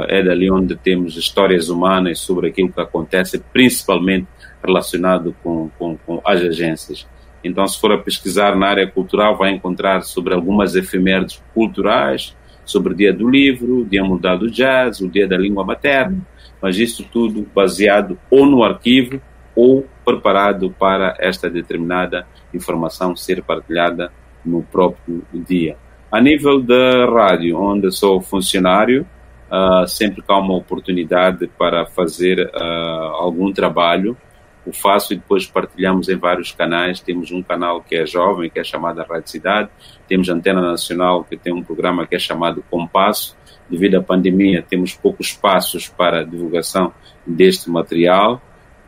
é 0.09 0.21
dali 0.21 0.51
onde 0.51 0.75
temos 0.75 1.17
histórias 1.17 1.69
humanas 1.69 2.19
sobre 2.19 2.49
aquilo 2.49 2.73
que 2.73 2.81
acontece, 2.81 3.39
principalmente 3.53 4.27
relacionado 4.65 5.35
com, 5.43 5.71
com, 5.79 5.97
com 5.97 6.21
as 6.25 6.41
agências. 6.41 7.07
Então, 7.45 7.67
se 7.67 7.81
for 7.81 7.93
a 7.93 7.99
pesquisar 7.99 8.57
na 8.57 8.69
área 8.69 8.87
cultural, 8.87 9.37
vai 9.37 9.51
encontrar 9.51 10.03
sobre 10.03 10.33
algumas 10.35 10.77
efemérides 10.77 11.43
culturais, 11.53 12.37
sobre 12.65 12.93
o 12.93 12.97
dia 12.97 13.13
do 13.13 13.29
livro, 13.29 13.81
o 13.81 13.85
dia 13.85 14.05
mundial 14.05 14.39
do 14.39 14.51
jazz, 14.51 15.01
o 15.01 15.09
dia 15.09 15.27
da 15.27 15.37
língua 15.37 15.65
materna, 15.65 16.19
mas 16.61 16.79
isso 16.79 17.05
tudo 17.11 17.47
baseado 17.55 18.17
ou 18.31 18.47
no 18.47 18.63
arquivo 18.63 19.21
ou 19.55 19.87
preparado 20.05 20.71
para 20.79 21.17
esta 21.19 21.51
determinada 21.51 22.27
informação 22.55 23.17
ser 23.17 23.43
partilhada 23.43 24.13
no 24.45 24.63
próprio 24.63 25.25
dia. 25.33 25.77
A 26.11 26.21
nível 26.21 26.61
da 26.61 27.07
rádio, 27.07 27.59
onde 27.59 27.91
sou 27.91 28.21
funcionário, 28.21 29.07
uh, 29.51 29.87
sempre 29.87 30.23
que 30.23 30.33
há 30.33 30.39
uma 30.39 30.55
oportunidade 30.55 31.47
para 31.59 31.87
fazer 31.87 32.51
uh, 32.55 33.15
algum 33.15 33.53
trabalho, 33.53 34.17
o 34.65 34.73
faço 34.73 35.13
e 35.13 35.17
depois 35.17 35.47
partilhamos 35.47 36.09
em 36.09 36.17
vários 36.17 36.53
canais. 36.53 37.01
Temos 37.01 37.31
um 37.31 37.43
canal 37.43 37.83
que 37.83 37.97
é 37.97 38.07
jovem, 38.07 38.49
que 38.49 38.61
é 38.61 38.65
chamado 38.65 39.03
Rádio 39.03 39.31
Cidade, 39.31 39.69
temos 40.09 40.29
a 40.29 40.35
Antena 40.35 40.61
Nacional, 40.61 41.25
que 41.25 41.37
tem 41.37 41.53
um 41.53 41.63
programa 41.63 42.07
que 42.07 42.15
é 42.15 42.19
chamado 42.19 42.65
Compasso. 42.71 43.37
Devido 43.69 43.97
à 43.97 44.03
pandemia, 44.03 44.63
temos 44.63 44.95
poucos 44.95 45.29
espaços 45.29 45.89
para 45.89 46.25
divulgação 46.25 46.93
deste 47.27 47.71
material. 47.71 48.41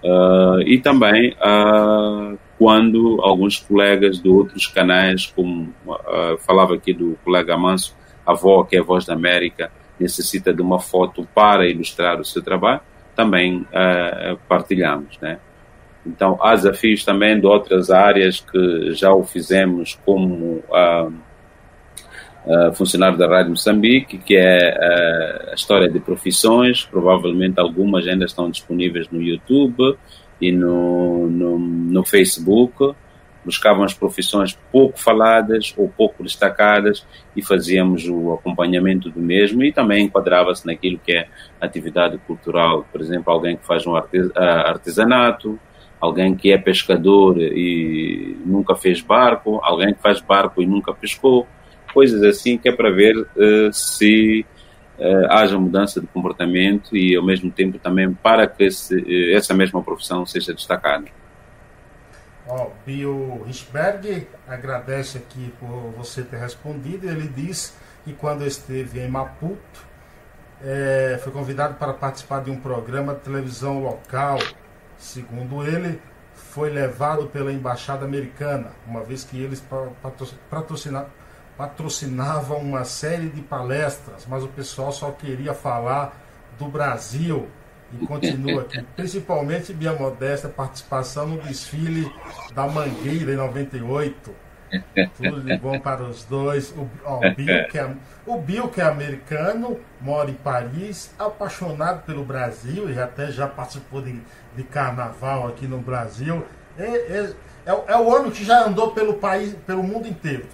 Uh, 0.03 0.61
e 0.67 0.79
também 0.79 1.33
uh, 1.33 2.39
quando 2.59 3.19
alguns 3.23 3.59
colegas 3.59 4.21
de 4.21 4.29
outros 4.29 4.67
canais, 4.67 5.33
como 5.35 5.73
uh, 5.87 6.37
falava 6.47 6.75
aqui 6.75 6.93
do 6.93 7.19
colega 7.25 7.57
Manso, 7.57 7.97
a 8.27 8.33
avó, 8.33 8.63
que 8.65 8.77
é 8.77 8.81
a 8.81 8.83
Voz 8.83 9.07
da 9.07 9.15
América, 9.15 9.73
necessita 9.99 10.53
de 10.53 10.61
uma 10.61 10.79
foto 10.79 11.27
para 11.35 11.67
ilustrar 11.67 12.21
o 12.21 12.25
seu 12.25 12.43
trabalho, 12.43 12.81
também 13.17 13.65
partilhamos, 14.49 15.19
né? 15.21 15.39
Então, 16.07 16.39
há 16.41 16.55
desafios 16.55 17.05
também 17.05 17.41
de 17.41 17.47
outras 17.47 17.91
áreas 17.91 18.41
que 18.41 18.93
já 18.93 19.13
o 19.13 19.25
fizemos, 19.25 19.99
como 20.05 20.63
uh, 20.69 21.13
funcionário 22.75 23.17
da 23.17 23.27
Rádio 23.27 23.51
Moçambique, 23.51 24.19
que 24.19 24.37
é 24.37 25.51
a 25.51 25.55
história 25.55 25.89
de 25.89 25.99
profissões. 25.99 26.85
Provavelmente 26.85 27.59
algumas 27.59 28.07
ainda 28.07 28.27
estão 28.27 28.51
disponíveis 28.51 29.09
no 29.11 29.23
YouTube 29.23 29.97
e 30.41 30.53
no, 30.53 31.29
no, 31.29 31.59
no 31.59 32.05
Facebook. 32.05 32.95
Buscávamos 33.45 33.93
profissões 33.93 34.59
pouco 34.73 34.99
faladas 34.99 35.75
ou 35.77 35.87
pouco 35.87 36.23
destacadas 36.23 37.07
e 37.37 37.43
fazíamos 37.43 38.09
o 38.09 38.33
acompanhamento 38.33 39.11
do 39.11 39.21
mesmo 39.21 39.63
e 39.63 39.71
também 39.71 40.05
enquadrava-se 40.05 40.67
naquilo 40.67 40.99
que 40.99 41.13
é 41.13 41.29
atividade 41.61 42.17
cultural. 42.27 42.87
Por 42.91 43.03
exemplo, 43.03 43.31
alguém 43.31 43.57
que 43.57 43.67
faz 43.67 43.87
um 43.87 43.95
artesanato, 43.95 45.59
alguém 46.05 46.35
que 46.35 46.53
é 46.53 46.59
pescador 46.59 47.37
e 47.41 48.37
nunca 48.45 48.75
fez 48.75 49.01
barco, 49.01 49.59
alguém 49.63 49.95
que 49.95 50.01
faz 50.01 50.21
barco 50.21 50.63
e 50.63 50.67
nunca 50.67 50.93
pescou, 50.93 51.47
coisas 51.93 52.23
assim 52.23 52.59
que 52.59 52.69
é 52.69 52.73
para 52.73 52.91
ver 52.91 53.17
uh, 53.17 53.73
se 53.73 54.45
uh, 54.99 55.27
haja 55.31 55.59
mudança 55.59 56.01
de 56.01 56.07
comportamento 56.07 56.97
e 56.97 57.17
ao 57.17 57.25
mesmo 57.25 57.51
tempo 57.51 57.79
também 57.79 58.13
para 58.13 58.47
que 58.47 58.67
uh, 58.67 59.35
essa 59.35 59.55
mesma 59.55 59.83
profissão 59.83 60.27
seja 60.27 60.53
destacada. 60.53 61.07
Oh, 62.47 62.67
Bio 62.85 63.43
Richberg 63.47 64.27
agradece 64.47 65.17
aqui 65.17 65.51
por 65.59 65.95
você 65.97 66.23
ter 66.23 66.37
respondido. 66.37 67.09
Ele 67.09 67.27
diz 67.27 67.75
que 68.05 68.13
quando 68.13 68.45
esteve 68.45 69.01
em 69.01 69.09
Maputo, 69.09 69.95
é, 70.63 71.19
foi 71.23 71.33
convidado 71.33 71.75
para 71.75 71.95
participar 71.95 72.43
de 72.43 72.51
um 72.51 72.57
programa 72.61 73.15
de 73.15 73.21
televisão 73.21 73.83
local 73.83 74.39
Segundo 75.05 75.63
ele, 75.63 76.01
foi 76.35 76.71
levado 76.71 77.27
pela 77.27 77.53
embaixada 77.53 78.07
americana, 78.07 78.71
uma 78.87 79.03
vez 79.03 79.23
que 79.23 79.37
eles 79.37 79.63
patrocinavam 81.59 82.57
uma 82.59 82.85
série 82.85 83.29
de 83.29 83.43
palestras, 83.43 84.27
mas 84.27 84.43
o 84.43 84.49
pessoal 84.49 84.91
só 84.91 85.11
queria 85.11 85.53
falar 85.53 86.19
do 86.59 86.69
Brasil. 86.69 87.47
E 87.93 88.07
continua 88.07 88.63
aqui, 88.63 88.83
principalmente 88.97 89.75
minha 89.75 89.93
modesta 89.93 90.49
participação 90.49 91.27
no 91.27 91.39
desfile 91.43 92.11
da 92.55 92.67
Mangueira 92.67 93.35
em 93.35 93.37
98 93.37 94.35
tudo 95.17 95.41
de 95.41 95.57
bom 95.57 95.79
para 95.79 96.03
os 96.03 96.25
dois. 96.25 96.71
O, 96.71 96.89
ó, 97.05 97.19
o, 97.19 97.35
Bill, 97.35 97.69
que 97.71 97.79
é, 97.79 97.91
o 98.27 98.39
Bill, 98.39 98.69
que 98.69 98.81
é 98.81 98.85
americano, 98.85 99.79
mora 100.01 100.31
em 100.31 100.35
Paris, 100.35 101.15
apaixonado 101.19 102.03
pelo 102.05 102.25
Brasil 102.25 102.91
e 102.91 102.99
até 102.99 103.31
já 103.31 103.47
participou 103.47 104.03
de, 104.03 104.21
de 104.57 104.63
carnaval 104.65 105.49
aqui 105.49 105.67
no 105.67 105.79
Brasil. 105.79 106.45
É, 106.79 106.85
é, 106.85 107.31
é, 107.67 107.83
é, 107.89 107.97
o 107.97 108.15
ano 108.15 108.31
que 108.31 108.45
já 108.45 108.65
andou 108.65 108.93
pelo 108.93 109.15
país, 109.15 109.55
pelo 109.67 109.83
mundo 109.83 110.09
inteiro. 110.09 110.45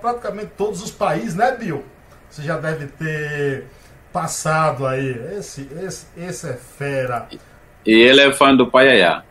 Praticamente 0.00 0.52
todos 0.56 0.82
os 0.82 0.90
países, 0.90 1.34
né, 1.34 1.52
Bill? 1.56 1.84
Você 2.30 2.42
já 2.42 2.56
deve 2.58 2.86
ter 2.86 3.64
passado 4.12 4.86
aí. 4.86 5.10
Esse, 5.36 5.68
esse, 5.82 6.06
esse 6.16 6.48
é 6.48 6.54
fera. 6.54 7.28
E 7.84 7.92
ele 7.92 8.20
é 8.20 8.32
fã 8.32 8.54
do 8.54 8.70
Paiaiá. 8.70 9.22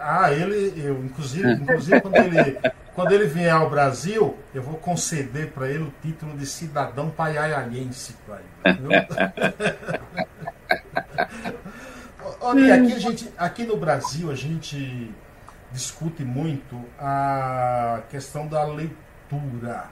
Ah, 0.00 0.32
ele, 0.32 0.72
eu, 0.76 1.04
inclusive, 1.04 1.52
inclusive 1.52 2.00
quando 2.00 2.16
ele 2.16 2.58
quando 2.98 3.12
ele 3.12 3.28
vier 3.28 3.52
ao 3.52 3.70
Brasil, 3.70 4.36
eu 4.52 4.60
vou 4.60 4.74
conceder 4.74 5.52
para 5.52 5.68
ele 5.68 5.84
o 5.84 5.92
título 6.02 6.36
de 6.36 6.44
cidadão 6.44 7.10
ele. 7.10 8.42
Olha, 12.40 12.74
aqui, 12.74 12.92
a 12.92 12.98
gente, 12.98 13.32
aqui 13.38 13.62
no 13.62 13.76
Brasil 13.76 14.32
a 14.32 14.34
gente 14.34 15.14
discute 15.70 16.24
muito 16.24 16.84
a 16.98 18.00
questão 18.10 18.48
da 18.48 18.64
leitura. 18.64 19.84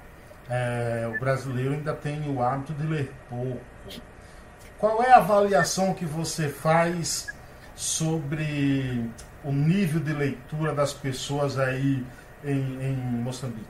É, 0.50 1.08
o 1.14 1.20
brasileiro 1.20 1.74
ainda 1.74 1.94
tem 1.94 2.28
o 2.28 2.42
hábito 2.42 2.74
de 2.74 2.88
ler 2.88 3.12
pouco. 3.30 3.60
Qual 4.80 5.00
é 5.00 5.12
a 5.12 5.18
avaliação 5.18 5.94
que 5.94 6.04
você 6.04 6.48
faz 6.48 7.28
sobre 7.76 9.08
o 9.44 9.52
nível 9.52 10.00
de 10.00 10.12
leitura 10.12 10.74
das 10.74 10.92
pessoas 10.92 11.56
aí 11.56 12.04
em, 12.46 12.78
em 12.80 12.96
Moçambique? 13.22 13.66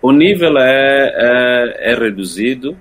O 0.00 0.12
nível 0.12 0.58
é, 0.58 1.12
é, 1.16 1.92
é 1.92 1.94
reduzido. 1.94 2.76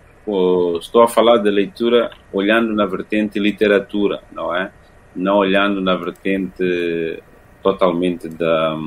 Estou 0.80 1.04
a 1.04 1.08
falar 1.08 1.38
de 1.38 1.50
leitura 1.50 2.12
olhando 2.32 2.74
na 2.74 2.86
vertente 2.86 3.40
literatura, 3.40 4.22
não 4.32 4.56
é? 4.56 4.72
Não 5.16 5.38
olhando 5.38 5.80
na 5.82 5.96
vertente 5.96 7.22
totalmente 7.62 8.28
da, 8.28 8.78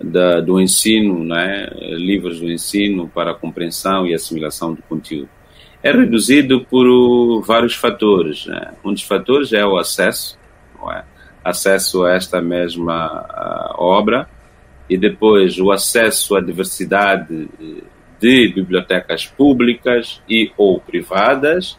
da, 0.00 0.40
do 0.40 0.60
ensino, 0.60 1.22
não 1.22 1.36
é? 1.36 1.70
livros 1.96 2.40
do 2.40 2.50
ensino 2.50 3.08
para 3.08 3.34
compreensão 3.34 4.06
e 4.06 4.14
assimilação 4.14 4.74
do 4.74 4.82
conteúdo. 4.82 5.28
É 5.82 5.92
reduzido 5.92 6.64
por 6.64 7.42
vários 7.42 7.74
fatores. 7.74 8.46
Né? 8.46 8.74
Um 8.84 8.92
dos 8.92 9.02
fatores 9.02 9.52
é 9.52 9.64
o 9.64 9.76
acesso, 9.76 10.38
não 10.76 10.90
é? 10.90 11.04
Acesso 11.44 12.04
a 12.04 12.14
esta 12.14 12.40
mesma 12.40 13.74
obra 13.76 14.28
e 14.88 14.96
depois 14.96 15.58
o 15.58 15.70
acesso 15.70 16.36
à 16.36 16.40
diversidade 16.40 17.48
de 18.20 18.48
bibliotecas 18.54 19.26
públicas 19.26 20.22
e 20.28 20.52
ou 20.56 20.80
privadas 20.80 21.72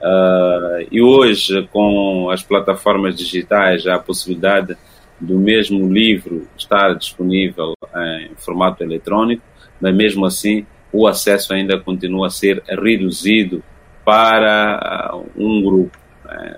uh, 0.00 0.86
e 0.90 1.02
hoje 1.02 1.68
com 1.72 2.30
as 2.30 2.42
plataformas 2.42 3.16
digitais 3.16 3.86
há 3.86 3.96
a 3.96 3.98
possibilidade 3.98 4.76
do 5.20 5.38
mesmo 5.38 5.92
livro 5.92 6.48
estar 6.56 6.94
disponível 6.94 7.74
em 7.96 8.34
formato 8.36 8.82
eletrônico, 8.82 9.42
mas 9.80 9.94
mesmo 9.94 10.26
assim 10.26 10.66
o 10.92 11.06
acesso 11.06 11.54
ainda 11.54 11.78
continua 11.78 12.26
a 12.26 12.30
ser 12.30 12.62
reduzido 12.68 13.62
para 14.04 15.14
um 15.36 15.62
grupo. 15.62 15.96
Né? 16.24 16.56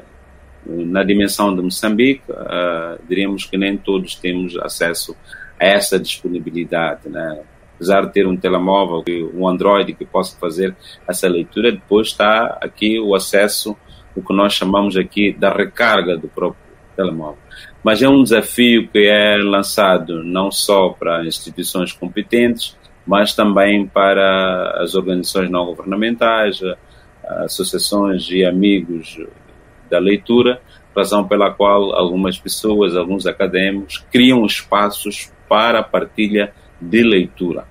Na 0.67 1.03
dimensão 1.03 1.55
de 1.55 1.63
Moçambique, 1.63 2.23
uh, 2.31 2.99
diríamos 3.09 3.45
que 3.45 3.57
nem 3.57 3.77
todos 3.77 4.15
temos 4.15 4.57
acesso 4.59 5.17
a 5.59 5.65
essa 5.65 5.99
disponibilidade, 5.99 7.09
né? 7.09 7.41
Apesar 7.75 8.07
de 8.07 8.13
ter 8.13 8.27
um 8.27 8.37
telemóvel, 8.37 9.03
um 9.35 9.49
Android 9.49 9.93
que 9.95 10.05
possa 10.05 10.39
fazer 10.39 10.75
essa 11.09 11.29
leitura, 11.29 11.73
depois 11.73 12.09
está 12.09 12.57
aqui 12.61 13.01
o 13.01 13.15
acesso, 13.15 13.77
o 14.15 14.23
que 14.23 14.33
nós 14.33 14.55
chamamos 14.55 14.97
aqui 14.97 15.33
da 15.33 15.53
recarga 15.53 16.17
do 16.17 16.29
próprio 16.29 16.63
telemóvel. 16.97 17.39
Mas 17.83 18.01
é 18.01 18.09
um 18.09 18.23
desafio 18.23 18.89
que 18.89 19.07
é 19.07 19.37
lançado 19.37 20.23
não 20.23 20.51
só 20.51 20.91
para 20.91 21.27
instituições 21.27 21.93
competentes, 21.93 22.77
mas 23.07 23.35
também 23.35 23.87
para 23.87 24.81
as 24.81 24.95
organizações 24.95 25.51
não 25.51 25.67
governamentais, 25.67 26.61
associações 27.45 28.31
e 28.31 28.45
amigos 28.45 29.19
da 29.95 30.01
leitura, 30.01 30.61
razão 30.95 31.27
pela 31.27 31.53
qual 31.53 31.95
algumas 31.95 32.37
pessoas, 32.37 32.97
alguns 32.97 33.27
acadêmicos, 33.27 34.05
criam 34.11 34.45
espaços 34.45 35.33
para 35.49 35.79
a 35.79 35.85
partilha 35.85 36.53
de 36.81 37.03
leitura, 37.03 37.65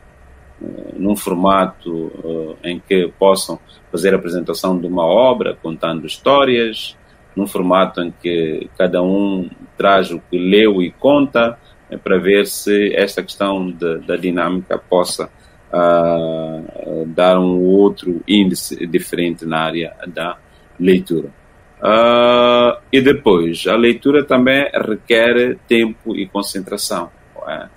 eh, 0.62 0.94
num 0.98 1.16
formato 1.18 1.92
uh, 1.92 2.58
em 2.64 2.80
que 2.80 3.12
possam 3.20 3.60
fazer 3.92 4.14
a 4.14 4.18
apresentação 4.18 4.80
de 4.80 4.88
uma 4.88 5.06
obra 5.06 5.58
contando 5.62 6.08
histórias, 6.08 6.98
num 7.36 7.46
formato 7.46 8.02
em 8.02 8.14
que 8.22 8.70
cada 8.78 9.02
um 9.02 9.50
traz 9.78 10.10
o 10.12 10.20
que 10.20 10.38
leu 10.38 10.82
e 10.82 10.90
conta, 10.92 11.58
é 11.90 11.98
para 11.98 12.18
ver 12.18 12.46
se 12.46 12.94
esta 12.96 13.22
questão 13.22 13.70
da 14.08 14.16
dinâmica 14.16 14.78
possa 14.78 15.30
uh, 15.74 17.06
dar 17.08 17.38
um 17.38 17.60
outro 17.62 18.22
índice 18.28 18.88
diferente 18.88 19.46
na 19.46 19.60
área 19.60 19.94
da 20.08 20.38
leitura. 20.80 21.43
Uh, 21.84 22.80
e 22.94 23.02
depois, 23.02 23.68
a 23.68 23.76
leitura 23.76 24.24
também 24.24 24.70
requer 24.74 25.58
tempo 25.68 26.16
e 26.16 26.26
concentração. 26.26 27.12
É? 27.46 27.68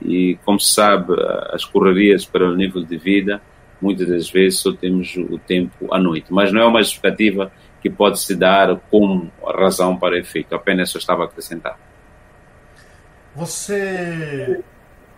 E, 0.00 0.38
como 0.44 0.60
se 0.60 0.72
sabe, 0.72 1.14
as 1.50 1.64
correrias 1.64 2.24
para 2.24 2.48
o 2.48 2.54
nível 2.54 2.84
de 2.84 2.96
vida, 2.96 3.42
muitas 3.82 4.06
das 4.06 4.30
vezes 4.30 4.60
só 4.60 4.72
temos 4.72 5.16
o 5.16 5.36
tempo 5.36 5.92
à 5.92 5.98
noite. 5.98 6.32
Mas 6.32 6.52
não 6.52 6.60
é 6.60 6.66
uma 6.66 6.80
justificativa 6.80 7.50
que 7.82 7.90
pode 7.90 8.20
se 8.20 8.36
dar 8.36 8.76
como 8.88 9.32
razão 9.44 9.96
para 9.96 10.16
efeito. 10.16 10.54
Apenas 10.54 10.94
eu 10.94 10.98
estava 10.98 11.22
a 11.22 11.26
acrescentar. 11.26 11.76
Você 13.34 14.62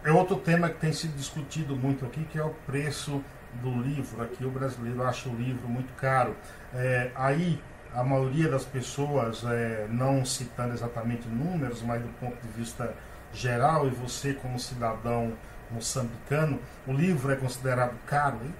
é 0.04 0.10
outro 0.10 0.36
tema 0.36 0.70
que 0.70 0.80
tem 0.80 0.92
sido 0.92 1.14
discutido 1.16 1.76
muito 1.76 2.06
aqui, 2.06 2.24
que 2.24 2.38
é 2.38 2.44
o 2.44 2.54
preço 2.66 3.22
do 3.62 3.70
livro. 3.82 4.22
Aqui 4.22 4.44
o 4.44 4.50
brasileiro 4.50 5.02
acha 5.02 5.28
o 5.28 5.36
livro 5.36 5.68
muito 5.68 5.92
caro. 5.94 6.34
É, 6.74 7.10
aí 7.14 7.58
a 7.94 8.02
maioria 8.02 8.48
das 8.48 8.64
pessoas, 8.64 9.44
é, 9.44 9.86
não 9.90 10.24
citando 10.24 10.72
exatamente 10.72 11.28
números, 11.28 11.82
mas 11.82 12.02
do 12.02 12.08
ponto 12.20 12.36
de 12.40 12.48
vista 12.56 12.94
geral, 13.32 13.86
e 13.86 13.90
você 13.90 14.34
como 14.34 14.58
cidadão 14.58 15.32
moçambicano, 15.70 16.58
o 16.86 16.92
livro 16.92 17.32
é 17.32 17.36
considerado 17.36 17.94
caro? 18.06 18.38
Hein? 18.44 18.54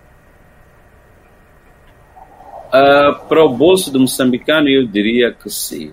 Uh, 2.69 3.27
para 3.29 3.45
o 3.45 3.51
bolso 3.51 3.93
do 3.93 4.01
moçambicano, 4.01 4.69
eu 4.69 4.87
diria 4.87 5.33
que 5.33 5.51
sim. 5.51 5.93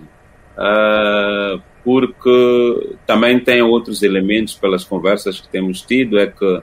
Uh, 0.56 1.60
porque 1.84 2.96
também 3.06 3.38
tem 3.40 3.62
outros 3.62 4.02
elementos 4.02 4.54
pelas 4.54 4.84
conversas 4.84 5.40
que 5.40 5.48
temos 5.48 5.82
tido, 5.82 6.18
é 6.18 6.26
que 6.26 6.62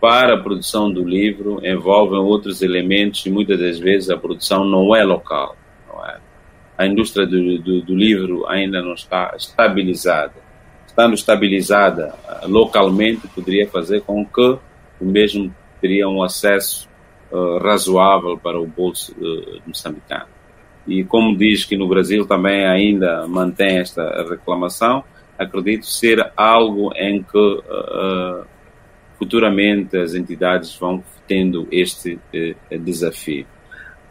para 0.00 0.34
a 0.34 0.38
produção 0.38 0.90
do 0.90 1.06
livro 1.06 1.60
envolvem 1.64 2.18
outros 2.18 2.62
elementos 2.62 3.24
e 3.26 3.30
muitas 3.30 3.58
das 3.58 3.78
vezes 3.78 4.08
a 4.08 4.16
produção 4.16 4.64
não 4.64 4.96
é 4.96 5.04
local. 5.04 5.56
A 6.80 6.86
indústria 6.86 7.26
do, 7.26 7.58
do, 7.58 7.82
do 7.82 7.94
livro 7.94 8.46
ainda 8.46 8.80
não 8.80 8.94
está 8.94 9.34
estabilizada. 9.36 10.32
Estando 10.86 11.12
estabilizada 11.12 12.14
localmente, 12.44 13.28
poderia 13.28 13.68
fazer 13.68 14.00
com 14.00 14.24
que 14.24 14.56
o 14.98 15.04
mesmo 15.04 15.54
teria 15.78 16.08
um 16.08 16.22
acesso 16.22 16.88
uh, 17.30 17.58
razoável 17.58 18.38
para 18.38 18.58
o 18.58 18.66
bolso 18.66 19.12
uh, 19.12 19.60
moçambicano. 19.66 20.24
E 20.86 21.04
como 21.04 21.36
diz 21.36 21.66
que 21.66 21.76
no 21.76 21.86
Brasil 21.86 22.24
também 22.24 22.64
ainda 22.64 23.26
mantém 23.28 23.76
esta 23.76 24.26
reclamação, 24.26 25.04
acredito 25.38 25.84
ser 25.84 26.32
algo 26.34 26.94
em 26.96 27.22
que 27.22 27.36
uh, 27.36 28.42
futuramente 29.18 29.98
as 29.98 30.14
entidades 30.14 30.74
vão 30.76 31.04
tendo 31.28 31.68
este 31.70 32.18
desafio. 32.70 33.44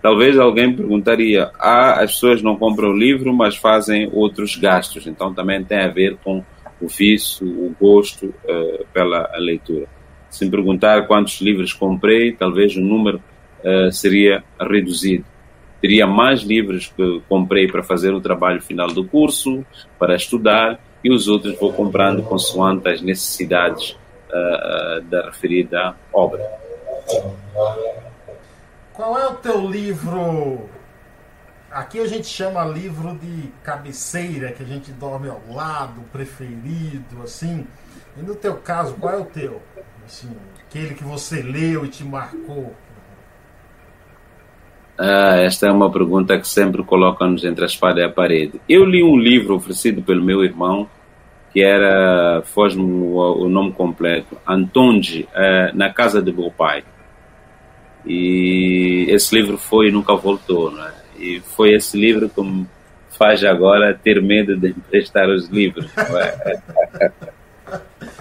Talvez 0.01 0.37
alguém 0.37 0.73
perguntaria: 0.73 1.51
ah, 1.59 2.01
as 2.01 2.13
pessoas 2.13 2.41
não 2.41 2.55
compram 2.55 2.89
o 2.89 2.97
livro, 2.97 3.33
mas 3.33 3.55
fazem 3.55 4.09
outros 4.13 4.55
gastos. 4.55 5.05
Então 5.07 5.33
também 5.33 5.63
tem 5.63 5.79
a 5.79 5.89
ver 5.89 6.17
com 6.23 6.43
o 6.81 6.87
vício, 6.87 7.45
o 7.45 7.75
gosto 7.79 8.27
uh, 8.27 8.85
pela 8.93 9.29
leitura. 9.37 9.87
Se 10.29 10.45
me 10.45 10.51
perguntar 10.51 11.07
quantos 11.07 11.41
livros 11.41 11.73
comprei, 11.73 12.31
talvez 12.31 12.75
o 12.75 12.81
número 12.81 13.21
uh, 13.63 13.91
seria 13.91 14.43
reduzido. 14.59 15.25
Teria 15.81 16.07
mais 16.07 16.41
livros 16.41 16.93
que 16.95 17.21
comprei 17.27 17.67
para 17.67 17.83
fazer 17.83 18.13
o 18.13 18.21
trabalho 18.21 18.61
final 18.61 18.87
do 18.87 19.03
curso, 19.03 19.65
para 19.97 20.15
estudar, 20.15 20.79
e 21.03 21.11
os 21.11 21.27
outros 21.27 21.57
vou 21.57 21.73
comprando 21.73 22.23
consoante 22.23 22.87
as 22.87 23.01
necessidades 23.01 23.91
uh, 24.29 25.01
da 25.09 25.25
referida 25.25 25.95
obra. 26.13 26.43
Qual 28.99 29.17
é 29.17 29.27
o 29.27 29.35
teu 29.35 29.65
livro? 29.65 30.69
Aqui 31.71 32.01
a 32.01 32.05
gente 32.05 32.27
chama 32.27 32.65
livro 32.65 33.17
de 33.17 33.49
cabeceira, 33.63 34.51
que 34.51 34.61
a 34.61 34.65
gente 34.65 34.91
dorme 34.91 35.29
ao 35.29 35.41
lado, 35.49 36.01
preferido, 36.11 37.23
assim. 37.23 37.65
E 38.17 38.21
no 38.21 38.35
teu 38.35 38.57
caso, 38.57 38.95
qual 38.95 39.13
é 39.13 39.17
o 39.17 39.23
teu? 39.23 39.61
Assim, 40.05 40.29
aquele 40.67 40.95
que 40.95 41.03
você 41.05 41.41
leu 41.41 41.85
e 41.85 41.87
te 41.87 42.03
marcou? 42.03 42.75
Ah, 44.97 45.37
esta 45.37 45.67
é 45.67 45.71
uma 45.71 45.89
pergunta 45.89 46.37
que 46.37 46.45
sempre 46.49 46.83
coloca-nos 46.83 47.45
entre 47.45 47.63
a 47.63 47.67
espada 47.67 48.01
e 48.01 48.03
a 48.03 48.11
parede. 48.11 48.59
Eu 48.67 48.83
li 48.83 49.01
um 49.01 49.17
livro 49.17 49.55
oferecido 49.55 50.01
pelo 50.01 50.21
meu 50.21 50.43
irmão, 50.43 50.89
que 51.53 51.63
era, 51.63 52.41
foge-me 52.43 52.83
o, 52.83 53.45
o, 53.45 53.47
nome 53.47 53.71
completo, 53.71 54.37
Antonji, 54.45 55.23
uh, 55.23 55.73
Na 55.73 55.89
Casa 55.89 56.21
de 56.21 56.33
Meu 56.33 56.51
Pai. 56.51 56.83
E 58.05 59.05
esse 59.09 59.35
livro 59.35 59.57
foi 59.57 59.89
e 59.89 59.91
nunca 59.91 60.15
voltou, 60.15 60.71
né? 60.71 60.91
E 61.17 61.41
foi 61.41 61.73
esse 61.73 61.97
livro 61.99 62.29
que 62.29 62.41
me 62.41 62.65
faz 63.17 63.43
agora 63.43 63.93
ter 63.93 64.21
medo 64.21 64.55
de 64.55 64.69
emprestar 64.69 65.27
os 65.27 65.49
livros. 65.49 65.91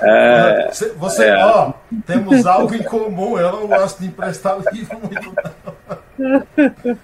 É, 0.00 0.70
você, 0.98 1.24
é. 1.26 1.44
ó, 1.44 1.72
temos 2.04 2.44
algo 2.44 2.74
em 2.74 2.82
comum. 2.82 3.38
Eu 3.38 3.52
não 3.52 3.66
gosto 3.68 4.00
de 4.00 4.08
emprestar 4.08 4.58
livro 4.72 4.98
muito, 4.98 5.32
não. 5.34 6.98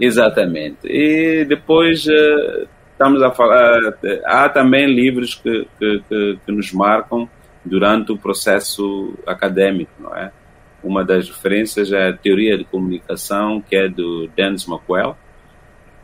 Exatamente. 0.00 0.86
E 0.86 1.44
depois 1.44 2.04
uh, 2.06 2.68
estamos 2.92 3.22
a 3.22 3.30
falar. 3.30 3.78
Uh, 3.80 4.20
há 4.24 4.48
também 4.48 4.86
livros 4.92 5.36
que, 5.36 5.68
que, 5.78 6.02
que, 6.08 6.38
que, 6.44 6.52
nos 6.52 6.72
marcam 6.72 7.28
durante 7.64 8.12
o 8.12 8.18
processo 8.18 9.14
acadêmico, 9.26 9.92
não 10.00 10.14
é? 10.16 10.32
Uma 10.82 11.04
das 11.04 11.28
referências 11.28 11.92
é 11.92 12.08
a 12.08 12.12
teoria 12.12 12.56
de 12.56 12.64
comunicação, 12.64 13.60
que 13.60 13.76
é 13.76 13.88
do 13.88 14.28
Dennis 14.28 14.66
McQuell 14.66 15.16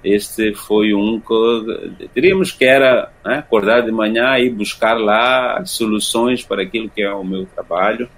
este 0.05 0.55
foi 0.55 0.93
um 0.93 1.19
que 1.19 2.09
diríamos 2.15 2.53
que 2.53 2.67
era 2.67 3.11
né, 3.25 3.39
acordar 3.39 3.81
de 3.81 3.91
manhã 3.91 4.39
e 4.39 4.51
buscar 4.51 4.95
lá 4.95 5.65
soluções 5.65 6.45
para 6.45 6.63
aquilo 6.63 6.91
que 6.91 7.03
é 7.03 7.11
o 7.11 7.25
meu 7.25 7.47
trabalho. 7.47 8.09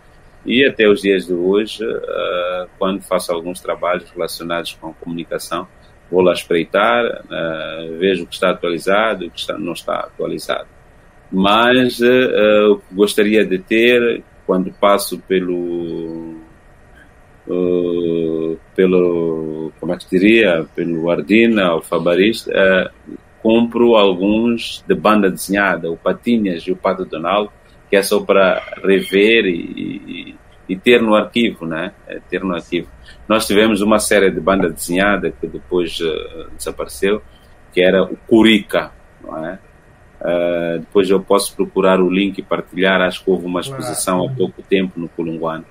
E 0.45 0.65
até 0.65 0.89
os 0.89 1.03
dias 1.03 1.27
de 1.27 1.33
hoje, 1.33 1.85
uh, 1.85 2.69
quando 2.77 3.01
faço 3.03 3.33
alguns 3.33 3.61
trabalhos 3.61 4.11
relacionados 4.11 4.77
com 4.81 4.89
a 4.91 4.95
comunicação, 4.95 5.67
vou 6.11 6.23
lá 6.23 6.33
espreitar, 6.33 7.05
uh, 7.05 7.99
vejo 7.99 8.25
o 8.25 8.27
que 8.27 8.35
está 8.35 8.51
atualizado 8.51 9.27
o 9.27 9.31
que 9.31 9.39
está, 9.39 9.57
não 9.57 9.73
está 9.73 10.01
atualizado. 10.01 10.67
Mas 11.31 12.01
uh, 12.01 12.81
gostaria 12.93 13.45
de 13.45 13.59
ter, 13.59 14.23
quando 14.45 14.73
passo 14.73 15.19
pelo 15.21 16.36
uh, 17.49 18.59
pelo, 18.75 19.73
como 19.79 19.93
é 19.93 19.97
que 19.97 20.09
diria, 20.11 20.67
pelo 20.75 21.11
Ardina, 21.11 21.75
o 21.75 21.83
Fabarista, 21.83 22.51
uh, 22.51 23.17
compro 23.43 23.95
alguns 23.95 24.85
de 24.87 24.95
banda 24.95 25.31
desenhada, 25.31 25.91
o 25.91 25.97
Patinhas 25.97 26.63
e 26.63 26.73
o 26.73 26.77
Pato 26.77 27.05
Donald, 27.05 27.49
que 27.89 27.97
é 27.97 28.03
só 28.03 28.21
para 28.21 28.61
rever 28.83 29.47
e, 29.47 29.55
e, 29.57 30.35
e, 30.69 30.77
ter 30.77 31.01
no 31.01 31.15
arquivo, 31.15 31.65
né? 31.65 31.93
É, 32.09 32.19
ter 32.29 32.43
no 32.43 32.55
arquivo. 32.55 32.89
Nós 33.29 33.47
tivemos 33.47 33.81
uma 33.81 34.01
série 34.01 34.31
de 34.31 34.41
banda 34.41 34.69
desenhada 34.69 35.31
que 35.31 35.47
depois 35.47 35.99
uh, 36.01 36.51
desapareceu, 36.57 37.23
que 37.73 37.81
era 37.81 38.03
o 38.03 38.17
Curica, 38.27 38.91
não 39.23 39.47
é? 39.47 39.59
Uh, 40.21 40.79
depois 40.81 41.09
eu 41.09 41.21
posso 41.21 41.55
procurar 41.55 42.01
o 42.01 42.11
link 42.11 42.39
e 42.39 42.43
partilhar. 42.43 43.01
Acho 43.01 43.23
que 43.23 43.31
houve 43.31 43.47
uma 43.47 43.61
exposição 43.61 44.27
há 44.27 44.31
pouco 44.33 44.63
tempo 44.63 44.99
no 44.99 45.09
Colunguano. 45.09 45.65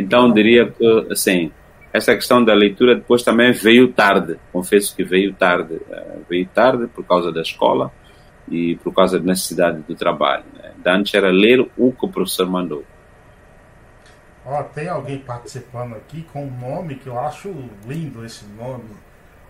Então 0.00 0.32
diria 0.32 0.70
que, 0.70 1.06
assim, 1.10 1.52
essa 1.92 2.14
questão 2.14 2.44
da 2.44 2.54
leitura 2.54 2.94
depois 2.94 3.22
também 3.22 3.52
veio 3.52 3.92
tarde, 3.92 4.38
confesso 4.52 4.94
que 4.94 5.04
veio 5.04 5.34
tarde. 5.34 5.74
Uh, 5.74 6.24
veio 6.28 6.46
tarde 6.46 6.86
por 6.86 7.04
causa 7.04 7.32
da 7.32 7.42
escola 7.42 7.92
e 8.48 8.76
por 8.76 8.94
causa 8.94 9.18
da 9.18 9.26
necessidade 9.26 9.82
do 9.82 9.94
trabalho. 9.94 10.44
Né? 10.54 10.72
Antes 10.86 11.14
era 11.14 11.30
ler 11.30 11.60
o 11.76 11.92
que 11.92 12.06
o 12.06 12.08
professor 12.08 12.48
mandou. 12.48 12.84
Ó, 14.46 14.62
tem 14.62 14.88
alguém 14.88 15.18
participando 15.18 15.94
aqui 15.94 16.22
com 16.32 16.46
um 16.46 16.58
nome 16.58 16.94
que 16.94 17.06
eu 17.06 17.18
acho 17.18 17.54
lindo 17.86 18.24
esse 18.24 18.44
nome. 18.46 18.90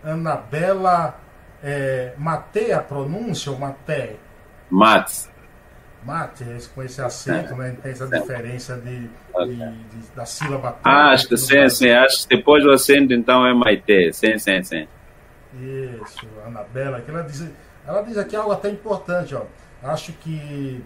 Anabela 0.03 1.19
é, 1.63 2.13
Maté, 2.17 2.73
a 2.73 2.81
pronúncia 2.81 3.51
ou 3.51 3.57
Maté? 3.57 4.15
Mates. 4.69 5.30
Mate, 6.03 6.43
com 6.73 6.81
esse 6.81 7.01
acento, 7.01 7.55
né? 7.55 7.75
Tem 7.81 7.91
essa 7.91 8.07
diferença 8.07 8.75
de, 8.75 9.01
de, 9.01 9.55
de 9.55 10.15
da 10.15 10.25
sílaba. 10.25 10.79
Ah, 10.83 11.11
acho 11.11 11.27
que 11.27 11.37
sim, 11.37 11.69
sim. 11.69 11.89
Acho 11.89 12.27
que 12.27 12.35
depois 12.35 12.63
do 12.63 12.71
acento, 12.71 13.13
então 13.13 13.45
é 13.45 13.53
Maite. 13.53 14.11
Sim, 14.13 14.37
sim, 14.39 14.63
sim. 14.63 14.87
Isso, 15.53 16.27
Anabela. 16.45 17.01
Que 17.01 17.11
ela, 17.11 17.21
diz, 17.23 17.47
ela 17.85 18.01
diz 18.01 18.17
aqui 18.17 18.35
algo 18.35 18.51
até 18.51 18.69
importante, 18.69 19.35
ó. 19.35 19.43
Acho 19.83 20.11
que 20.13 20.83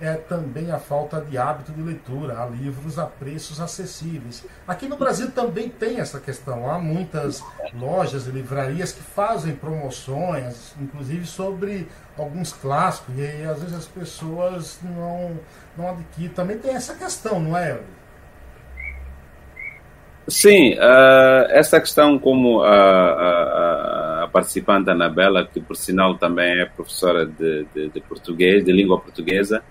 é 0.00 0.14
também 0.14 0.70
a 0.70 0.78
falta 0.78 1.20
de 1.20 1.36
hábito 1.36 1.72
de 1.72 1.82
leitura. 1.82 2.40
Há 2.40 2.46
livros 2.46 2.98
a 2.98 3.06
preços 3.06 3.60
acessíveis. 3.60 4.44
Aqui 4.66 4.88
no 4.88 4.96
Brasil 4.96 5.30
também 5.30 5.68
tem 5.68 5.98
essa 5.98 6.20
questão. 6.20 6.70
Há 6.70 6.78
muitas 6.78 7.42
lojas 7.78 8.26
e 8.26 8.30
livrarias 8.30 8.92
que 8.92 9.02
fazem 9.02 9.54
promoções, 9.54 10.74
inclusive 10.80 11.26
sobre 11.26 11.88
alguns 12.16 12.52
clássicos, 12.52 13.16
e 13.16 13.22
aí, 13.22 13.44
às 13.44 13.60
vezes 13.60 13.76
as 13.76 13.86
pessoas 13.86 14.78
não, 14.82 15.38
não 15.76 15.90
adquirem. 15.90 16.30
Também 16.30 16.58
tem 16.58 16.74
essa 16.74 16.94
questão, 16.94 17.40
não 17.40 17.56
é? 17.56 17.80
Sim, 20.28 20.74
uh, 20.74 21.48
essa 21.48 21.80
questão, 21.80 22.18
como 22.18 22.60
a, 22.60 22.68
a, 22.70 24.24
a, 24.24 24.28
participante 24.28 24.90
Anabela, 24.90 25.46
que 25.46 25.58
por 25.58 25.74
sinal 25.74 26.18
também 26.18 26.60
é 26.60 26.66
professora 26.66 27.24
de, 27.24 27.66
de, 27.74 27.88
de 27.88 28.00
português, 28.02 28.62
de 28.62 28.70
língua 28.70 29.00
portuguesa, 29.00 29.62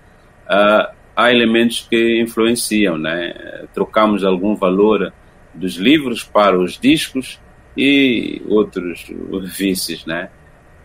uh, 0.48 0.92
há 1.14 1.32
elementos 1.32 1.86
que 1.88 2.20
influenciam, 2.20 2.96
né? 2.96 3.66
Trocamos 3.74 4.24
algum 4.24 4.54
valor 4.54 5.12
dos 5.52 5.74
livros 5.74 6.22
para 6.22 6.58
os 6.58 6.78
discos 6.78 7.40
e 7.76 8.40
outros 8.46 9.06
vícios, 9.56 10.06
né? 10.06 10.30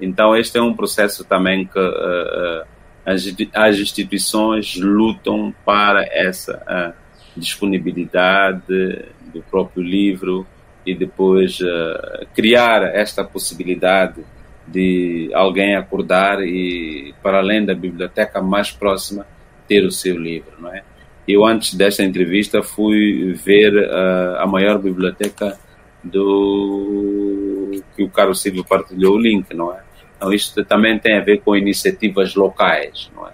Então 0.01 0.35
este 0.35 0.57
é 0.57 0.61
um 0.61 0.73
processo 0.73 1.23
também 1.23 1.65
que 1.65 1.79
uh, 1.79 2.65
as, 3.05 3.25
as, 3.53 3.77
instituições 3.77 4.75
lutam 4.75 5.53
para 5.63 6.03
essa 6.11 6.57
uh, 6.67 7.39
disponibilidade 7.39 9.05
do 9.33 9.41
próprio 9.43 9.83
livro 9.83 10.47
e 10.85 10.95
depois 10.95 11.59
uh, 11.59 12.25
criar 12.33 12.83
esta 12.83 13.23
possibilidade 13.23 14.23
de 14.67 15.29
alguém 15.33 15.75
acordar 15.75 16.41
e 16.41 17.13
para 17.21 17.37
além 17.37 17.65
da 17.65 17.75
biblioteca 17.75 18.41
mais 18.41 18.71
próxima 18.71 19.25
ter 19.67 19.85
o 19.85 19.91
seu 19.91 20.17
livro, 20.17 20.53
não 20.59 20.73
é? 20.73 20.83
Eu 21.27 21.45
antes 21.45 21.73
desta 21.73 22.03
entrevista 22.03 22.61
fui 22.61 23.33
ver 23.33 23.73
uh, 23.73 24.37
a 24.39 24.47
maior 24.47 24.77
biblioteca 24.77 25.57
do 26.03 27.71
que 27.95 28.03
o 28.03 28.09
Carlos 28.09 28.41
Silva 28.41 28.63
partilhou 28.67 29.15
o 29.15 29.19
link, 29.19 29.53
não 29.53 29.73
é? 29.73 29.81
Então 30.17 30.33
isto 30.33 30.63
também 30.65 30.99
tem 30.99 31.17
a 31.17 31.21
ver 31.21 31.41
com 31.41 31.55
iniciativas 31.55 32.35
locais, 32.35 33.09
não 33.15 33.27
é? 33.27 33.31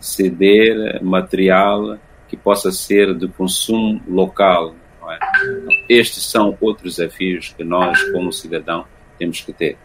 Ceder 0.00 1.02
material 1.02 1.98
que 2.28 2.36
possa 2.36 2.70
ser 2.70 3.14
de 3.14 3.28
consumo 3.28 4.00
local, 4.08 4.74
não 5.00 5.10
é? 5.10 5.18
Estes 5.88 6.24
são 6.24 6.56
outros 6.60 6.96
desafios 6.96 7.52
que 7.56 7.64
nós, 7.64 8.02
como 8.12 8.32
cidadão, 8.32 8.86
temos 9.18 9.40
que 9.40 9.52
ter. 9.52 9.76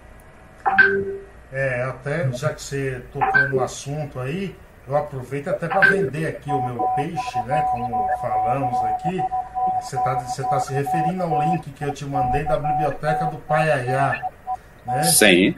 É, 1.52 1.84
até 1.84 2.32
já 2.34 2.54
que 2.54 2.62
você 2.62 3.02
tocou 3.12 3.50
no 3.50 3.60
assunto 3.62 4.20
aí, 4.20 4.56
eu 4.88 4.96
aproveito 4.96 5.50
até 5.50 5.68
para 5.68 5.90
vender 5.90 6.28
aqui 6.28 6.50
o 6.50 6.62
meu 6.62 6.84
peixe, 6.96 7.42
né? 7.44 7.62
Como 7.72 8.08
falamos 8.22 8.80
aqui. 8.86 9.22
Você 9.82 9.98
está 9.98 10.16
você 10.16 10.44
tá 10.44 10.60
se 10.60 10.74
referindo 10.74 11.24
ao 11.24 11.42
link 11.42 11.70
que 11.72 11.84
eu 11.84 11.94
te 11.94 12.06
mandei 12.06 12.46
da 12.46 12.58
biblioteca 12.58 13.26
do 13.26 13.38
Paiaiá. 13.38 14.30
Né? 14.86 15.04
Sim. 15.04 15.56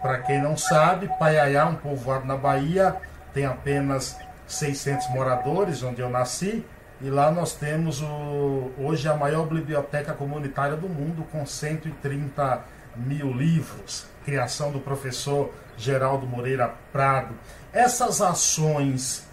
Para 0.00 0.18
quem 0.18 0.40
não 0.40 0.56
sabe, 0.56 1.08
Paiaiá, 1.18 1.66
um 1.66 1.74
povoado 1.74 2.26
na 2.26 2.36
Bahia, 2.36 2.96
tem 3.34 3.44
apenas 3.44 4.16
600 4.46 5.08
moradores, 5.10 5.82
onde 5.82 6.00
eu 6.00 6.08
nasci. 6.08 6.64
E 7.02 7.10
lá 7.10 7.30
nós 7.30 7.54
temos 7.54 8.00
o, 8.02 8.70
hoje 8.78 9.08
a 9.08 9.14
maior 9.14 9.46
biblioteca 9.46 10.12
comunitária 10.12 10.76
do 10.76 10.88
mundo, 10.88 11.26
com 11.32 11.44
130 11.44 12.60
mil 12.94 13.32
livros. 13.32 14.06
Criação 14.24 14.70
do 14.70 14.78
professor 14.78 15.50
Geraldo 15.76 16.26
Moreira 16.26 16.72
Prado. 16.92 17.34
Essas 17.72 18.20
ações, 18.20 19.26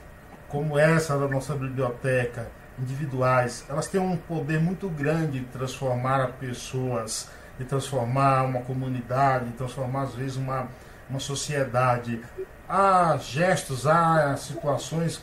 como 0.48 0.78
essa 0.78 1.18
da 1.18 1.28
nossa 1.28 1.56
biblioteca, 1.56 2.50
individuais, 2.80 3.66
elas 3.68 3.88
têm 3.88 4.00
um 4.00 4.16
poder 4.16 4.60
muito 4.60 4.88
grande 4.88 5.40
de 5.40 5.46
transformar 5.46 6.34
pessoas, 6.40 7.30
de 7.58 7.66
transformar 7.66 8.44
uma 8.44 8.62
comunidade, 8.62 9.46
de 9.46 9.54
transformar 9.54 10.04
às 10.04 10.14
vezes 10.14 10.38
uma, 10.38 10.68
uma 11.10 11.20
sociedade. 11.20 12.22
Há 12.70 13.18
gestos, 13.18 13.88
há 13.88 14.36
situações 14.38 15.22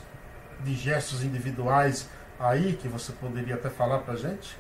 de 0.64 0.74
gestos 0.74 1.22
individuais 1.22 2.08
aí 2.40 2.72
que 2.72 2.88
você 2.88 3.12
poderia 3.12 3.54
até 3.54 3.70
falar 3.70 3.98
para 3.98 4.16
gente? 4.16 4.56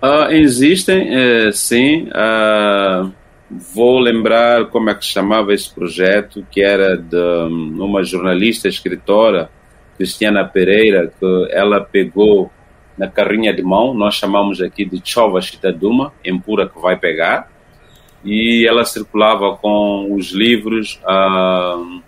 Uh, 0.00 0.30
existem, 0.30 1.10
uh, 1.10 1.52
sim. 1.52 2.08
Uh, 2.08 3.12
Vou 3.50 3.98
lembrar 3.98 4.66
como 4.66 4.90
é 4.90 4.94
que 4.94 5.06
se 5.06 5.12
chamava 5.12 5.54
esse 5.54 5.74
projeto, 5.74 6.46
que 6.50 6.60
era 6.60 6.98
de 6.98 7.16
hum, 7.16 7.76
uma 7.82 8.04
jornalista, 8.04 8.68
escritora, 8.68 9.50
Cristiana 9.96 10.44
Pereira, 10.44 11.10
que 11.18 11.48
ela 11.50 11.80
pegou 11.80 12.52
na 12.98 13.08
carrinha 13.08 13.54
de 13.54 13.62
mão, 13.62 13.94
nós 13.94 14.16
chamamos 14.16 14.60
aqui 14.60 14.84
de 14.84 15.00
Chova 15.02 15.40
Chitaduma, 15.40 16.12
empura 16.22 16.68
que 16.68 16.78
vai 16.78 16.98
pegar, 16.98 17.50
e 18.22 18.66
ela 18.68 18.84
circulava 18.84 19.56
com 19.56 20.12
os 20.12 20.32
livros, 20.32 21.00
uh, 21.04 22.02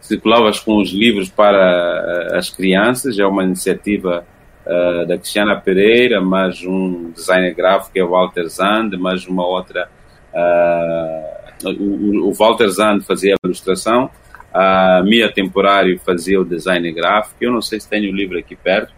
circulava 0.00 0.50
com 0.64 0.78
os 0.78 0.90
livros 0.90 1.28
para 1.28 2.36
as 2.36 2.50
crianças, 2.50 3.20
é 3.20 3.26
uma 3.26 3.44
iniciativa 3.44 4.26
uh, 4.66 5.06
da 5.06 5.16
Cristiana 5.16 5.54
Pereira, 5.60 6.20
mais 6.20 6.64
um 6.64 7.12
designer 7.12 7.54
gráfico 7.54 7.92
que 7.92 8.00
é 8.00 8.04
o 8.04 8.10
Walter 8.10 8.48
Zand, 8.48 8.96
mais 8.98 9.26
uma 9.26 9.46
outra 9.46 9.88
o, 11.64 12.28
o, 12.28 12.32
Walter 12.32 12.68
Zand 12.68 13.00
fazia 13.00 13.34
a 13.34 13.46
ilustração, 13.46 14.10
a 14.52 15.02
Mia 15.04 15.32
Temporário 15.32 15.98
fazia 16.00 16.40
o 16.40 16.44
design 16.44 16.90
gráfico. 16.92 17.36
Eu 17.40 17.52
não 17.52 17.62
sei 17.62 17.80
se 17.80 17.88
tenho 17.88 18.10
o 18.10 18.14
livro 18.14 18.38
aqui 18.38 18.56
perto. 18.56 18.92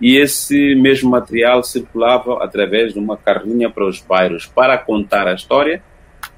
E 0.00 0.16
esse 0.16 0.74
mesmo 0.74 1.10
material 1.10 1.62
circulava 1.62 2.42
através 2.42 2.94
de 2.94 2.98
uma 2.98 3.16
carrinha 3.16 3.68
para 3.68 3.86
os 3.86 4.00
bairros 4.00 4.46
para 4.46 4.78
contar 4.78 5.28
a 5.28 5.34
história 5.34 5.82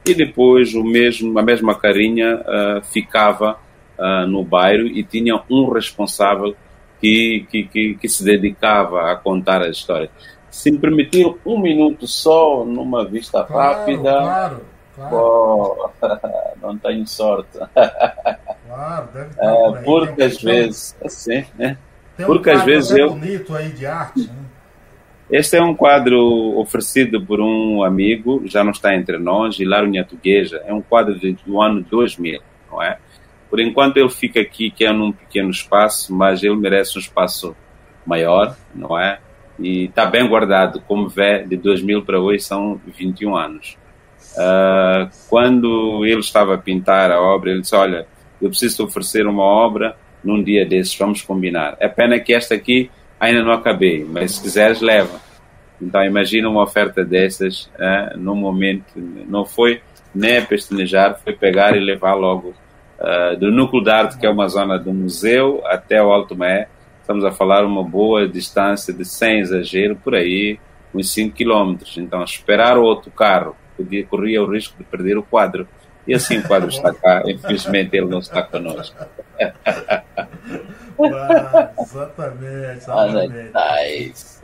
e 0.05 0.15
depois 0.15 0.75
o 0.75 0.83
mesmo, 0.83 1.39
a 1.39 1.43
mesma 1.43 1.79
carrinha 1.79 2.41
uh, 2.41 2.85
ficava 2.85 3.57
uh, 3.99 4.27
no 4.27 4.43
bairro 4.43 4.87
e 4.87 5.05
tinha 5.05 5.41
um 5.49 5.71
responsável 5.71 6.57
que, 7.01 7.47
que, 7.51 7.65
que, 7.65 7.95
que, 7.95 8.09
se 8.09 8.25
dedicava 8.25 9.13
a 9.13 9.17
contar 9.17 9.63
a 9.63 9.69
história 9.69 10.11
se 10.53 10.71
me 10.71 10.79
permitir 10.79 11.35
um 11.47 11.59
minuto 11.59 12.07
só, 12.07 12.63
numa 12.63 13.07
vista 13.07 13.43
claro, 13.43 13.79
rápida. 13.79 14.13
Claro, 14.13 14.61
claro. 14.95 15.91
não 16.61 16.77
tenho 16.77 17.07
sorte. 17.07 17.59
Claro, 18.69 19.09
deve 19.15 19.31
estar 19.31 19.45
é, 19.45 19.83
porque 19.83 20.23
às 20.23 20.43
vezes, 20.43 20.97
assim, 21.03 21.45
né? 21.59 21.79
Tem 22.17 22.27
porque 22.27 22.51
um 22.51 22.55
às 22.55 22.65
vezes 22.65 22.91
eu. 22.91 23.11
bonito 23.11 23.55
aí 23.55 23.71
de 23.71 23.87
arte, 23.87 24.29
né? 24.29 24.45
Este 25.31 25.57
é 25.57 25.63
um 25.63 25.75
quadro 25.75 26.59
oferecido 26.59 27.25
por 27.25 27.41
um 27.41 27.83
amigo, 27.83 28.43
já 28.45 28.63
não 28.63 28.73
está 28.73 28.95
entre 28.95 29.17
nós, 29.17 29.59
Hilário 29.59 29.89
Nhatugueja. 29.91 30.63
É 30.67 30.75
um 30.75 30.83
quadro 30.83 31.19
do 31.19 31.63
ano 31.63 31.81
2000, 31.91 32.43
não 32.71 32.83
é? 32.83 32.99
Por 33.49 33.59
enquanto 33.59 33.97
ele 33.97 34.11
fica 34.11 34.41
aqui, 34.43 34.71
que 34.71 34.85
é 34.85 34.93
num 34.93 35.13
pequeno 35.13 35.49
espaço, 35.49 36.15
mas 36.15 36.43
ele 36.43 36.57
merece 36.57 36.99
um 36.99 37.01
espaço 37.01 37.57
maior, 38.05 38.55
não 38.75 38.99
é? 38.99 39.19
E 39.63 39.85
está 39.85 40.07
bem 40.07 40.29
guardado, 40.29 40.81
como 40.87 41.09
vê, 41.09 41.45
de 41.45 41.57
2000 41.57 42.03
para 42.03 42.21
hoje 42.21 42.43
são 42.43 42.81
21 42.87 43.37
anos. 43.37 43.79
Uh, 44.35 45.11
quando 45.29 46.05
ele 46.05 46.21
estava 46.21 46.55
a 46.55 46.59
pintar 46.59 47.11
a 47.11 47.21
obra, 47.21 47.51
ele 47.51 47.61
disse: 47.61 47.75
Olha, 47.75 48.07
eu 48.41 48.49
preciso 48.49 48.85
oferecer 48.85 49.27
uma 49.27 49.43
obra 49.43 49.97
num 50.25 50.43
dia 50.43 50.65
desses, 50.67 50.97
vamos 50.97 51.23
combinar. 51.23 51.77
É 51.79 51.89
pena 51.89 52.19
que 52.19 52.33
esta 52.33 52.55
aqui 52.55 52.91
ainda 53.21 53.43
não 53.43 53.53
acabei, 53.53 54.05
mas 54.05 54.33
se 54.33 54.43
quiseres, 54.43 54.81
leva. 54.81 55.21
Então, 55.81 56.03
imagina 56.05 56.49
uma 56.49 56.63
oferta 56.63 57.05
dessas, 57.05 57.71
uh, 57.75 58.17
num 58.17 58.37
momento, 58.37 58.95
não 58.97 59.45
foi 59.45 59.81
nem 60.15 60.45
pestanejar, 60.45 61.19
foi 61.23 61.33
pegar 61.33 61.77
e 61.77 61.81
levar 61.81 62.15
logo 62.15 62.55
uh, 62.99 63.37
do 63.37 63.51
núcleo 63.51 63.83
de 63.83 63.91
arte, 63.91 64.19
que 64.19 64.27
é 64.27 64.31
uma 64.31 64.49
zona 64.49 64.79
do 64.79 64.93
museu, 64.93 65.63
até 65.67 66.03
o 66.03 66.11
Alto 66.11 66.37
Maé, 66.37 66.69
estamos 67.03 67.25
a 67.25 67.33
falar 67.33 67.65
uma 67.65 67.85
boa 67.85 68.27
distância 68.27 68.95
de, 68.95 69.05
sem 69.05 69.41
exagero, 69.41 69.97
por 69.97 70.15
aí, 70.15 70.59
uns 70.95 71.13
5 71.13 71.37
km. 71.37 71.77
Então, 71.99 72.23
esperar 72.25 72.79
o 72.79 72.83
outro 72.83 73.11
carro 73.11 73.55
podia, 73.77 74.07
corria 74.07 74.43
o 74.43 74.51
risco 74.51 74.77
de 74.79 74.85
perder 74.85 75.19
o 75.19 75.23
quadro. 75.23 75.69
E 76.07 76.15
assim 76.15 76.39
o 76.39 76.47
quadro 76.47 76.69
está 76.69 76.93
cá, 76.93 77.23
infelizmente 77.29 77.97
ele 77.97 78.07
não 78.07 78.21
está 78.21 78.43
conosco. 78.43 78.97
exatamente, 81.79 82.79
exatamente. 82.79 83.53
Nice. 83.53 84.43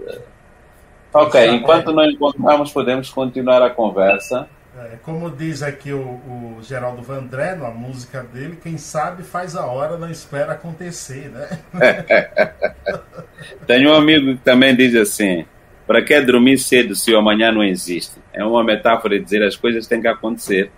Ok, 1.12 1.46
enquanto 1.48 1.92
não 1.92 2.04
encontramos, 2.04 2.70
podemos 2.70 3.11
continuar 3.11 3.62
a 3.62 3.70
conversa. 3.70 4.48
É, 4.80 4.96
como 5.02 5.28
diz 5.28 5.60
aqui 5.60 5.92
o, 5.92 5.98
o, 5.98 6.58
Geraldo 6.62 7.02
Vandré, 7.02 7.56
na 7.56 7.68
música 7.68 8.22
dele, 8.22 8.56
quem 8.62 8.78
sabe 8.78 9.24
faz 9.24 9.56
a 9.56 9.66
hora, 9.66 9.98
não 9.98 10.08
espera 10.08 10.52
acontecer, 10.52 11.28
né? 11.30 11.58
Tem 13.66 13.88
um 13.88 13.92
amigo 13.92 14.36
que 14.36 14.44
também 14.44 14.76
diz 14.76 14.94
assim, 14.94 15.44
para 15.84 16.00
que 16.00 16.20
dormir 16.20 16.58
cedo 16.58 16.94
se 16.94 17.12
o 17.12 17.18
amanhã 17.18 17.50
não 17.50 17.64
existe? 17.64 18.20
É 18.32 18.44
uma 18.44 18.62
metáfora 18.62 19.18
de 19.18 19.24
dizer 19.24 19.42
as 19.42 19.56
coisas 19.56 19.84
têm 19.88 20.00
que 20.00 20.06
acontecer. 20.06 20.70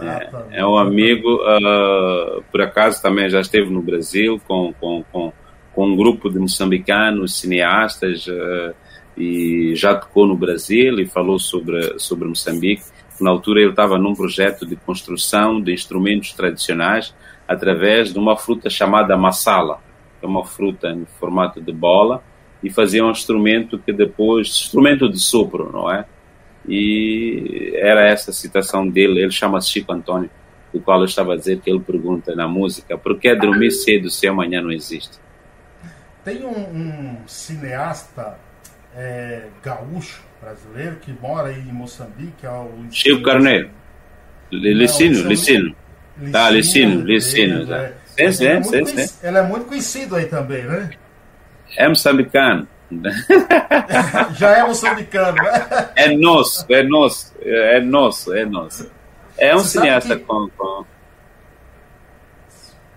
É, 0.00 0.58
é, 0.58 0.66
um 0.66 0.76
amigo, 0.76 1.36
uh, 1.36 2.42
por 2.50 2.60
acaso 2.62 3.00
também 3.00 3.30
já 3.30 3.40
esteve 3.40 3.70
no 3.70 3.80
Brasil 3.80 4.40
com, 4.46 4.72
com, 4.80 5.04
com, 5.12 5.32
com 5.72 5.86
um 5.86 5.96
grupo 5.96 6.28
de 6.28 6.38
moçambicanos, 6.38 7.38
cineastas, 7.38 8.26
uh, 8.26 8.74
e 9.18 9.74
já 9.74 9.96
tocou 9.96 10.26
no 10.26 10.36
Brasil 10.36 11.00
e 11.00 11.06
falou 11.06 11.38
sobre, 11.38 11.98
sobre 11.98 12.28
Moçambique. 12.28 12.84
Na 13.20 13.30
altura 13.30 13.60
ele 13.60 13.70
estava 13.70 13.98
num 13.98 14.14
projeto 14.14 14.64
de 14.64 14.76
construção 14.76 15.60
de 15.60 15.72
instrumentos 15.72 16.32
tradicionais 16.32 17.12
através 17.46 18.12
de 18.12 18.18
uma 18.18 18.36
fruta 18.36 18.70
chamada 18.70 19.16
massala, 19.16 19.80
que 20.20 20.24
é 20.24 20.28
uma 20.28 20.44
fruta 20.44 20.90
em 20.90 21.04
formato 21.18 21.60
de 21.60 21.72
bola, 21.72 22.22
e 22.62 22.70
fazia 22.70 23.04
um 23.04 23.10
instrumento 23.10 23.78
que 23.78 23.92
depois, 23.92 24.48
instrumento 24.48 25.08
de 25.08 25.18
sopro, 25.18 25.70
não 25.72 25.90
é? 25.90 26.04
E 26.68 27.72
era 27.74 28.06
essa 28.08 28.30
a 28.30 28.34
citação 28.34 28.88
dele, 28.88 29.22
ele 29.22 29.30
chama-se 29.32 29.70
Chico 29.70 29.92
Antônio, 29.92 30.30
do 30.72 30.80
qual 30.80 31.00
eu 31.00 31.06
estava 31.06 31.32
a 31.32 31.36
dizer 31.36 31.60
que 31.60 31.70
ele 31.70 31.80
pergunta 31.80 32.36
na 32.36 32.46
música, 32.46 32.96
por 32.96 33.18
que 33.18 33.34
dormir 33.34 33.70
cedo 33.70 34.10
se 34.10 34.28
amanhã 34.28 34.60
não 34.60 34.70
existe? 34.70 35.18
Tem 36.24 36.44
um, 36.44 36.50
um 36.50 37.16
cineasta 37.26 38.38
é, 38.98 39.42
gaúcho, 39.62 40.20
brasileiro 40.42 40.96
que 40.96 41.12
mora 41.12 41.48
aí 41.48 41.60
em 41.60 41.72
Moçambique, 41.72 42.44
é 42.44 42.50
o 42.50 42.86
Chico 42.90 43.22
Carneiro. 43.22 43.70
Licínio, 44.50 45.24
Licínio. 45.24 45.76
Ah, 46.34 46.50
Licínio, 46.50 47.02
Licínio. 47.02 47.72
É. 47.72 47.92
Sim, 48.06 48.32
sim, 48.32 48.46
é 48.46 48.62
sim, 48.62 48.86
sim. 48.86 49.18
Ele 49.22 49.38
é 49.38 49.42
muito 49.42 49.66
conhecido 49.66 50.16
aí 50.16 50.26
também, 50.26 50.64
né? 50.64 50.90
É 51.76 51.88
moçambicano. 51.88 52.66
Já 54.36 54.50
é 54.58 54.66
moçambicano, 54.66 55.40
né? 55.40 55.90
É 55.94 56.16
nosso, 56.16 56.66
é 56.68 56.82
nosso, 56.82 57.32
é 57.42 57.80
nosso, 57.80 58.34
é 58.34 58.44
nosso. 58.44 58.90
É 59.36 59.54
um 59.54 59.58
Você 59.58 59.78
cineasta 59.78 60.16
que... 60.16 60.24
com, 60.24 60.48
com, 60.56 60.84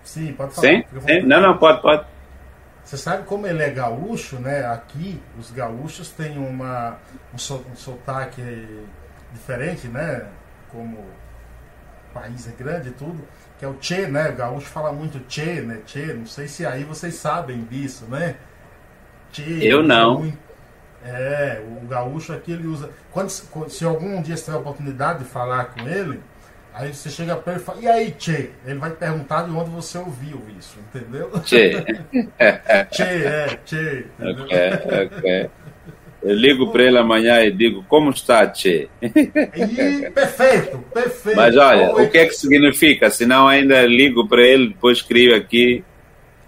Sim, 0.02 0.32
pode 0.32 0.54
falar. 0.54 0.68
Sim? 0.68 0.84
Sim? 1.06 1.22
Não, 1.22 1.40
não, 1.40 1.56
pode, 1.58 1.80
pode. 1.80 2.04
Você 2.84 2.96
sabe 2.96 3.24
como 3.24 3.46
ele 3.46 3.62
é 3.62 3.70
gaúcho, 3.70 4.36
né? 4.36 4.66
Aqui, 4.66 5.20
os 5.38 5.50
gaúchos 5.50 6.10
têm 6.10 6.36
uma, 6.36 6.98
um, 7.32 7.38
so, 7.38 7.64
um 7.70 7.76
sotaque 7.76 8.42
diferente, 9.32 9.86
né? 9.88 10.26
Como 10.70 10.96
o 10.96 12.14
país 12.14 12.46
é 12.48 12.52
grande 12.52 12.88
e 12.88 12.92
tudo, 12.92 13.22
que 13.58 13.64
é 13.64 13.68
o 13.68 13.74
Tchê, 13.74 14.06
né? 14.06 14.30
O 14.30 14.36
gaúcho 14.36 14.66
fala 14.66 14.92
muito 14.92 15.20
Tchê, 15.20 15.60
né? 15.60 15.80
Tchê, 15.86 16.12
não 16.12 16.26
sei 16.26 16.48
se 16.48 16.66
aí 16.66 16.84
vocês 16.84 17.14
sabem 17.14 17.64
disso, 17.64 18.04
né? 18.06 18.36
Tchê, 19.30 19.58
Eu 19.62 19.82
não. 19.82 20.20
Muito, 20.20 20.38
é, 21.04 21.60
o 21.82 21.86
gaúcho 21.86 22.32
aqui 22.32 22.52
ele 22.52 22.66
usa. 22.66 22.90
Quando, 23.10 23.28
se 23.30 23.84
algum 23.84 24.22
dia 24.22 24.36
você 24.36 24.44
tiver 24.44 24.56
a 24.56 24.60
oportunidade 24.60 25.20
de 25.20 25.24
falar 25.24 25.66
com 25.66 25.88
ele, 25.88 26.20
Aí 26.74 26.94
você 26.94 27.10
chega 27.10 27.36
perto 27.36 27.60
e 27.60 27.64
fala, 27.64 27.80
e 27.82 27.88
aí, 27.88 28.10
Tchê? 28.12 28.50
Ele 28.64 28.78
vai 28.78 28.90
perguntar 28.90 29.42
de 29.42 29.50
onde 29.50 29.70
você 29.70 29.98
ouviu 29.98 30.40
isso, 30.58 30.78
entendeu? 30.78 31.30
Tchê. 31.40 31.84
tchê, 32.90 33.02
é, 33.02 33.58
Tchê. 33.64 34.06
Entendeu? 34.18 34.44
Ok, 34.44 35.16
ok. 35.18 35.50
Eu 36.22 36.34
ligo 36.34 36.70
para 36.70 36.84
ele 36.84 36.96
amanhã 36.96 37.40
e 37.40 37.50
digo, 37.50 37.84
como 37.88 38.10
está, 38.10 38.46
Tchê? 38.46 38.88
E, 39.02 40.10
perfeito, 40.10 40.78
perfeito. 40.94 41.36
Mas 41.36 41.56
olha, 41.56 41.92
Oi. 41.92 42.06
o 42.06 42.10
que 42.10 42.18
é 42.18 42.26
que 42.26 42.34
significa? 42.34 43.10
Senão 43.10 43.48
ainda 43.48 43.82
ligo 43.82 44.26
para 44.26 44.40
ele, 44.40 44.68
depois 44.68 45.02
crio 45.02 45.36
aqui 45.36 45.84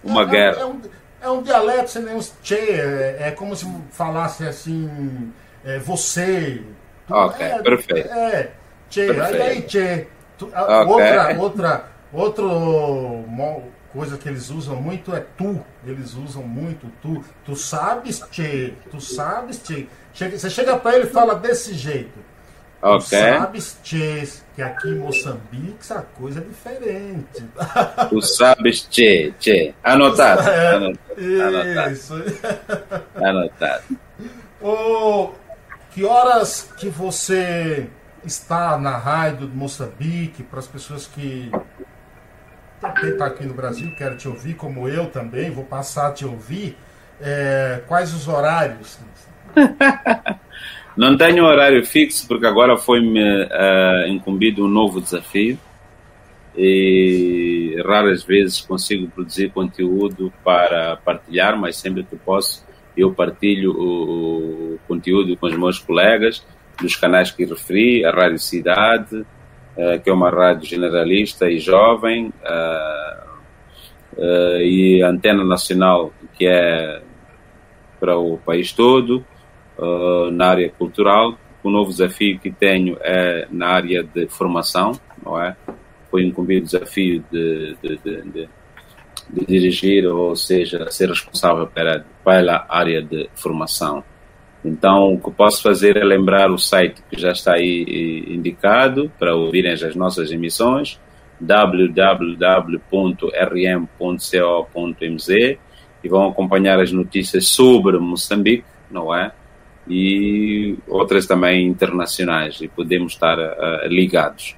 uma 0.02 0.22
é, 0.22 0.26
guerra. 0.26 0.60
É 0.60 0.64
um, 0.64 0.80
é 1.20 1.28
um 1.28 1.42
dialeto 1.42 1.90
sem 1.90 2.02
nenhum 2.02 2.20
Tchê, 2.42 2.54
é, 2.54 3.16
é, 3.20 3.30
como 3.32 3.54
se 3.54 3.66
falasse 3.90 4.46
assim, 4.46 5.32
é, 5.64 5.78
você. 5.80 6.62
Ok, 7.10 7.44
é, 7.44 7.62
perfeito. 7.62 8.08
É, 8.08 8.52
Tchê, 8.94 9.10
aí, 9.10 9.42
aí, 9.42 9.62
Tchê. 9.62 10.06
Okay. 10.40 10.54
Outra, 10.86 11.36
outra, 11.36 11.84
outro 12.12 13.24
coisa 13.92 14.16
que 14.16 14.28
eles 14.28 14.50
usam 14.50 14.76
muito 14.76 15.12
é 15.12 15.24
tu. 15.36 15.64
Eles 15.84 16.14
usam 16.14 16.44
muito 16.44 16.86
tu. 17.02 17.24
Tu 17.44 17.56
sabes, 17.56 18.20
tchê. 18.30 18.72
Tu 18.88 19.00
sabes, 19.00 19.58
tchê. 19.58 19.86
Chega, 20.12 20.38
você 20.38 20.48
chega 20.48 20.76
para 20.76 20.96
ele 20.96 21.06
e 21.06 21.10
fala 21.10 21.34
desse 21.34 21.74
jeito. 21.74 22.18
Okay. 22.80 22.98
Tu 22.98 23.38
sabes, 23.38 23.78
tchê, 23.82 24.28
que 24.54 24.62
aqui 24.62 24.88
em 24.90 24.98
Moçambique 24.98 25.76
essa 25.80 26.06
coisa 26.16 26.38
é 26.38 26.42
diferente. 26.42 27.44
Tu 28.10 28.22
sabes, 28.22 28.82
tchê, 28.82 29.32
tchê. 29.40 29.74
Anotado. 29.82 30.42
Anotado. 30.48 31.92
Isso. 31.92 32.14
Anotado. 33.16 33.84
Oh, 34.66 35.32
que 35.90 36.06
horas 36.06 36.70
que 36.78 36.88
você 36.88 37.86
está 38.26 38.78
na 38.78 38.96
rádio 38.96 39.48
de 39.48 39.56
Moçambique, 39.56 40.42
para 40.42 40.58
as 40.58 40.66
pessoas 40.66 41.06
que 41.06 41.50
também 42.80 43.12
estão 43.12 43.18
tá 43.18 43.26
aqui 43.26 43.46
no 43.46 43.54
Brasil, 43.54 43.94
querem 43.96 44.16
te 44.16 44.28
ouvir, 44.28 44.54
como 44.54 44.88
eu 44.88 45.06
também, 45.06 45.50
vou 45.50 45.64
passar 45.64 46.08
a 46.08 46.12
te 46.12 46.24
ouvir. 46.24 46.76
É, 47.20 47.82
quais 47.86 48.12
os 48.12 48.28
horários? 48.28 48.98
Não 50.96 51.16
tenho 51.16 51.44
horário 51.44 51.84
fixo, 51.84 52.26
porque 52.28 52.46
agora 52.46 52.76
foi-me 52.76 53.20
uh, 53.20 54.08
incumbido 54.08 54.64
um 54.64 54.68
novo 54.68 55.00
desafio 55.00 55.58
e 56.56 57.82
raras 57.84 58.22
vezes 58.22 58.60
consigo 58.60 59.08
produzir 59.08 59.50
conteúdo 59.50 60.32
para 60.44 60.96
partilhar, 60.96 61.58
mas 61.58 61.76
sempre 61.76 62.04
que 62.04 62.14
posso 62.16 62.64
eu 62.96 63.12
partilho 63.12 63.72
o, 63.72 64.74
o 64.74 64.78
conteúdo 64.86 65.36
com 65.36 65.46
os 65.46 65.56
meus 65.56 65.80
colegas 65.80 66.44
dos 66.80 66.96
canais 66.96 67.30
que 67.30 67.44
referi, 67.44 68.04
a 68.04 68.10
Rádio 68.10 68.38
Cidade, 68.38 69.16
uh, 69.16 70.00
que 70.02 70.10
é 70.10 70.12
uma 70.12 70.30
rádio 70.30 70.68
generalista 70.68 71.50
e 71.50 71.58
jovem, 71.58 72.28
uh, 72.28 73.28
uh, 74.18 74.60
e 74.60 75.02
a 75.02 75.08
Antena 75.08 75.44
Nacional, 75.44 76.12
que 76.34 76.46
é 76.46 77.02
para 77.98 78.18
o 78.18 78.36
país 78.38 78.72
todo, 78.72 79.24
na 80.32 80.48
área 80.48 80.68
cultural. 80.68 81.38
O 81.62 81.70
novo 81.70 81.90
desafio 81.90 82.38
que 82.38 82.50
tenho 82.50 82.98
é 83.00 83.48
na 83.50 83.68
área 83.68 84.04
de 84.04 84.26
formação, 84.26 84.92
não 85.24 85.40
é? 85.40 85.56
Foi 86.10 86.22
incumbido 86.22 86.62
o 86.62 86.66
desafio 86.66 87.24
de, 87.32 87.76
de, 87.82 87.96
de, 87.96 88.22
de 88.22 88.48
de 89.30 89.44
dirigir, 89.46 90.06
ou 90.06 90.36
seja, 90.36 90.90
ser 90.90 91.08
responsável 91.08 91.66
pela, 91.66 92.04
pela 92.24 92.66
área 92.68 93.02
de 93.02 93.28
formação. 93.34 94.04
Então, 94.64 95.12
o 95.12 95.20
que 95.20 95.30
posso 95.30 95.62
fazer 95.62 95.96
é 95.98 96.04
lembrar 96.04 96.50
o 96.50 96.56
site 96.56 97.02
que 97.10 97.20
já 97.20 97.32
está 97.32 97.52
aí 97.54 98.24
indicado 98.28 99.12
para 99.18 99.36
ouvirem 99.36 99.72
as 99.72 99.94
nossas 99.94 100.32
emissões, 100.32 100.98
www.rm.co.mz 101.38 102.38
e 106.02 106.08
vão 106.08 106.28
acompanhar 106.28 106.80
as 106.80 106.90
notícias 106.92 107.46
sobre 107.48 107.98
Moçambique, 107.98 108.64
não 108.90 109.14
é? 109.14 109.32
E 109.86 110.76
outras 110.88 111.26
também 111.26 111.66
internacionais 111.66 112.58
e 112.62 112.68
podemos 112.68 113.12
estar 113.12 113.38
uh, 113.38 113.86
ligados. 113.86 114.56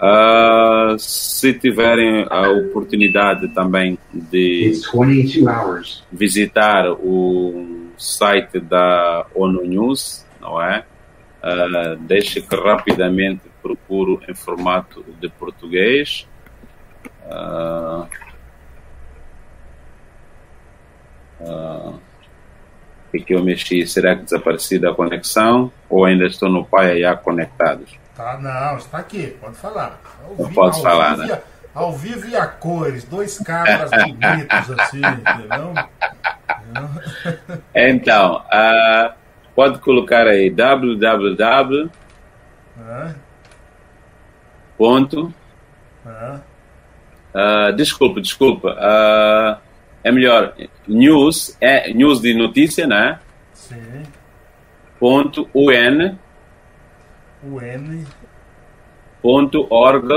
Uh, 0.00 0.96
se 0.98 1.52
tiverem 1.54 2.24
a 2.30 2.48
oportunidade 2.50 3.48
também 3.48 3.98
de 4.14 4.72
visitar 6.12 6.90
o 6.92 7.89
site 8.00 8.58
da 8.60 9.26
ONU 9.34 9.64
News, 9.64 10.26
não 10.40 10.60
é? 10.60 10.84
Uh, 11.42 11.96
deixe 12.00 12.40
que 12.42 12.56
rapidamente 12.56 13.42
procuro 13.62 14.20
em 14.28 14.34
formato 14.34 15.04
de 15.20 15.28
português. 15.28 16.26
Uh, 17.26 18.06
uh, 21.40 22.00
e 23.12 23.20
que 23.20 23.34
eu 23.34 23.42
mexi, 23.42 23.86
será 23.86 24.14
que 24.14 24.22
desapareceu 24.22 24.88
a 24.88 24.94
conexão 24.94 25.72
ou 25.88 26.04
ainda 26.04 26.26
estou 26.26 26.48
no 26.48 26.64
pai 26.64 27.04
aí 27.04 27.16
conectados? 27.18 27.98
Tá, 28.14 28.38
não, 28.38 28.76
está 28.76 28.98
aqui, 28.98 29.28
pode 29.40 29.56
falar. 29.56 30.00
Ao 30.22 30.36
não 30.36 30.52
pode 30.52 30.80
falar, 30.82 31.16
né? 31.16 31.40
Ao 31.74 31.92
vivo 31.96 32.28
e 32.28 32.36
a 32.36 32.46
cores, 32.46 33.04
dois 33.04 33.38
caras 33.38 33.90
bonitos 33.90 34.70
assim, 34.78 35.00
entendeu? 35.00 35.72
Então, 37.74 38.36
uh, 38.36 39.14
pode 39.54 39.78
colocar 39.80 40.26
aí 40.26 40.50
www. 40.50 41.90
Ah. 42.78 43.14
Ponto. 44.76 45.34
Ah. 46.06 46.40
Uh, 47.34 47.72
desculpa, 47.76 48.20
desculpa. 48.20 48.70
Uh, 48.72 49.60
é 50.02 50.10
melhor. 50.10 50.54
News, 50.86 51.56
é 51.60 51.92
news 51.92 52.20
de 52.20 52.34
notícia, 52.34 52.86
né? 52.86 53.20
Sim. 53.52 54.02
Ponto 54.98 55.48
UN. 55.54 56.16
UN. 57.44 58.04
Ponto 59.22 59.66
org. 59.70 60.08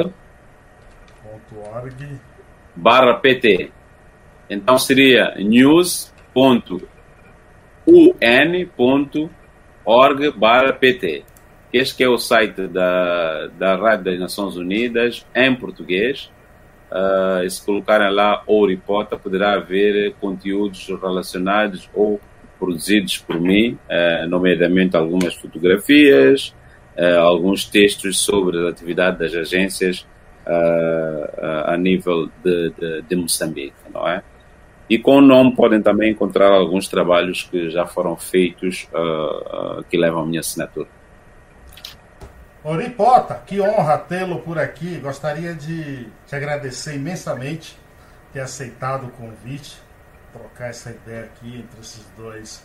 Ponto 1.21 1.69
org. 1.69 2.19
Barra 2.75 3.15
PT. 3.15 3.71
Então 4.49 4.77
seria 4.77 5.35
news 5.35 6.12
un.org/pt. 6.35 6.93
Este 11.71 12.03
é 12.03 12.09
o 12.09 12.17
site 12.17 12.67
da, 12.67 13.47
da 13.57 13.75
Rádio 13.75 14.05
das 14.05 14.19
Nações 14.19 14.55
Unidas 14.55 15.25
em 15.35 15.55
português. 15.55 16.31
Uh, 16.91 17.49
se 17.49 17.65
colocarem 17.65 18.13
lá 18.13 18.43
Ouripota, 18.45 19.17
poderá 19.17 19.53
haver 19.53 20.13
conteúdos 20.21 20.87
relacionados 21.01 21.89
ou 21.91 22.21
produzidos 22.59 23.17
por 23.17 23.41
mim, 23.41 23.79
uh, 23.89 24.29
nomeadamente 24.29 24.95
algumas 24.95 25.33
fotografias, 25.33 26.53
uh, 26.95 27.19
alguns 27.21 27.65
textos 27.65 28.19
sobre 28.19 28.67
a 28.67 28.69
atividade 28.69 29.17
das 29.17 29.33
agências 29.33 30.05
a 30.45 31.77
nível 31.77 32.29
de, 32.43 32.69
de, 32.71 33.01
de 33.03 33.15
Moçambique, 33.15 33.73
não 33.93 34.05
é? 34.05 34.21
E 34.93 34.99
com 34.99 35.17
o 35.17 35.21
nome 35.21 35.55
podem 35.55 35.81
também 35.81 36.11
encontrar 36.11 36.51
alguns 36.51 36.87
trabalhos 36.87 37.41
que 37.49 37.67
já 37.71 37.83
foram 37.83 38.15
feitos 38.15 38.87
uh, 38.93 39.79
uh, 39.79 39.83
que 39.85 39.97
levam 39.97 40.21
a 40.21 40.25
minha 40.27 40.39
assinatura. 40.39 40.87
Oripota, 42.63 43.41
que 43.43 43.59
honra 43.59 43.97
tê-lo 43.97 44.41
por 44.41 44.59
aqui. 44.59 44.99
Gostaria 44.99 45.55
de 45.55 46.05
te 46.27 46.35
agradecer 46.35 46.95
imensamente 46.95 47.75
ter 48.31 48.41
aceitado 48.41 49.07
o 49.07 49.09
convite, 49.09 49.79
trocar 50.31 50.69
essa 50.69 50.91
ideia 50.91 51.23
aqui 51.23 51.57
entre 51.57 51.81
esses 51.81 52.05
dois 52.15 52.63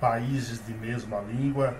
países 0.00 0.60
de 0.66 0.74
mesma 0.74 1.20
língua. 1.20 1.76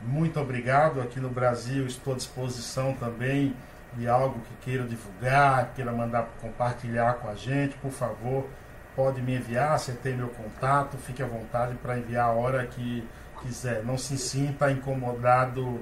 muito 0.00 0.40
obrigado. 0.40 0.98
Aqui 1.02 1.20
no 1.20 1.28
Brasil 1.28 1.84
estou 1.84 2.14
à 2.14 2.16
disposição 2.16 2.94
também 2.94 3.54
de 3.92 4.08
algo 4.08 4.40
que 4.40 4.70
queira 4.70 4.84
divulgar, 4.84 5.74
queira 5.76 5.92
mandar 5.92 6.26
compartilhar 6.40 7.16
com 7.16 7.28
a 7.28 7.34
gente, 7.34 7.76
por 7.76 7.90
favor, 7.90 8.46
pode 8.94 9.20
me 9.22 9.34
enviar, 9.34 9.78
você 9.78 9.92
tem 9.92 10.16
meu 10.16 10.28
contato, 10.28 10.96
fique 10.96 11.22
à 11.22 11.26
vontade 11.26 11.74
para 11.82 11.98
enviar 11.98 12.26
a 12.26 12.32
hora 12.32 12.66
que 12.66 13.02
quiser. 13.42 13.82
Não 13.84 13.98
se 13.98 14.16
sinta 14.16 14.70
incomodado 14.70 15.80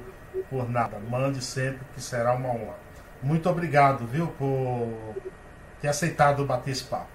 por 0.48 0.68
nada. 0.68 0.98
Mande 1.10 1.42
sempre 1.42 1.80
que 1.94 2.02
será 2.02 2.34
uma 2.34 2.48
honra. 2.48 2.78
Muito 3.22 3.48
obrigado, 3.48 4.06
viu, 4.06 4.28
por 4.28 4.88
ter 5.80 5.88
aceitado 5.88 6.44
bater 6.44 6.70
esse 6.70 6.84
papo. 6.84 7.08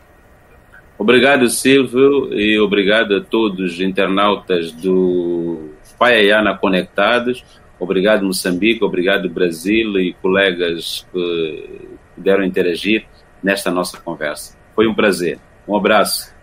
Obrigado, 0.98 1.50
Silvio, 1.50 2.34
e 2.34 2.58
obrigado 2.60 3.16
a 3.16 3.22
todos 3.22 3.74
os 3.74 3.82
internautas 3.82 4.72
do 4.72 5.72
Paiaiana 6.00 6.58
Conectados. 6.58 7.44
Obrigado, 7.78 8.26
Moçambique, 8.26 8.84
obrigado, 8.84 9.30
Brasil 9.30 10.00
e 10.00 10.14
colegas 10.22 11.06
que 11.12 11.90
puderam 12.16 12.46
interagir 12.46 13.06
nesta 13.44 13.70
nossa 13.70 14.00
conversa. 14.00 14.58
Foi 14.74 14.88
um 14.88 14.96
prazer. 14.96 15.38
Um 15.68 15.76
abraço. 15.76 16.36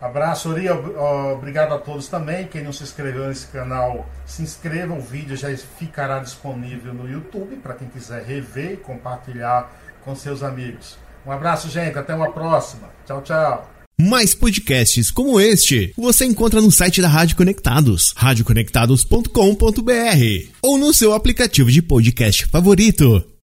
Abraço, 0.00 0.50
Uri. 0.50 0.68
Obrigado 0.70 1.74
a 1.74 1.78
todos 1.78 2.06
também. 2.06 2.46
Quem 2.46 2.62
não 2.62 2.72
se 2.72 2.84
inscreveu 2.84 3.26
nesse 3.26 3.48
canal, 3.48 4.08
se 4.24 4.42
inscreva. 4.42 4.94
O 4.94 5.00
vídeo 5.00 5.36
já 5.36 5.54
ficará 5.56 6.20
disponível 6.20 6.94
no 6.94 7.08
YouTube 7.08 7.56
para 7.56 7.74
quem 7.74 7.88
quiser 7.88 8.22
rever 8.22 8.74
e 8.74 8.76
compartilhar 8.76 9.70
com 10.04 10.14
seus 10.14 10.42
amigos. 10.42 10.96
Um 11.26 11.32
abraço, 11.32 11.68
gente. 11.68 11.98
Até 11.98 12.14
uma 12.14 12.30
próxima. 12.30 12.88
Tchau, 13.04 13.22
tchau. 13.22 13.68
Mais 14.00 14.32
podcasts 14.32 15.10
como 15.10 15.40
este 15.40 15.92
você 15.96 16.24
encontra 16.24 16.60
no 16.60 16.70
site 16.70 17.02
da 17.02 17.08
Rádio 17.08 17.36
Conectados, 17.36 18.14
radioconectados.com.br 18.16 20.52
ou 20.62 20.78
no 20.78 20.94
seu 20.94 21.12
aplicativo 21.12 21.68
de 21.68 21.82
podcast 21.82 22.46
favorito. 22.46 23.28